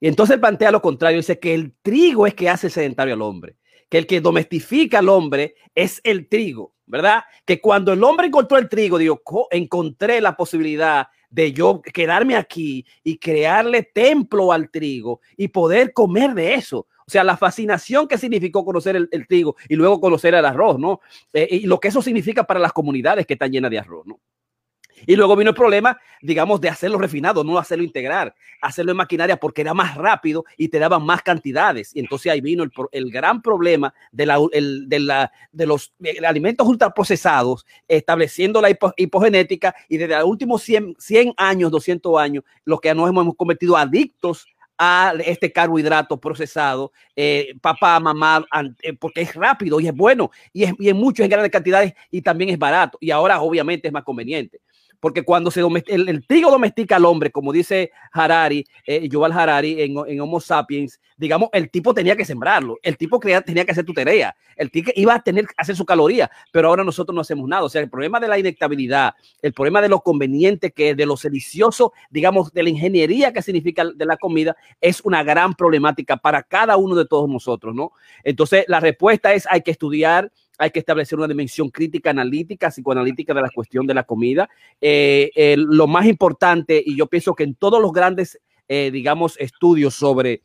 [0.00, 3.56] Y entonces plantea lo contrario, dice que el trigo es que hace sedentario al hombre,
[3.88, 7.24] que el que domestifica al hombre es el trigo, ¿verdad?
[7.44, 12.86] Que cuando el hombre encontró el trigo, digo, encontré la posibilidad de yo quedarme aquí
[13.02, 16.86] y crearle templo al trigo y poder comer de eso.
[17.06, 21.00] O sea, la fascinación que significó conocer el, trigo y luego conocer el arroz, ¿no?
[21.32, 24.20] Eh, y lo que eso significa para las comunidades que están llenas de arroz, ¿no?
[25.06, 29.36] Y luego vino el problema, digamos, de hacerlo refinado, no hacerlo integrar, hacerlo en maquinaria
[29.36, 31.94] porque era más rápido y te daban más cantidades.
[31.94, 34.26] Y entonces ahí vino el, gran problema de,
[35.66, 35.92] los
[36.26, 42.78] alimentos ultraprocesados, estableciendo la hipogenética y desde los últimos 100, 100 años, 200 años, lo
[42.78, 44.46] que nos hemos convertido adictos
[44.78, 48.44] a este carbohidrato procesado, eh, papá, mamá,
[48.82, 51.94] eh, porque es rápido y es bueno y, es, y en muchos, en grandes cantidades
[52.10, 52.98] y también es barato.
[53.00, 54.60] Y ahora obviamente es más conveniente
[55.04, 59.96] porque cuando se el, trigo domestica al hombre, como dice Harari, eh, Yuval Harari en,
[60.06, 63.92] en, Homo sapiens, digamos, el tipo tenía que sembrarlo, el tipo tenía que hacer tu
[63.92, 67.46] tarea, el tipo iba a tener que hacer su caloría, pero ahora nosotros no hacemos
[67.46, 67.64] nada.
[67.64, 69.12] O sea, el problema de la inectabilidad,
[69.42, 73.42] el problema de lo conveniente que es, de lo delicioso, digamos, de la ingeniería que
[73.42, 77.92] significa de la comida, es una gran problemática para cada uno de todos nosotros, ¿no?
[78.22, 83.34] Entonces, la respuesta es hay que estudiar hay que establecer una dimensión crítica, analítica, psicoanalítica
[83.34, 84.48] de la cuestión de la comida.
[84.80, 89.94] Eh, lo más importante, y yo pienso que en todos los grandes, eh, digamos, estudios
[89.94, 90.42] sobre,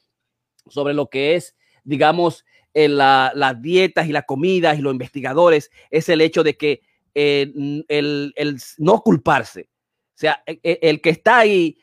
[0.68, 6.22] sobre lo que es, digamos, las dietas y las comidas y los investigadores, es el
[6.22, 6.82] hecho de que
[7.14, 7.52] eh,
[7.88, 9.70] el, no culparse.
[10.16, 11.78] O sea, el, que está ahí,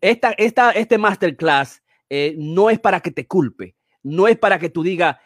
[0.00, 1.82] esta, esta, este masterclass
[2.36, 5.16] no es para que te culpe, no es para que tú digas,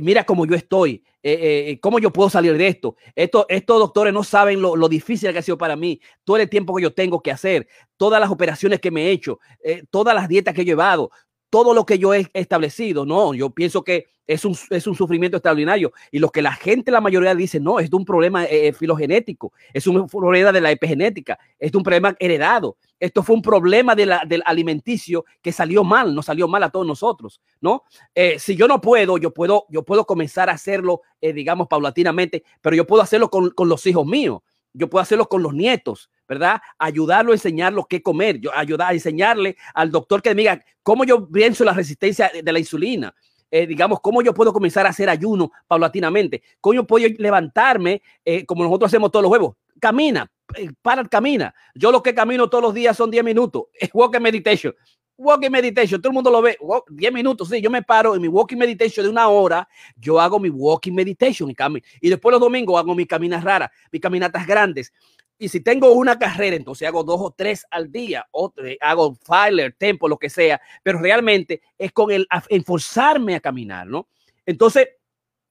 [0.00, 2.96] mira cómo yo estoy, eh, eh, ¿cómo yo puedo salir de esto?
[3.14, 6.74] esto estos doctores no saben lo, difícil que ha sido para mí, todo el tiempo
[6.74, 7.68] que yo tengo que hacer,
[7.98, 11.10] todas las operaciones que me he hecho, eh, todas las dietas que he llevado,
[11.50, 13.04] todo lo que yo he establecido.
[13.04, 15.92] No, yo pienso que es un, es un sufrimiento extraordinario.
[16.10, 18.46] Y lo que la gente, la mayoría dice, no, es un problema
[18.78, 22.76] filogenético, es un problema de la epigenética, es un problema heredado.
[23.00, 26.86] Esto fue un problema de del alimenticio que salió mal, no salió mal a todos
[26.86, 27.84] nosotros, ¿no?
[28.14, 32.44] Eh, si yo no puedo, yo puedo, yo puedo comenzar a hacerlo, eh, digamos, paulatinamente,
[32.60, 34.40] pero yo puedo hacerlo con, con, los hijos míos,
[34.72, 36.60] yo puedo hacerlo con los nietos, ¿verdad?
[36.78, 41.04] Ayudarlo a enseñarlo qué comer, yo ayudar a enseñarle al doctor que me diga cómo
[41.04, 43.14] yo pienso la resistencia de la insulina,
[43.50, 48.00] eh, digamos, cómo yo puedo comenzar a hacer ayuno paulatinamente, cómo yo puedo levantarme,
[48.46, 51.54] como nosotros hacemos todos los huevos, camina, eh, para, camina.
[51.74, 53.64] Yo lo que camino todos los días son 10 minutos.
[53.74, 54.74] Es walking meditation.
[55.22, 56.56] Walking meditation, todo el mundo lo ve.
[56.88, 57.60] 10 minutos, sí.
[57.60, 59.68] Yo me paro en mi walking meditation de una hora.
[59.96, 61.56] Yo hago mi walking meditation y
[62.00, 64.92] Y después los domingos hago mis caminas raras, mis caminatas grandes.
[65.36, 69.74] Y si tengo una carrera, entonces hago dos o tres al día, o hago filer,
[69.78, 74.06] tempo, lo que sea, pero realmente es con el enforzarme a caminar, ¿no?
[74.44, 74.88] Entonces,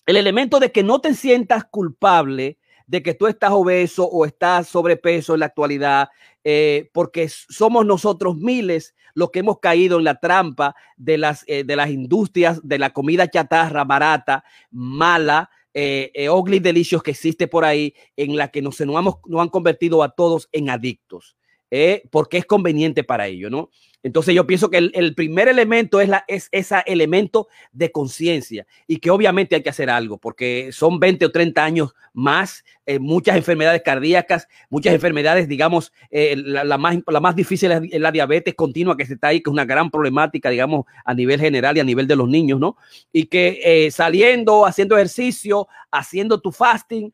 [0.05, 2.59] el elemento de que no te sientas culpable
[2.90, 6.10] de que tú estás obeso o estás sobrepeso en la actualidad,
[6.44, 11.64] eh, porque somos nosotros miles los que hemos caído en la trampa de las, eh,
[11.64, 17.48] de las industrias de la comida chatarra barata, mala, eh, eh ugly delicious que existe
[17.48, 21.38] por ahí, en la que nos, nos, nos han convertido a todos en adictos.
[21.71, 23.69] Eh, porque es conveniente para ello, ¿no?
[24.01, 26.09] Entonces yo pienso que el, primer elemento es,
[26.51, 31.31] ese elemento de conciencia y que obviamente hay que hacer algo porque son 20 o
[31.31, 37.35] 30 años más, eh, muchas enfermedades cardíacas, muchas enfermedades, digamos, eh, la, más, la más
[37.35, 40.85] difícil es la diabetes continua que se está ahí, que es una gran problemática, digamos,
[41.05, 42.77] a nivel general y a nivel de los niños, ¿no?
[43.11, 47.13] Y que saliendo, haciendo ejercicio, haciendo tu fasting,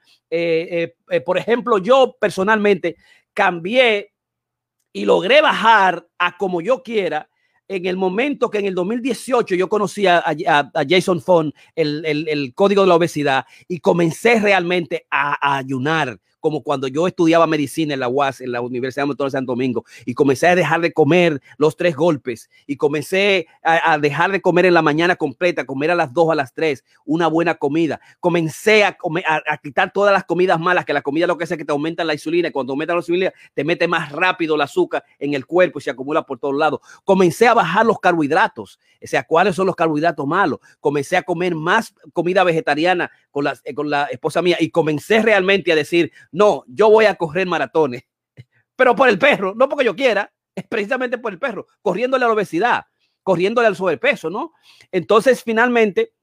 [1.25, 2.95] por ejemplo, yo personalmente
[3.33, 4.14] cambié
[4.95, 7.27] y logré bajar a como yo quiera
[7.67, 10.23] en el momento que en el 2018 yo conocí a,
[10.87, 16.87] Jason Fon, el, el, código de la obesidad, y comencé realmente a ayunar, como cuando
[16.87, 20.53] yo estudiaba medicina en la UAS, en la Universidad de Santo Domingo, y comencé a
[20.53, 25.15] dejar de comer los tres golpes, y comencé a, dejar de comer en la mañana
[25.15, 27.99] completa, comer a las dos, a las tres, una buena comida.
[28.19, 28.95] Comencé a,
[29.47, 31.71] a, quitar todas las comidas malas, que la comida lo que hace es que te
[31.71, 35.33] aumenta la insulina, y cuando aumenta la insulina, te mete más rápido el azúcar en
[35.33, 36.79] el cuerpo y se acumula por todos lados.
[37.05, 40.59] Comencé a bajar los carbohidratos, o sea, ¿cuáles son los carbohidratos malos?
[40.79, 45.71] Comencé a comer más comida vegetariana con la, con la esposa mía y comencé realmente
[45.71, 48.03] a decir, no, yo voy a correr maratones,
[48.75, 52.27] pero por el perro, no porque yo quiera, es precisamente por el perro, corriéndole a
[52.27, 52.85] la obesidad,
[53.23, 54.51] corriéndole al sobrepeso, ¿no?
[54.91, 56.13] Entonces, finalmente,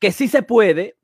[0.00, 0.98] que sí se puede,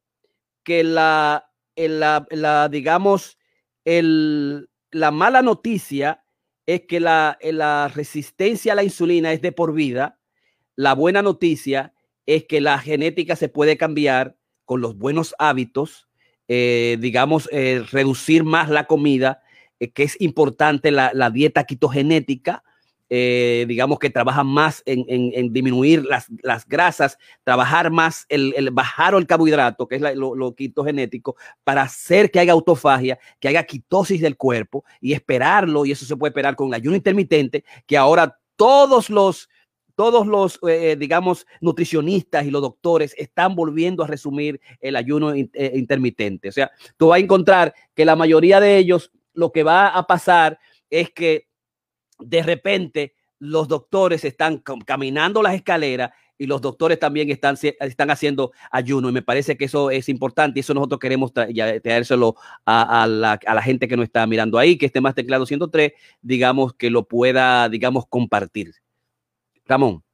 [0.65, 3.39] que la, la, la digamos,
[3.85, 6.25] el, la mala noticia
[6.67, 10.19] es que la, la resistencia a la insulina es de por vida.
[10.75, 11.95] La buena noticia
[12.27, 16.09] es que la genética se puede cambiar con los buenos hábitos
[16.49, 19.43] eh, digamos, eh, reducir más la comida,
[19.79, 22.65] eh, que es importante la, dieta quitogenética,
[23.09, 29.97] digamos que trabaja más en, disminuir las, grasas, trabajar más el, bajar el carbohidrato, que
[29.97, 35.13] es lo, lo, quitogenético, para hacer que haya autofagia, que haya quitosis del cuerpo y
[35.13, 39.51] esperarlo, y eso se puede esperar con el ayuno intermitente, que ahora todos los
[40.03, 45.33] todos los, eh, eh, digamos, nutricionistas y los doctores están volviendo a resumir el ayuno
[45.33, 46.49] eh, intermitente.
[46.49, 50.05] O sea, tú vas a encontrar que la mayoría de ellos lo que va a
[50.09, 50.59] pasar
[50.91, 51.47] es que
[52.19, 58.51] de repente los doctores están caminando las escaleras y los doctores también están, están haciendo
[58.73, 59.09] ayuno.
[59.09, 62.35] Y me parece que eso es importante y eso nosotros queremos traérselo
[62.67, 65.93] a, la, a, la, gente que nos está mirando ahí, que esté más teclado 103,
[66.23, 68.83] digamos, que lo pueda, digamos, compartir.
[69.73, 70.05] Ramón.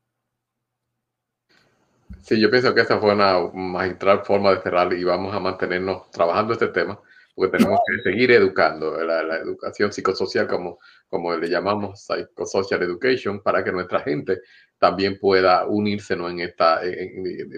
[2.22, 6.10] Sí, yo pienso que esta fue una magistral forma de cerrar y vamos a mantenernos
[6.12, 7.00] trabajando este tema
[7.34, 13.62] porque tenemos que seguir educando, la, educación psicosocial, como, como le llamamos psychosocial education, para
[13.62, 14.40] que nuestra gente
[14.76, 16.80] también pueda unirse en esta,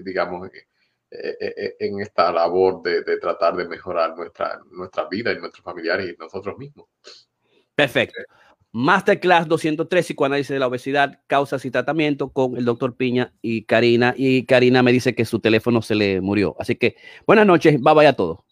[0.05, 0.51] digamos,
[1.10, 6.16] en esta labor de, de, tratar de mejorar nuestra, nuestra vida y nuestros familiares y
[6.18, 6.89] nosotros mismos.
[7.74, 8.20] Perfecto.
[8.73, 14.15] Masterclass 203, psicoanálisis de la obesidad, causas y tratamiento con el doctor Piña y Karina.
[14.17, 16.55] Y Karina me dice que su teléfono se le murió.
[16.59, 18.49] Así que buenas noches, bye bye a todos.